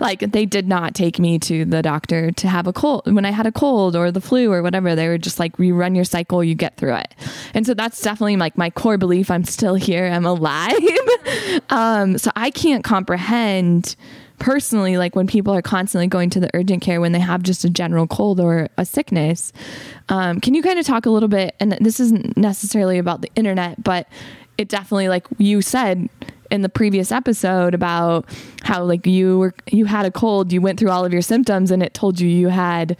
Like, 0.00 0.20
they 0.20 0.46
did 0.46 0.68
not 0.68 0.94
take 0.94 1.18
me 1.18 1.38
to 1.40 1.64
the 1.64 1.82
doctor 1.82 2.30
to 2.32 2.48
have 2.48 2.66
a 2.66 2.72
cold 2.72 3.02
when 3.12 3.24
I 3.24 3.30
had 3.30 3.46
a 3.46 3.52
cold 3.52 3.96
or 3.96 4.10
the 4.10 4.20
flu 4.20 4.52
or 4.52 4.62
whatever. 4.62 4.94
They 4.94 5.08
were 5.08 5.18
just 5.18 5.38
like, 5.38 5.58
you 5.58 5.74
run 5.74 5.94
your 5.94 6.04
cycle, 6.04 6.42
you 6.42 6.54
get 6.54 6.76
through 6.76 6.94
it. 6.94 7.14
And 7.54 7.66
so 7.66 7.74
that's 7.74 8.00
definitely 8.00 8.36
like 8.36 8.56
my 8.56 8.70
core 8.70 8.98
belief. 8.98 9.30
I'm 9.30 9.44
still 9.44 9.74
here, 9.74 10.06
I'm 10.06 10.26
alive. 10.26 10.76
um, 11.70 12.18
so 12.18 12.30
I 12.36 12.50
can't 12.50 12.84
comprehend 12.84 13.96
personally, 14.38 14.96
like 14.96 15.16
when 15.16 15.26
people 15.26 15.54
are 15.54 15.62
constantly 15.62 16.06
going 16.06 16.30
to 16.30 16.40
the 16.40 16.50
urgent 16.54 16.82
care 16.82 17.00
when 17.00 17.12
they 17.12 17.20
have 17.20 17.42
just 17.42 17.64
a 17.64 17.70
general 17.70 18.06
cold 18.06 18.40
or 18.40 18.68
a 18.76 18.84
sickness. 18.84 19.52
Um, 20.08 20.40
can 20.40 20.54
you 20.54 20.62
kind 20.62 20.78
of 20.78 20.86
talk 20.86 21.06
a 21.06 21.10
little 21.10 21.28
bit? 21.28 21.54
And 21.60 21.72
this 21.80 22.00
isn't 22.00 22.36
necessarily 22.36 22.98
about 22.98 23.22
the 23.22 23.30
internet, 23.34 23.82
but 23.82 24.08
it 24.56 24.68
definitely, 24.68 25.08
like 25.08 25.26
you 25.38 25.62
said, 25.62 26.08
in 26.50 26.62
the 26.62 26.68
previous 26.68 27.12
episode 27.12 27.74
about 27.74 28.26
how 28.62 28.82
like 28.82 29.06
you 29.06 29.38
were 29.38 29.54
you 29.70 29.84
had 29.84 30.06
a 30.06 30.10
cold, 30.10 30.52
you 30.52 30.60
went 30.60 30.78
through 30.78 30.90
all 30.90 31.04
of 31.04 31.12
your 31.12 31.22
symptoms 31.22 31.70
and 31.70 31.82
it 31.82 31.94
told 31.94 32.20
you 32.20 32.28
you 32.28 32.48
had 32.48 32.96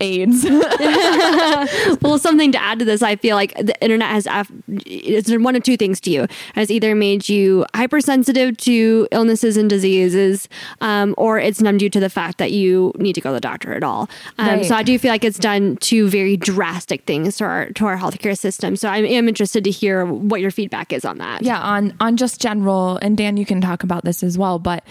AIDS. 0.00 0.44
well, 2.02 2.18
something 2.18 2.52
to 2.52 2.62
add 2.62 2.78
to 2.78 2.84
this, 2.84 3.02
I 3.02 3.16
feel 3.16 3.36
like 3.36 3.54
the 3.54 3.74
internet 3.82 4.08
has 4.08 4.26
it's 4.68 5.30
one 5.30 5.56
of 5.56 5.62
two 5.62 5.76
things 5.76 6.00
to 6.02 6.10
you. 6.10 6.26
Has 6.54 6.70
either 6.70 6.94
made 6.94 7.28
you 7.28 7.66
hypersensitive 7.74 8.56
to 8.58 9.08
illnesses 9.10 9.56
and 9.56 9.68
diseases, 9.68 10.48
um, 10.80 11.14
or 11.18 11.38
it's 11.38 11.60
numbed 11.60 11.82
you 11.82 11.90
to 11.90 12.00
the 12.00 12.10
fact 12.10 12.38
that 12.38 12.52
you 12.52 12.92
need 12.96 13.14
to 13.14 13.20
go 13.20 13.30
to 13.30 13.34
the 13.34 13.40
doctor 13.40 13.72
at 13.74 13.82
all. 13.82 14.08
Um, 14.38 14.48
right. 14.48 14.66
So 14.66 14.74
I 14.74 14.82
do 14.82 14.98
feel 14.98 15.10
like 15.10 15.24
it's 15.24 15.38
done 15.38 15.76
two 15.76 16.08
very 16.08 16.36
drastic 16.36 17.04
things 17.04 17.36
to 17.38 17.44
our 17.44 17.70
to 17.70 17.86
our 17.86 17.96
healthcare 17.96 18.36
system. 18.36 18.76
So 18.76 18.88
I 18.88 18.98
am 18.98 19.28
interested 19.28 19.64
to 19.64 19.70
hear 19.70 20.04
what 20.06 20.40
your 20.40 20.50
feedback 20.50 20.92
is 20.92 21.04
on 21.04 21.18
that. 21.18 21.42
Yeah, 21.42 21.60
on 21.60 21.94
on 22.00 22.16
just 22.16 22.40
general, 22.40 22.98
and 23.02 23.16
Dan, 23.16 23.36
you 23.36 23.46
can 23.46 23.60
talk 23.60 23.82
about 23.82 24.04
this 24.04 24.22
as 24.22 24.38
well, 24.38 24.58
but 24.58 24.84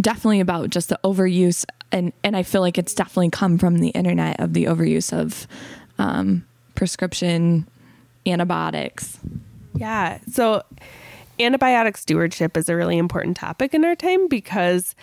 definitely 0.00 0.40
about 0.40 0.70
just 0.70 0.88
the 0.88 0.98
overuse 1.04 1.64
and 1.94 2.12
and 2.24 2.36
I 2.36 2.42
feel 2.42 2.60
like 2.60 2.76
it's 2.76 2.92
definitely 2.92 3.30
come 3.30 3.56
from 3.56 3.78
the 3.78 3.88
internet 3.90 4.40
of 4.40 4.52
the 4.52 4.64
overuse 4.64 5.16
of 5.16 5.46
um, 5.98 6.44
prescription 6.74 7.66
antibiotics. 8.26 9.18
Yeah. 9.76 10.18
So 10.30 10.62
antibiotic 11.38 11.96
stewardship 11.96 12.56
is 12.56 12.68
a 12.68 12.76
really 12.76 12.98
important 12.98 13.36
topic 13.36 13.74
in 13.74 13.84
our 13.84 13.94
time 13.94 14.28
because 14.28 14.94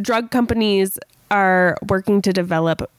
drug 0.00 0.30
companies 0.30 0.98
are 1.30 1.78
working 1.88 2.22
to 2.22 2.32
develop 2.32 2.90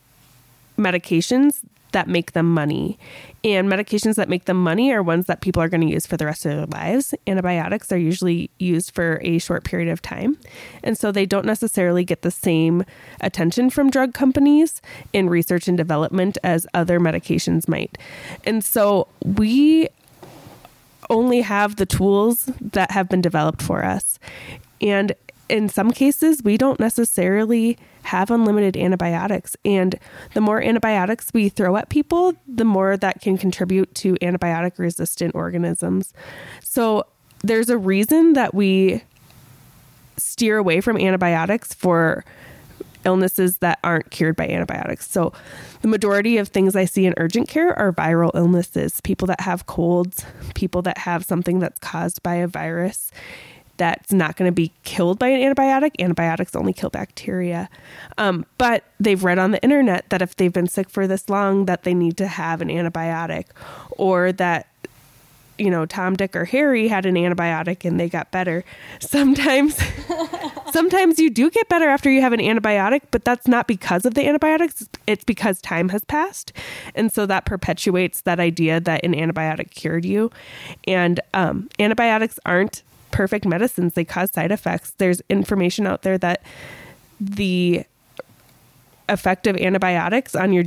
medications 0.78 1.60
that 1.91 2.08
make 2.08 2.34
them 2.34 2.54
money. 2.54 2.97
And 3.43 3.67
medications 3.67 4.15
that 4.15 4.30
make 4.30 4.45
them 4.45 4.58
money 4.58 4.91
are 4.91 5.01
ones 5.01 5.25
that 5.25 5.41
people 5.41 5.62
are 5.62 5.69
going 5.69 5.82
to 5.82 5.88
use 5.88 6.06
for 6.06 6.17
the 6.17 6.25
rest 6.25 6.45
of 6.45 6.51
their 6.51 6.65
lives. 6.67 7.13
Antibiotics 7.27 7.91
are 7.91 7.97
usually 7.97 8.49
used 8.60 8.91
for 8.91 9.19
a 9.23 9.39
short 9.39 9.63
period 9.63 9.89
of 9.89 10.01
time. 10.01 10.38
And 10.84 10.97
so 10.97 11.12
they 11.12 11.25
don't 11.25 11.45
necessarily 11.45 12.04
get 12.04 12.21
the 12.21 12.32
same 12.32 12.84
attention 13.19 13.69
from 13.69 13.89
drug 13.89 14.13
companies 14.13 14.82
in 15.13 15.30
research 15.30 15.67
and 15.67 15.77
development 15.77 16.38
as 16.43 16.67
other 16.73 16.99
medications 16.99 17.67
might. 17.67 17.97
And 18.43 18.63
so 18.63 19.08
we 19.23 19.88
only 21.10 21.41
have 21.41 21.75
the 21.75 21.86
tools 21.86 22.49
that 22.62 22.91
have 22.91 23.10
been 23.10 23.21
developed 23.21 23.62
for 23.62 23.84
us. 23.84 24.17
And 24.80 25.13
in 25.51 25.67
some 25.67 25.91
cases, 25.91 26.41
we 26.43 26.57
don't 26.57 26.79
necessarily 26.79 27.77
have 28.03 28.31
unlimited 28.31 28.77
antibiotics. 28.77 29.57
And 29.65 29.99
the 30.33 30.41
more 30.41 30.61
antibiotics 30.61 31.31
we 31.33 31.49
throw 31.49 31.75
at 31.75 31.89
people, 31.89 32.33
the 32.47 32.63
more 32.63 32.95
that 32.95 33.21
can 33.21 33.37
contribute 33.37 33.93
to 33.95 34.15
antibiotic 34.15 34.79
resistant 34.79 35.35
organisms. 35.35 36.13
So 36.63 37.05
there's 37.43 37.69
a 37.69 37.77
reason 37.77 38.33
that 38.33 38.53
we 38.53 39.03
steer 40.17 40.57
away 40.57 40.79
from 40.79 40.97
antibiotics 40.97 41.73
for 41.73 42.23
illnesses 43.03 43.57
that 43.57 43.79
aren't 43.83 44.09
cured 44.09 44.35
by 44.35 44.47
antibiotics. 44.47 45.09
So, 45.09 45.33
the 45.81 45.87
majority 45.87 46.37
of 46.37 46.49
things 46.49 46.75
I 46.75 46.85
see 46.85 47.07
in 47.07 47.15
urgent 47.17 47.49
care 47.49 47.77
are 47.77 47.91
viral 47.91 48.29
illnesses 48.35 49.01
people 49.01 49.25
that 49.27 49.41
have 49.41 49.65
colds, 49.65 50.23
people 50.53 50.83
that 50.83 50.99
have 50.99 51.25
something 51.25 51.59
that's 51.59 51.79
caused 51.79 52.21
by 52.21 52.35
a 52.35 52.47
virus 52.47 53.11
that's 53.77 54.12
not 54.12 54.36
going 54.36 54.47
to 54.47 54.53
be 54.53 54.71
killed 54.84 55.19
by 55.19 55.27
an 55.27 55.41
antibiotic. 55.41 55.91
Antibiotics 55.99 56.55
only 56.55 56.73
kill 56.73 56.89
bacteria. 56.89 57.69
Um, 58.17 58.45
but 58.57 58.84
they've 58.99 59.23
read 59.23 59.39
on 59.39 59.51
the 59.51 59.62
internet 59.63 60.10
that 60.10 60.21
if 60.21 60.36
they've 60.36 60.53
been 60.53 60.67
sick 60.67 60.89
for 60.89 61.07
this 61.07 61.29
long, 61.29 61.65
that 61.65 61.84
they 61.84 61.93
need 61.93 62.17
to 62.17 62.27
have 62.27 62.62
an 62.62 62.67
antibiotic, 62.67 63.45
or 63.91 64.31
that 64.34 64.67
you 65.57 65.69
know 65.69 65.86
Tom, 65.86 66.15
Dick, 66.15 66.36
or 66.36 66.45
Harry 66.45 66.88
had 66.88 67.05
an 67.05 67.15
antibiotic 67.15 67.86
and 67.86 67.99
they 67.99 68.10
got 68.10 68.31
better. 68.31 68.63
Sometimes, 68.99 69.77
sometimes 70.71 71.19
you 71.19 71.29
do 71.29 71.49
get 71.49 71.69
better 71.69 71.88
after 71.88 72.10
you 72.10 72.21
have 72.21 72.34
an 72.34 72.39
antibiotic, 72.39 73.01
but 73.12 73.23
that's 73.25 73.47
not 73.47 73.67
because 73.67 74.05
of 74.05 74.13
the 74.13 74.27
antibiotics. 74.27 74.88
It's 75.07 75.23
because 75.23 75.62
time 75.62 75.89
has 75.89 76.03
passed, 76.03 76.53
and 76.95 77.12
so 77.12 77.25
that 77.25 77.45
perpetuates 77.45 78.21
that 78.21 78.39
idea 78.39 78.79
that 78.79 79.03
an 79.03 79.13
antibiotic 79.13 79.71
cured 79.71 80.05
you. 80.05 80.31
And 80.88 81.19
um, 81.34 81.69
antibiotics 81.79 82.39
aren't 82.45 82.84
perfect 83.12 83.45
medicines, 83.45 83.93
they 83.93 84.06
cause 84.06 84.32
side 84.32 84.52
effects. 84.52 84.91
There's 84.91 85.21
information 85.30 85.88
out 85.88 86.02
there 86.02 86.17
that 86.17 86.43
the 87.19 87.86
effect 89.10 89.45
of 89.45 89.58
antibiotics 89.58 90.36
on 90.36 90.54
your 90.54 90.63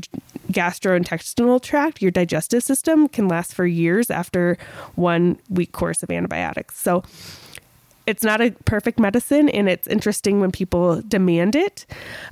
gastrointestinal 0.52 1.60
tract, 1.62 2.02
your 2.02 2.10
digestive 2.10 2.62
system, 2.62 3.08
can 3.08 3.26
last 3.26 3.54
for 3.54 3.66
years 3.66 4.10
after 4.10 4.58
one 4.94 5.38
week 5.48 5.72
course 5.72 6.02
of 6.02 6.10
antibiotics. 6.10 6.78
So 6.78 7.02
it's 8.06 8.22
not 8.22 8.40
a 8.40 8.50
perfect 8.64 8.98
medicine 8.98 9.48
and 9.48 9.68
it's 9.68 9.88
interesting 9.88 10.40
when 10.40 10.52
people 10.52 11.00
demand 11.02 11.56
it. 11.56 11.86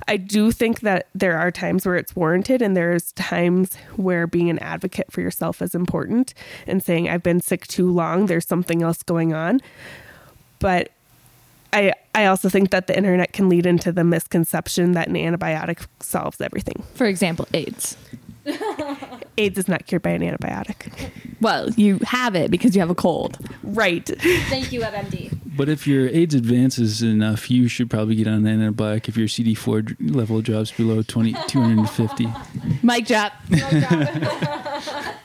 I 0.07 0.17
do 0.17 0.51
think 0.51 0.81
that 0.81 1.07
there 1.15 1.37
are 1.37 1.51
times 1.51 1.85
where 1.85 1.95
it's 1.95 2.15
warranted 2.15 2.61
and 2.61 2.77
there's 2.77 3.11
times 3.13 3.75
where 3.95 4.27
being 4.27 4.49
an 4.49 4.59
advocate 4.59 5.11
for 5.11 5.21
yourself 5.21 5.61
is 5.61 5.73
important 5.73 6.33
and 6.67 6.83
saying 6.83 7.09
I've 7.09 7.23
been 7.23 7.41
sick 7.41 7.67
too 7.67 7.91
long, 7.91 8.27
there's 8.27 8.47
something 8.47 8.83
else 8.83 9.01
going 9.03 9.33
on 9.33 9.61
but 10.63 10.91
I 11.73 11.91
I 12.15 12.25
also 12.25 12.47
think 12.47 12.71
that 12.71 12.87
the 12.87 12.95
internet 12.95 13.33
can 13.33 13.49
lead 13.49 13.65
into 13.65 13.91
the 13.91 14.05
misconception 14.05 14.93
that 14.93 15.09
an 15.09 15.15
antibiotic 15.15 15.85
solves 15.99 16.39
everything. 16.39 16.83
For 16.93 17.05
example, 17.05 17.47
AIDS. 17.53 17.97
AIDS 19.37 19.57
is 19.57 19.67
not 19.67 19.85
cured 19.85 20.01
by 20.01 20.11
an 20.11 20.21
antibiotic. 20.21 21.11
Well, 21.41 21.69
you 21.71 21.99
have 22.05 22.35
it 22.35 22.51
because 22.51 22.75
you 22.75 22.81
have 22.81 22.89
a 22.89 22.95
cold. 22.95 23.37
Right. 23.63 24.05
Thank 24.05 24.71
you, 24.71 24.81
WebMD. 24.81 25.37
But 25.55 25.69
if 25.69 25.85
your 25.85 26.07
AIDS 26.09 26.33
advances 26.33 27.01
enough, 27.01 27.49
you 27.51 27.67
should 27.67 27.89
probably 27.89 28.15
get 28.15 28.27
on 28.27 28.45
an 28.45 28.59
antibiotic 28.59 29.07
if 29.07 29.17
your 29.17 29.27
CD4 29.27 30.13
level 30.13 30.41
drops 30.41 30.71
below 30.71 31.03
20, 31.03 31.33
250. 31.47 32.27
Mic 32.81 33.05
drop. 33.05 33.33
Mic 33.49 33.61
drop. 33.69 35.13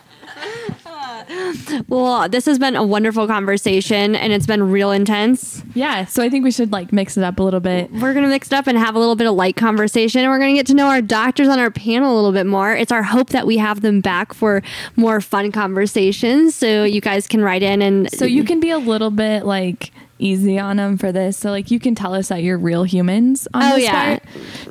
well, 1.89 2.29
this 2.29 2.47
has 2.47 2.59
been 2.59 2.77
a 2.77 2.83
wonderful 2.83 3.27
conversation 3.27 4.15
and 4.15 4.33
it's 4.33 4.47
been 4.47 4.71
real 4.71 4.91
intense. 4.91 5.63
Yeah, 5.75 6.05
so 6.05 6.23
I 6.23 6.29
think 6.29 6.45
we 6.45 6.51
should 6.51 6.73
like 6.73 6.93
mix 6.93 7.17
it 7.17 7.25
up 7.25 7.39
a 7.39 7.43
little 7.43 7.61
bit. 7.61 7.91
We're 7.93 8.13
going 8.13 8.25
to 8.25 8.29
mix 8.29 8.49
it 8.49 8.53
up 8.53 8.67
and 8.67 8.79
have 8.79 8.95
a 8.95 8.99
little 8.99 9.17
bit 9.17 9.27
of 9.27 9.35
light 9.35 9.57
conversation 9.57 10.23
and 10.23 10.31
we're 10.31 10.39
going 10.39 10.55
to 10.55 10.59
get 10.59 10.67
to 10.69 10.75
know 10.75 10.87
our 10.87 11.03
doctors 11.03 11.49
on 11.49 11.59
our 11.59 11.71
panel 11.71 12.13
a 12.13 12.17
little 12.17 12.33
bit 12.33 12.47
more. 12.47 12.75
It's 12.75 12.93
our 12.93 13.03
hope 13.03 13.31
that 13.31 13.47
we 13.47 13.59
have 13.59 13.81
them 13.81 14.01
back 14.01 14.33
for 14.33 14.63
more 14.97 15.21
fun 15.21 15.53
conversations 15.53 16.55
so 16.55 16.85
you 16.85 17.01
guys 17.01 17.27
can 17.27 17.43
write 17.43 17.63
in 17.63 17.83
and 17.83 18.11
So 18.13 18.25
you 18.25 18.45
can 18.45 18.61
be 18.61 18.71
a 18.71 18.79
little 18.79 19.11
bit 19.11 19.45
like 19.45 19.93
easy 20.19 20.59
on 20.59 20.77
them 20.77 20.97
for 20.97 21.13
this. 21.13 21.37
So 21.37 21.51
like 21.51 21.71
you 21.71 21.79
can 21.79 21.95
tell 21.95 22.15
us 22.15 22.29
that 22.29 22.43
you're 22.43 22.59
real 22.59 22.85
humans 22.85 23.49
on 23.55 23.63
oh, 23.63 23.77
this 23.77 23.85
yeah. 23.85 24.19
part. 24.19 24.23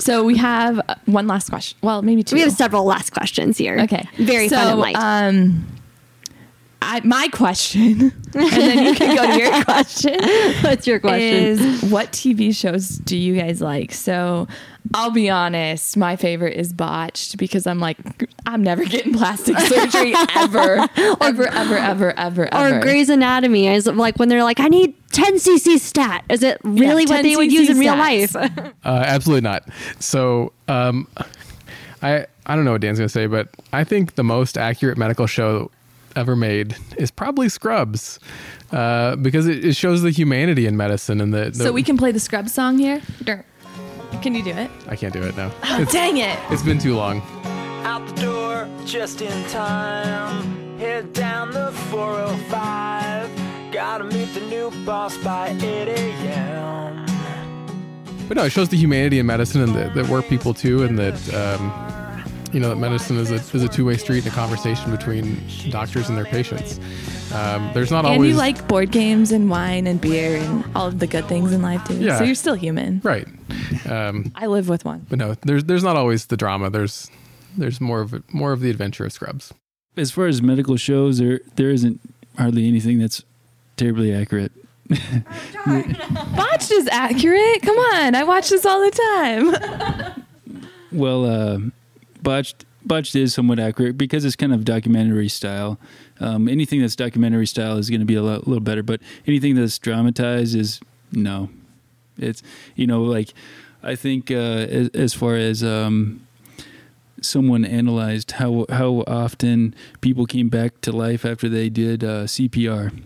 So 0.02 0.24
we 0.24 0.38
have 0.38 0.82
one 1.06 1.28
last 1.28 1.50
question. 1.50 1.78
Well, 1.82 2.02
maybe 2.02 2.24
two. 2.24 2.36
We 2.36 2.42
have 2.42 2.52
several 2.52 2.84
last 2.84 3.12
questions 3.12 3.58
here. 3.58 3.80
Okay. 3.82 4.08
Very 4.18 4.50
so, 4.50 4.58
fun 4.58 4.68
and 4.68 4.80
light. 4.80 4.96
Um 4.96 5.66
I, 6.82 7.02
my 7.04 7.28
question, 7.30 8.02
and 8.34 8.52
then 8.52 8.86
you 8.86 8.94
can 8.96 9.16
go 9.16 9.32
to 9.32 9.38
your 9.38 9.64
question. 9.66 10.20
What's 10.62 10.86
your 10.86 11.00
question? 11.00 11.22
Is 11.22 11.84
what 11.84 12.12
TV 12.12 12.56
shows 12.56 12.90
do 12.90 13.18
you 13.18 13.36
guys 13.36 13.62
like? 13.62 13.94
So 13.94 14.48
I'll 14.94 15.12
be 15.12 15.30
honest, 15.30 15.98
my 15.98 16.16
favorite 16.16 16.56
is 16.56 16.72
Botched 16.74 17.38
because 17.38 17.66
I'm 17.68 17.80
like, 17.80 17.98
I'm 18.46 18.64
never 18.64 18.86
getting 18.86 19.14
plastic 19.14 19.58
surgery 19.60 20.14
ever, 20.36 20.88
ever, 21.22 21.48
ever, 21.48 21.48
ever, 21.48 21.78
ever, 21.78 22.54
ever. 22.54 22.78
Or 22.78 22.80
Grey's 22.80 23.10
Anatomy 23.10 23.68
is 23.68 23.88
like 23.88 24.18
when 24.18 24.30
they're 24.30 24.44
like, 24.44 24.60
I 24.60 24.68
need 24.68 24.96
10 25.12 25.36
cc 25.36 25.80
stat. 25.80 26.24
Is 26.30 26.44
it 26.44 26.60
really 26.64 27.06
yeah, 27.06 27.16
what 27.16 27.24
they 27.24 27.36
would 27.36 27.52
use 27.52 27.70
in 27.70 27.80
real 27.80 27.96
life? 27.96 28.36
uh, 28.36 28.50
absolutely 28.86 29.42
not. 29.42 29.68
So, 30.00 30.54
um, 30.68 31.08
I 32.02 32.28
I 32.46 32.56
don't 32.56 32.64
know 32.64 32.74
what 32.74 32.82
Dan's 32.82 33.00
gonna 33.00 33.10
say, 33.10 33.26
but 33.26 33.50
I 33.74 33.84
think 33.84 34.16
the 34.16 34.24
most 34.24 34.58
accurate 34.58 34.98
medical 34.98 35.28
show 35.28 35.72
ever 36.18 36.36
made 36.36 36.76
is 36.98 37.12
probably 37.12 37.48
Scrubs, 37.48 38.20
uh, 38.72 39.16
because 39.18 39.48
it, 39.48 39.64
it, 39.64 39.76
shows 39.76 40.02
the 40.02 40.12
humanity 40.12 40.66
in 40.66 40.76
medicine 40.76 41.22
and 41.22 41.34
the, 41.34 41.52
the. 41.52 41.64
So 41.64 41.72
we 41.72 41.84
can 41.84 41.98
play 41.98 42.12
the 42.12 42.20
Scrubs 42.20 42.54
song 42.54 42.78
here. 42.78 43.02
Can 44.22 44.34
you 44.34 44.44
do 44.44 44.52
it? 44.52 44.72
I 44.88 44.96
can't 44.96 45.14
do 45.14 45.22
it 45.22 45.38
now. 45.38 45.52
Oh, 45.64 45.82
it's, 45.82 45.94
dang 45.94 46.18
it! 46.18 46.38
It's 46.50 46.64
been 46.64 46.80
too 46.80 46.96
long. 46.96 47.22
Out 47.84 48.06
the 48.08 48.22
door, 48.22 48.68
just 48.86 49.22
in 49.22 49.50
time. 49.50 50.78
Head 50.80 51.14
down 51.14 51.52
the 51.52 51.72
405. 51.92 53.30
Gotta 53.72 54.06
meet 54.06 54.34
the 54.34 54.42
new 54.42 54.72
boss 54.86 55.18
by 55.18 55.50
8 55.50 55.62
a.m. 55.62 57.06
But 58.28 58.38
no, 58.38 58.44
it 58.44 58.52
shows 58.52 58.70
the 58.70 58.78
humanity 58.78 59.20
in 59.20 59.26
medicine 59.26 59.62
and 59.62 59.76
that, 59.76 59.94
that 59.94 60.08
we're 60.10 60.22
people 60.22 60.54
too, 60.54 60.84
and 60.84 60.98
that 61.00 61.34
um, 61.34 61.72
you 62.58 62.64
know 62.64 62.70
that 62.70 62.78
medicine 62.78 63.18
is 63.18 63.30
a, 63.30 63.36
is 63.36 63.62
a 63.62 63.68
two-way 63.68 63.98
street 63.98 64.26
and 64.26 64.34
a 64.34 64.36
conversation 64.36 64.90
between 64.90 65.40
doctors 65.70 66.10
and 66.10 66.18
their 66.18 66.26
patients. 66.26 66.80
Um, 67.32 67.70
there's 67.76 67.92
not 67.92 68.00
and 68.00 68.08
always. 68.08 68.22
And 68.22 68.30
you 68.30 68.36
like 68.36 68.68
board 68.68 68.90
games 68.90 69.32
and 69.32 69.48
wine 69.48 69.86
and 69.86 70.02
beer 70.02 70.38
and 70.38 70.66
all 70.76 70.88
of 70.88 70.98
the 70.98 71.06
good 71.06 71.26
things 71.26 71.52
in 71.52 71.62
life 71.62 71.84
too. 71.84 72.00
Yeah. 72.00 72.18
So 72.18 72.24
you're 72.24 72.34
still 72.34 72.56
human. 72.56 73.00
Right. 73.04 73.28
Um, 73.88 74.32
I 74.34 74.48
live 74.48 74.70
with 74.70 74.86
one. 74.86 75.06
But 75.08 75.20
no, 75.20 75.36
there's 75.36 75.66
there's 75.66 75.84
not 75.84 75.98
always 75.98 76.26
the 76.26 76.36
drama. 76.36 76.72
There's 76.72 77.12
there's 77.56 77.80
more 77.80 78.02
of 78.02 78.24
more 78.34 78.54
of 78.54 78.62
the 78.62 78.72
adventure 78.72 79.06
of 79.06 79.14
Scrubs. 79.14 79.54
As 79.96 80.10
far 80.10 80.26
as 80.26 80.42
medical 80.42 80.78
shows, 80.78 81.20
there 81.20 81.42
there 81.58 81.70
isn't 81.70 82.02
hardly 82.40 82.68
anything 82.68 82.98
that's 82.98 83.24
terribly 83.76 84.12
accurate 84.16 84.52
Botched 85.68 86.72
is 86.72 86.88
accurate. 86.88 87.62
Come 87.62 87.78
on, 87.78 88.16
I 88.16 88.24
watch 88.24 88.50
this 88.50 88.66
all 88.66 88.82
the 88.82 88.90
time. 88.90 90.24
Well, 90.92 91.26
uh, 91.26 91.60
botched 92.28 92.66
botched 92.86 93.16
is 93.16 93.34
somewhat 93.34 93.58
accurate 93.58 93.98
because 93.98 94.26
it's 94.26 94.36
kind 94.36 94.54
of 94.54 94.66
documentary 94.66 95.30
style. 95.30 95.80
Um, 96.20 96.50
anything 96.50 96.82
that's 96.82 96.96
documentary 96.96 97.48
style 97.48 97.78
is 97.78 97.90
going 97.90 98.02
to 98.02 98.06
be 98.06 98.16
a 98.16 98.22
lot, 98.22 98.48
little 98.48 98.62
better, 98.62 98.84
but 98.84 99.00
anything 99.26 99.56
that's 99.56 99.80
dramatized 99.80 100.54
is 100.54 100.82
no. 101.12 101.50
It's 102.18 102.44
you 102.76 102.86
know 102.86 103.02
like 103.02 103.34
I 103.82 103.96
think 103.96 104.30
uh, 104.30 104.34
as, 104.34 104.90
as 104.90 105.14
far 105.14 105.36
as 105.36 105.64
um, 105.64 106.28
someone 107.22 107.64
analyzed 107.64 108.32
how 108.32 108.66
how 108.70 109.06
often 109.08 109.74
people 110.02 110.26
came 110.26 110.50
back 110.50 110.82
to 110.82 110.92
life 110.92 111.24
after 111.24 111.48
they 111.48 111.70
did 111.70 112.04
uh, 112.04 112.26
CPR. 112.26 113.04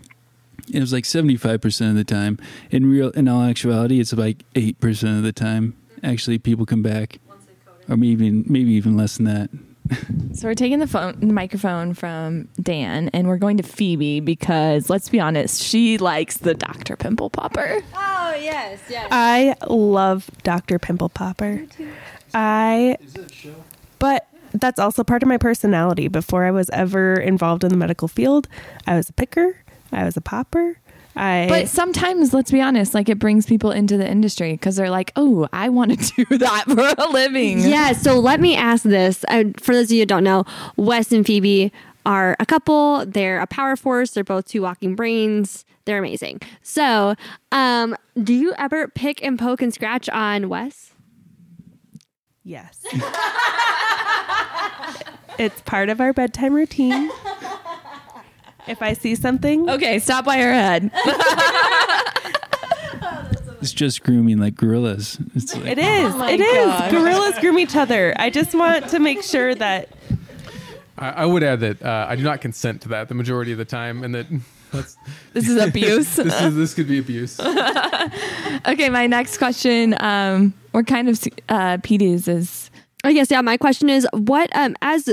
It 0.72 0.80
was 0.80 0.92
like 0.92 1.04
seventy 1.04 1.36
five 1.36 1.60
percent 1.60 1.90
of 1.90 1.96
the 1.96 2.04
time. 2.04 2.38
In 2.72 2.90
real, 2.90 3.10
in 3.10 3.28
all 3.28 3.42
actuality, 3.42 4.00
it's 4.00 4.12
like 4.12 4.42
eight 4.56 4.80
percent 4.80 5.18
of 5.18 5.22
the 5.22 5.32
time. 5.32 5.76
Actually, 6.02 6.38
people 6.38 6.66
come 6.66 6.82
back, 6.82 7.20
or 7.92 7.96
maybe 7.96 8.26
even, 8.26 8.44
maybe 8.48 8.70
even 8.72 8.96
less 8.96 9.16
than 9.16 9.26
that. 9.26 9.50
So 10.34 10.48
we're 10.48 10.54
taking 10.54 10.78
the 10.78 10.86
phone, 10.86 11.20
the 11.20 11.26
microphone 11.26 11.92
from 11.92 12.48
Dan, 12.60 13.10
and 13.12 13.28
we're 13.28 13.36
going 13.36 13.58
to 13.58 13.62
Phoebe 13.62 14.20
because 14.20 14.88
let's 14.88 15.10
be 15.10 15.20
honest, 15.20 15.60
she 15.62 15.98
likes 15.98 16.38
the 16.38 16.54
Dr. 16.54 16.96
Pimple 16.96 17.28
Popper. 17.28 17.82
Oh 17.94 18.34
yes, 18.40 18.80
yes. 18.88 19.08
I 19.10 19.54
love 19.68 20.30
Dr. 20.42 20.78
Pimple 20.78 21.10
Popper. 21.10 21.66
I 22.32 22.96
But 23.98 24.26
that's 24.54 24.78
also 24.78 25.04
part 25.04 25.22
of 25.22 25.28
my 25.28 25.36
personality. 25.36 26.08
Before 26.08 26.44
I 26.44 26.50
was 26.50 26.70
ever 26.70 27.14
involved 27.14 27.62
in 27.62 27.68
the 27.68 27.76
medical 27.76 28.08
field, 28.08 28.48
I 28.86 28.96
was 28.96 29.10
a 29.10 29.12
picker, 29.12 29.62
I 29.92 30.04
was 30.04 30.16
a 30.16 30.22
popper. 30.22 30.78
I 31.14 31.46
But 31.48 31.68
sometimes, 31.68 32.32
let's 32.32 32.50
be 32.50 32.60
honest, 32.60 32.94
like 32.94 33.08
it 33.08 33.18
brings 33.18 33.46
people 33.46 33.70
into 33.70 33.96
the 33.96 34.08
industry 34.08 34.52
because 34.52 34.76
they're 34.76 34.90
like, 34.90 35.12
"Oh, 35.16 35.48
I 35.52 35.68
want 35.68 35.98
to 35.98 36.24
do 36.24 36.38
that 36.38 36.64
for 36.64 36.94
a 37.02 37.10
living." 37.10 37.60
Yeah, 37.60 37.92
so 37.92 38.18
let 38.18 38.40
me 38.40 38.56
ask 38.56 38.82
this. 38.84 39.24
Uh, 39.28 39.44
for 39.58 39.74
those 39.74 39.86
of 39.86 39.92
you 39.92 40.00
who 40.00 40.06
don't 40.06 40.24
know, 40.24 40.44
Wes 40.76 41.12
and 41.12 41.26
Phoebe 41.26 41.72
are 42.06 42.36
a 42.40 42.46
couple. 42.46 43.04
They're 43.06 43.40
a 43.40 43.46
power 43.46 43.76
force. 43.76 44.12
They're 44.12 44.24
both 44.24 44.46
two 44.46 44.62
walking 44.62 44.94
brains. 44.94 45.64
They're 45.84 45.98
amazing. 45.98 46.40
So, 46.62 47.14
um, 47.50 47.96
do 48.22 48.32
you 48.32 48.54
ever 48.56 48.88
pick 48.88 49.22
and 49.22 49.38
poke 49.38 49.62
and 49.62 49.74
scratch 49.74 50.08
on 50.08 50.48
Wes? 50.48 50.92
Yes. 52.44 52.84
it's 55.38 55.60
part 55.62 55.88
of 55.88 56.00
our 56.00 56.12
bedtime 56.12 56.54
routine. 56.54 57.10
If 58.66 58.80
I 58.82 58.92
see 58.92 59.14
something, 59.14 59.68
Okay, 59.68 59.98
stop 59.98 60.24
by 60.24 60.38
her 60.38 60.52
head. 60.52 60.90
It's 63.62 63.72
just 63.72 64.02
grooming 64.02 64.38
like 64.38 64.56
gorillas. 64.56 65.18
It's 65.36 65.54
like, 65.54 65.66
it 65.66 65.78
is. 65.78 66.16
my 66.16 66.32
it 66.32 66.40
is. 66.40 66.66
gosh. 66.66 66.90
Gorillas 66.90 67.38
groom 67.38 67.60
each 67.60 67.76
other. 67.76 68.12
I 68.18 68.28
just 68.28 68.56
want 68.56 68.88
to 68.88 68.98
make 68.98 69.22
sure 69.22 69.54
that 69.54 69.88
I, 70.98 71.10
I 71.10 71.26
would 71.26 71.44
add 71.44 71.60
that 71.60 71.80
uh, 71.80 72.06
I 72.08 72.16
do 72.16 72.24
not 72.24 72.40
consent 72.40 72.82
to 72.82 72.88
that 72.88 73.08
the 73.08 73.14
majority 73.14 73.52
of 73.52 73.58
the 73.58 73.64
time, 73.64 74.02
and 74.02 74.16
that 74.16 74.26
that's, 74.72 74.96
This 75.32 75.48
is 75.48 75.62
abuse. 75.62 76.16
this 76.16 76.40
is 76.42 76.56
this 76.56 76.74
could 76.74 76.88
be 76.88 76.98
abuse. 76.98 77.38
okay, 77.38 78.88
my 78.88 79.06
next 79.06 79.38
question, 79.38 79.94
um, 80.00 80.54
or 80.72 80.82
kind 80.82 81.08
of 81.08 81.22
uh, 81.48 81.78
Petey's 81.84 82.26
is 82.26 82.68
I 83.04 83.12
guess 83.12 83.30
yeah. 83.30 83.42
My 83.42 83.56
question 83.56 83.88
is, 83.88 84.08
what 84.12 84.50
um 84.56 84.74
as 84.82 85.08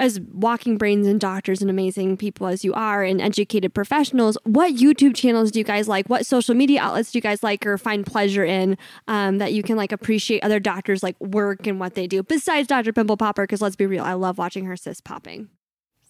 as 0.00 0.18
walking 0.32 0.78
brains 0.78 1.06
and 1.06 1.20
doctors 1.20 1.60
and 1.60 1.70
amazing 1.70 2.16
people 2.16 2.46
as 2.46 2.64
you 2.64 2.72
are 2.72 3.04
and 3.04 3.20
educated 3.20 3.74
professionals, 3.74 4.38
what 4.44 4.74
YouTube 4.74 5.14
channels 5.14 5.50
do 5.50 5.58
you 5.58 5.64
guys 5.64 5.86
like? 5.86 6.08
What 6.08 6.24
social 6.24 6.54
media 6.54 6.80
outlets 6.80 7.12
do 7.12 7.18
you 7.18 7.22
guys 7.22 7.42
like 7.42 7.66
or 7.66 7.76
find 7.76 8.06
pleasure 8.06 8.44
in 8.44 8.78
um, 9.08 9.38
that 9.38 9.52
you 9.52 9.62
can 9.62 9.76
like 9.76 9.92
appreciate 9.92 10.42
other 10.42 10.58
doctors 10.58 11.02
like 11.02 11.20
work 11.20 11.66
and 11.66 11.78
what 11.78 11.94
they 11.94 12.06
do 12.06 12.22
besides 12.22 12.66
Dr. 12.66 12.94
Pimple 12.94 13.18
Popper? 13.18 13.42
Because 13.42 13.60
let's 13.60 13.76
be 13.76 13.84
real, 13.86 14.02
I 14.02 14.14
love 14.14 14.38
watching 14.38 14.64
her 14.64 14.76
cyst 14.76 15.04
popping. 15.04 15.50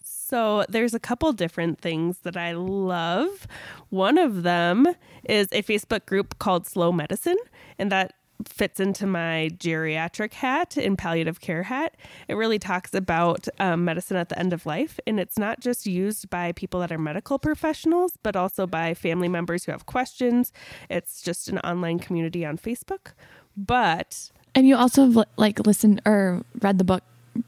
So 0.05 0.65
there's 0.69 0.95
a 0.95 1.01
couple 1.01 1.33
different 1.33 1.81
things 1.81 2.21
that 2.21 2.37
I 2.37 2.53
love. 2.53 3.49
One 3.89 4.17
of 4.17 4.45
them 4.45 4.87
is 5.25 5.49
a 5.51 5.65
Facebook 5.65 6.07
group 6.07 6.39
called 6.39 6.69
Slow 6.69 6.93
Medicine, 6.93 7.39
and 7.77 7.91
that 7.91 8.13
fits 8.47 8.81
into 8.81 9.07
my 9.07 9.51
geriatric 9.59 10.33
hat 10.35 10.77
and 10.77 10.97
palliative 10.97 11.41
care 11.41 11.65
hat. 11.65 11.97
It 12.29 12.35
really 12.35 12.59
talks 12.59 12.95
about 12.95 13.49
um, 13.59 13.85
medicine 13.85 14.17
at 14.17 14.29
the 14.29 14.39
end 14.39 14.53
of 14.53 14.67
life, 14.67 14.99
and 15.07 15.19
it's 15.21 15.39
not 15.39 15.61
just 15.61 15.87
used 15.87 16.31
by 16.31 16.53
people 16.53 16.81
that 16.81 16.93
are 16.93 16.99
medical 16.99 17.39
professionals, 17.39 18.15
but 18.23 18.37
also 18.37 18.67
by 18.67 18.95
family 18.95 19.29
members 19.29 19.65
who 19.65 19.73
have 19.73 19.87
questions. 19.87 20.53
It's 20.89 21.23
just 21.23 21.49
an 21.49 21.59
online 21.61 21.99
community 21.99 22.45
on 22.47 22.57
Facebook. 22.59 23.13
But 23.57 24.31
And 24.55 24.67
you 24.67 24.77
also 24.77 25.07
have, 25.11 25.27
like 25.37 25.67
listened 25.67 26.01
or 26.07 26.43
read 26.63 26.79
the 26.79 26.85
book 26.85 27.03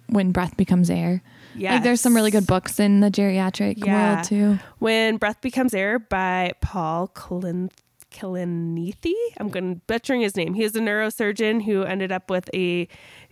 When 0.09 0.31
Breath 0.33 0.57
Becomes 0.57 0.91
Air. 0.91 1.23
yeah, 1.55 1.75
Like 1.75 1.83
there's 1.85 2.01
some 2.01 2.15
really 2.15 2.31
good 2.31 2.47
books 2.47 2.79
in 2.81 3.01
the 3.01 3.11
geriatric 3.11 3.85
Yeah. 3.85 4.15
world 4.15 4.25
too. 4.25 4.59
When 4.79 5.17
Breath 5.17 5.41
Becomes 5.41 5.75
Air 5.75 5.99
by 5.99 6.53
Paul 6.61 7.09
Kilin- 7.15 7.71
Kilinithi. 8.13 9.15
I'm 9.39 9.49
going 9.49 9.81
butchering 9.87 10.21
his 10.21 10.37
name. 10.37 10.55
He 10.55 10.63
is 10.63 10.77
a 10.77 10.81
neurosurgeon 10.81 11.65
who 11.65 11.83
ended 11.83 12.13
up 12.13 12.31
with 12.31 12.51
a 12.55 12.89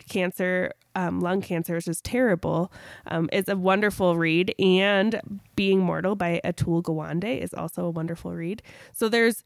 cancer, 0.09 0.73
um, 0.95 1.21
lung 1.21 1.41
cancer, 1.43 1.75
which 1.75 1.89
is 1.89 2.01
terrible. 2.01 2.73
Um, 3.07 3.29
it's 3.33 3.49
a 3.49 3.57
wonderful 3.57 4.17
read. 4.17 4.55
And 4.59 5.41
Being 5.57 5.81
Mortal 5.81 6.17
by 6.17 6.41
Atul 6.45 6.83
Gawande 6.83 7.41
is 7.41 7.55
also 7.55 7.85
a 7.85 7.91
wonderful 7.91 8.35
read. 8.35 8.63
So 8.93 9.09
there's 9.09 9.45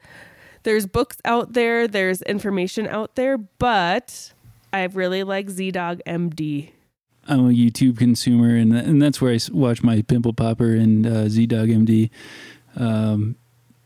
there's 0.63 0.87
books 0.87 1.19
out 1.25 1.53
there, 1.53 1.87
there's 1.87 2.23
information 2.23 2.87
out 2.89 3.17
there, 3.17 3.37
but 3.37 4.33
I 4.73 4.85
really 4.85 5.23
like 5.23 5.49
ZDoggMD. 5.49 6.71
I'm 7.27 7.47
a 7.47 7.53
YouTube 7.53 7.99
consumer, 7.99 8.55
and 8.57 8.75
and 8.75 9.01
that's 9.01 9.21
where 9.21 9.33
I 9.33 9.39
watch 9.53 9.83
my 9.83 10.03
Pimple 10.03 10.35
Popper 10.35 10.75
and 10.75 11.07
uh, 11.07 11.25
ZDoggMD. 11.25 12.11
Um, 12.77 13.37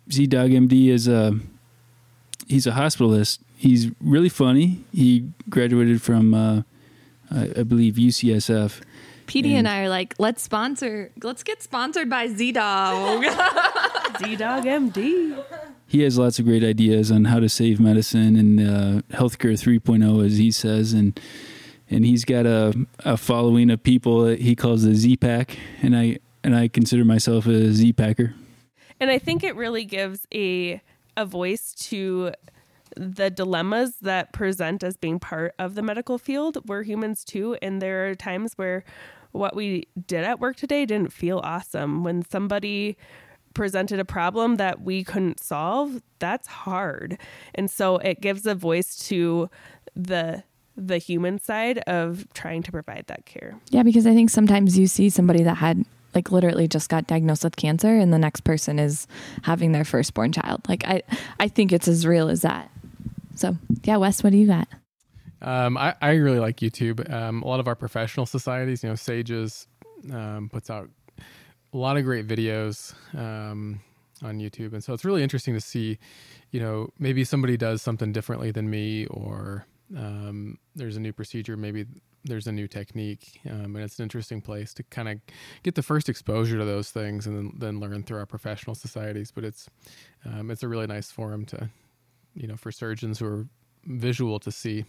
ZDoggMD 0.09 0.89
is 0.89 1.09
a 1.09 1.39
he's 2.47 2.67
a 2.67 2.73
hospitalist. 2.73 3.39
He's 3.57 3.91
really 4.01 4.29
funny. 4.29 4.85
He 4.93 5.31
graduated 5.51 6.01
from 6.01 6.33
uh, 6.35 6.63
I, 7.31 7.51
I 7.59 7.63
believe 7.65 7.95
UCSF. 7.95 8.81
Petey 9.27 9.51
And- 9.51 9.67
and 9.67 9.69
I 9.69 9.83
are 9.83 9.89
like, 9.89 10.15
let's 10.19 10.43
sponsor, 10.43 11.11
let's 11.23 11.43
get 11.43 11.63
sponsored 11.63 12.09
by 12.09 12.29
ZDogg. 12.29 13.25
ZDoggMD. 14.19 15.45
He 15.87 16.01
has 16.03 16.19
lots 16.19 16.39
of 16.39 16.45
great 16.45 16.65
ideas 16.65 17.11
on 17.11 17.27
how 17.27 17.41
to 17.41 17.49
save 17.49 17.81
medicine 17.81 18.37
and 18.37 18.61
uh, 18.61 19.03
healthcare 19.17 19.53
3.0, 19.53 20.25
as 20.27 20.37
he 20.39 20.51
says, 20.51 20.93
and 20.93 21.19
and 21.91 22.05
he's 22.05 22.27
got 22.27 22.45
a, 22.45 22.75
a 23.01 23.17
following 23.17 23.71
of 23.71 23.83
people 23.83 24.21
that 24.25 24.41
he 24.43 24.55
calls 24.55 24.83
the 24.83 24.95
Z 24.95 25.17
Pack, 25.17 25.57
and 25.83 25.97
I 25.97 26.19
and 26.45 26.55
I 26.55 26.69
consider 26.69 27.05
myself 27.05 27.47
a 27.47 27.73
Z 27.73 27.95
Packer. 27.95 28.35
And 29.01 29.11
I 29.11 29.19
think 29.19 29.43
it 29.43 29.57
really 29.57 29.85
gives 29.85 30.27
a 30.33 30.83
a 31.17 31.25
voice 31.25 31.73
to 31.75 32.33
the 32.97 33.29
dilemmas 33.31 33.97
that 34.03 34.33
present 34.33 34.83
as 34.83 34.97
being 34.97 35.19
part 35.19 35.55
of 35.59 35.75
the 35.75 35.83
medical 35.83 36.17
field. 36.17 36.59
We're 36.67 36.85
humans 36.85 37.25
too, 37.25 37.57
and 37.61 37.83
there 37.83 38.09
are 38.09 38.15
times 38.15 38.55
where 38.57 38.85
what 39.33 39.55
we 39.55 39.89
did 40.07 40.25
at 40.25 40.41
work 40.41 40.57
today 40.57 40.87
didn't 40.87 41.13
feel 41.13 41.41
awesome. 41.45 42.03
When 42.03 42.25
somebody 42.25 42.97
presented 43.55 43.99
a 43.99 44.05
problem 44.05 44.57
that 44.57 44.83
we 44.83 45.05
couldn't 45.05 45.41
solve, 45.41 46.03
that's 46.19 46.47
hard. 46.49 47.19
And 47.55 47.71
so 47.71 47.97
it 47.99 48.21
gives 48.21 48.47
a 48.47 48.55
voice 48.55 48.97
to 49.09 49.51
the 49.95 50.45
the 50.77 50.99
human 50.99 51.41
side 51.41 51.79
of 51.89 52.33
trying 52.35 52.63
to 52.63 52.71
provide 52.71 53.05
that 53.09 53.27
care. 53.27 53.59
yeah, 53.71 53.83
because 53.83 54.07
I 54.07 54.15
think 54.15 54.31
sometimes 54.31 54.79
you 54.79 54.87
see 54.87 55.11
somebody 55.11 55.43
that 55.43 55.57
had 55.57 55.85
like 56.19 56.33
literally 56.33 56.67
just 56.67 56.89
got 56.89 57.07
diagnosed 57.07 57.45
with 57.45 57.55
cancer 57.55 57.97
and 57.97 58.13
the 58.13 58.19
next 58.19 58.41
person 58.41 58.81
is 58.81 59.07
having 59.43 59.71
their 59.71 59.85
firstborn 59.85 60.33
child. 60.33 60.69
Like 60.69 60.85
I 60.85 61.03
I 61.39 61.47
think 61.47 61.73
it's 61.73 61.87
as 61.87 62.05
real 62.05 62.29
as 62.29 62.43
that. 62.43 62.73
So 63.37 63.57
yeah, 63.85 63.99
Wes, 63.99 64.25
what 64.25 64.31
do 64.31 64.37
you 64.37 64.49
got? 64.49 64.67
Um, 65.41 65.77
I, 65.77 65.95
I 66.03 66.15
really 66.15 66.41
like 66.41 66.57
YouTube. 66.57 67.09
Um, 67.09 67.43
a 67.45 67.47
lot 67.47 67.61
of 67.61 67.69
our 67.69 67.77
professional 67.77 68.27
societies, 68.27 68.83
you 68.83 68.89
know, 68.89 68.97
SAGES 68.97 69.69
um, 70.13 70.49
puts 70.53 70.69
out 70.71 70.91
a 71.73 71.77
lot 71.77 71.97
of 71.97 72.03
great 72.03 72.27
videos 72.27 72.95
um, 73.17 73.81
on 74.21 74.41
YouTube, 74.41 74.73
and 74.73 74.83
so 74.83 74.93
it's 74.93 75.05
really 75.05 75.23
interesting 75.23 75.55
to 75.55 75.61
see, 75.61 75.99
you 76.51 76.59
know, 76.59 76.89
maybe 76.99 77.23
somebody 77.23 77.57
does 77.57 77.81
something 77.81 78.11
differently 78.11 78.51
than 78.51 78.69
me, 78.69 79.07
or 79.07 79.65
um, 79.97 80.59
there's 80.75 80.97
a 80.97 81.01
new 81.01 81.13
procedure, 81.13 81.57
maybe 81.57 81.87
there's 82.25 82.47
a 82.47 82.53
new 82.53 82.69
technique, 82.69 83.41
um, 83.49 83.77
and 83.77 83.79
it's 83.79 83.99
an 83.99 84.03
interesting 84.03 84.41
place 84.41 84.75
to 84.75 84.83
kind 84.85 85.09
of 85.09 85.21
get 85.63 85.75
the 85.75 85.83
first 85.83 86.09
exposure 86.09 86.59
to 86.59 86.65
those 86.65 86.91
things, 86.91 87.27
and 87.27 87.37
then, 87.37 87.53
then 87.57 87.81
learn 87.81 88.03
through 88.03 88.19
our 88.19 88.27
professional 88.27 88.75
societies. 88.75 89.31
But 89.31 89.45
it's 89.45 89.69
um, 90.25 90.51
it's 90.51 90.63
a 90.63 90.69
really 90.69 90.87
nice 90.87 91.11
forum 91.11 91.45
to, 91.47 91.71
you 92.35 92.47
know, 92.47 92.57
for 92.57 92.73
surgeons 92.73 93.19
who 93.19 93.27
are 93.27 93.47
visual 93.87 94.39
to 94.41 94.51
see. 94.51 94.85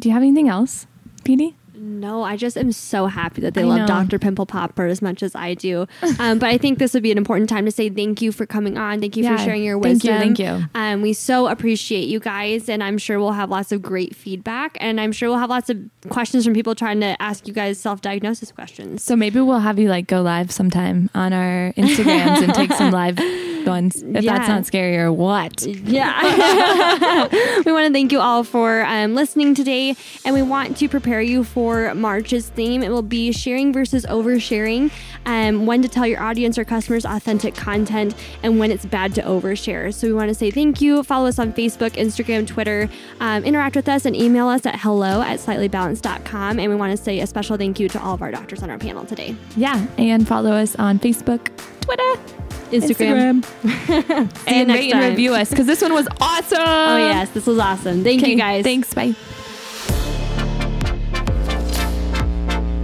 Do 0.00 0.08
you 0.08 0.12
have 0.12 0.22
anything 0.22 0.48
else, 0.48 0.86
Petey? 1.24 1.56
No, 1.78 2.22
I 2.22 2.36
just 2.36 2.56
am 2.56 2.72
so 2.72 3.06
happy 3.06 3.40
that 3.42 3.54
they 3.54 3.62
I 3.62 3.66
love 3.66 3.78
know. 3.80 3.86
Dr. 3.86 4.18
Pimple 4.18 4.46
Popper 4.46 4.86
as 4.86 5.02
much 5.02 5.22
as 5.22 5.34
I 5.34 5.54
do. 5.54 5.86
Um, 6.18 6.38
but 6.38 6.48
I 6.48 6.58
think 6.58 6.78
this 6.78 6.94
would 6.94 7.02
be 7.02 7.12
an 7.12 7.18
important 7.18 7.48
time 7.48 7.64
to 7.66 7.70
say 7.70 7.88
thank 7.90 8.22
you 8.22 8.32
for 8.32 8.46
coming 8.46 8.78
on. 8.78 9.00
Thank 9.00 9.16
you 9.16 9.24
Yeah, 9.24 9.36
for 9.36 9.42
sharing 9.44 9.62
your 9.62 9.80
thank 9.80 10.04
you, 10.04 10.10
thank 10.10 10.38
you. 10.38 10.64
Um, 10.74 11.02
we 11.02 11.12
so 11.12 11.46
appreciate 11.48 12.08
you 12.08 12.20
guys, 12.20 12.68
and 12.68 12.82
I'm 12.82 12.98
sure 12.98 13.18
we'll 13.18 13.32
have 13.32 13.50
lots 13.50 13.72
of 13.72 13.82
great 13.82 14.16
feedback, 14.16 14.76
and 14.80 15.00
I'm 15.00 15.12
sure 15.12 15.28
we'll 15.28 15.38
have 15.38 15.50
lots 15.50 15.68
of 15.70 15.78
questions 16.08 16.44
from 16.44 16.54
people 16.54 16.74
trying 16.74 17.00
to 17.00 17.20
ask 17.20 17.46
you 17.46 17.52
guys 17.52 17.78
self-diagnosis 17.78 18.52
questions. 18.52 19.02
So 19.04 19.16
maybe 19.16 19.40
we'll 19.40 19.58
have 19.60 19.78
you 19.78 19.88
like 19.88 20.06
go 20.06 20.22
live 20.22 20.50
sometime 20.50 21.10
on 21.14 21.32
our 21.32 21.72
Instagrams 21.76 22.42
and 22.42 22.54
take 22.54 22.72
some 22.72 22.90
live 22.92 23.18
ones. 23.66 24.02
If 24.02 24.22
Yeah. 24.24 24.36
that's 24.38 24.48
not 24.48 24.66
scary 24.66 24.96
or 24.96 25.12
what. 25.12 25.62
Yeah. 25.66 27.28
we 27.64 27.72
want 27.72 27.86
to 27.86 27.92
thank 27.92 28.12
you 28.12 28.20
all 28.20 28.44
for 28.44 28.84
um, 28.84 29.14
listening 29.14 29.54
today, 29.54 29.96
and 30.24 30.34
we 30.34 30.42
want 30.42 30.76
to 30.78 30.88
prepare 30.88 31.20
you 31.20 31.44
for 31.44 31.94
March's 31.94 32.48
theme. 32.50 32.82
It 32.82 32.90
will 32.90 33.02
be 33.02 33.32
sharing 33.32 33.72
versus 33.72 34.04
oversharing, 34.06 34.90
um, 35.24 35.66
when 35.66 35.82
to 35.82 35.88
tell 35.88 36.06
your 36.06 36.20
audience 36.22 36.58
or 36.58 36.64
customers 36.64 37.04
authentic 37.04 37.54
content, 37.54 38.14
and 38.42 38.58
when 38.58 38.70
it's 38.70 38.86
bad 38.86 39.14
to 39.16 39.22
overshare. 39.22 39.92
So 39.92 40.06
we 40.06 40.12
want 40.14 40.28
to 40.28 40.34
say 40.34 40.50
thank 40.50 40.80
you. 40.80 41.02
Follow 41.02 41.26
us 41.26 41.38
on 41.38 41.52
Facebook, 41.52 41.90
Instagram, 41.92 42.46
Twitter. 42.46 42.88
Um, 43.20 43.44
interact 43.44 43.76
with 43.76 43.88
us 43.88 44.04
and 44.04 44.14
email 44.16 44.48
us 44.48 44.64
at 44.66 44.78
hello 44.80 45.22
at 45.22 45.38
slightlybalance.com. 45.40 46.58
And 46.58 46.70
we 46.70 46.76
want 46.76 46.96
to 46.96 47.02
say 47.02 47.20
a 47.20 47.26
special 47.26 47.56
thank 47.56 47.80
you 47.80 47.88
to 47.88 48.00
all 48.02 48.14
of 48.14 48.22
our 48.22 48.30
doctors 48.30 48.62
on 48.62 48.70
our 48.70 48.78
panel 48.78 49.04
today. 49.04 49.34
Yeah. 49.56 49.86
And 49.98 50.26
follow 50.26 50.52
us 50.52 50.76
on 50.76 50.98
Facebook, 50.98 51.48
Twitter, 51.80 52.45
Instagram. 52.70 53.42
Instagram. 53.42 54.32
See 54.38 54.54
you 54.54 54.56
and 54.56 54.68
next 54.68 54.80
rate 54.80 54.94
and 54.94 55.10
review 55.10 55.34
us 55.34 55.50
because 55.50 55.66
this 55.66 55.82
one 55.82 55.92
was 55.92 56.08
awesome. 56.20 56.58
Oh, 56.60 56.96
yes. 56.96 57.30
This 57.30 57.46
was 57.46 57.58
awesome. 57.58 58.02
Thank 58.04 58.22
Okay, 58.22 58.32
you 58.32 58.36
guys. 58.38 58.64
Thanks. 58.64 58.92
Bye. 58.94 59.14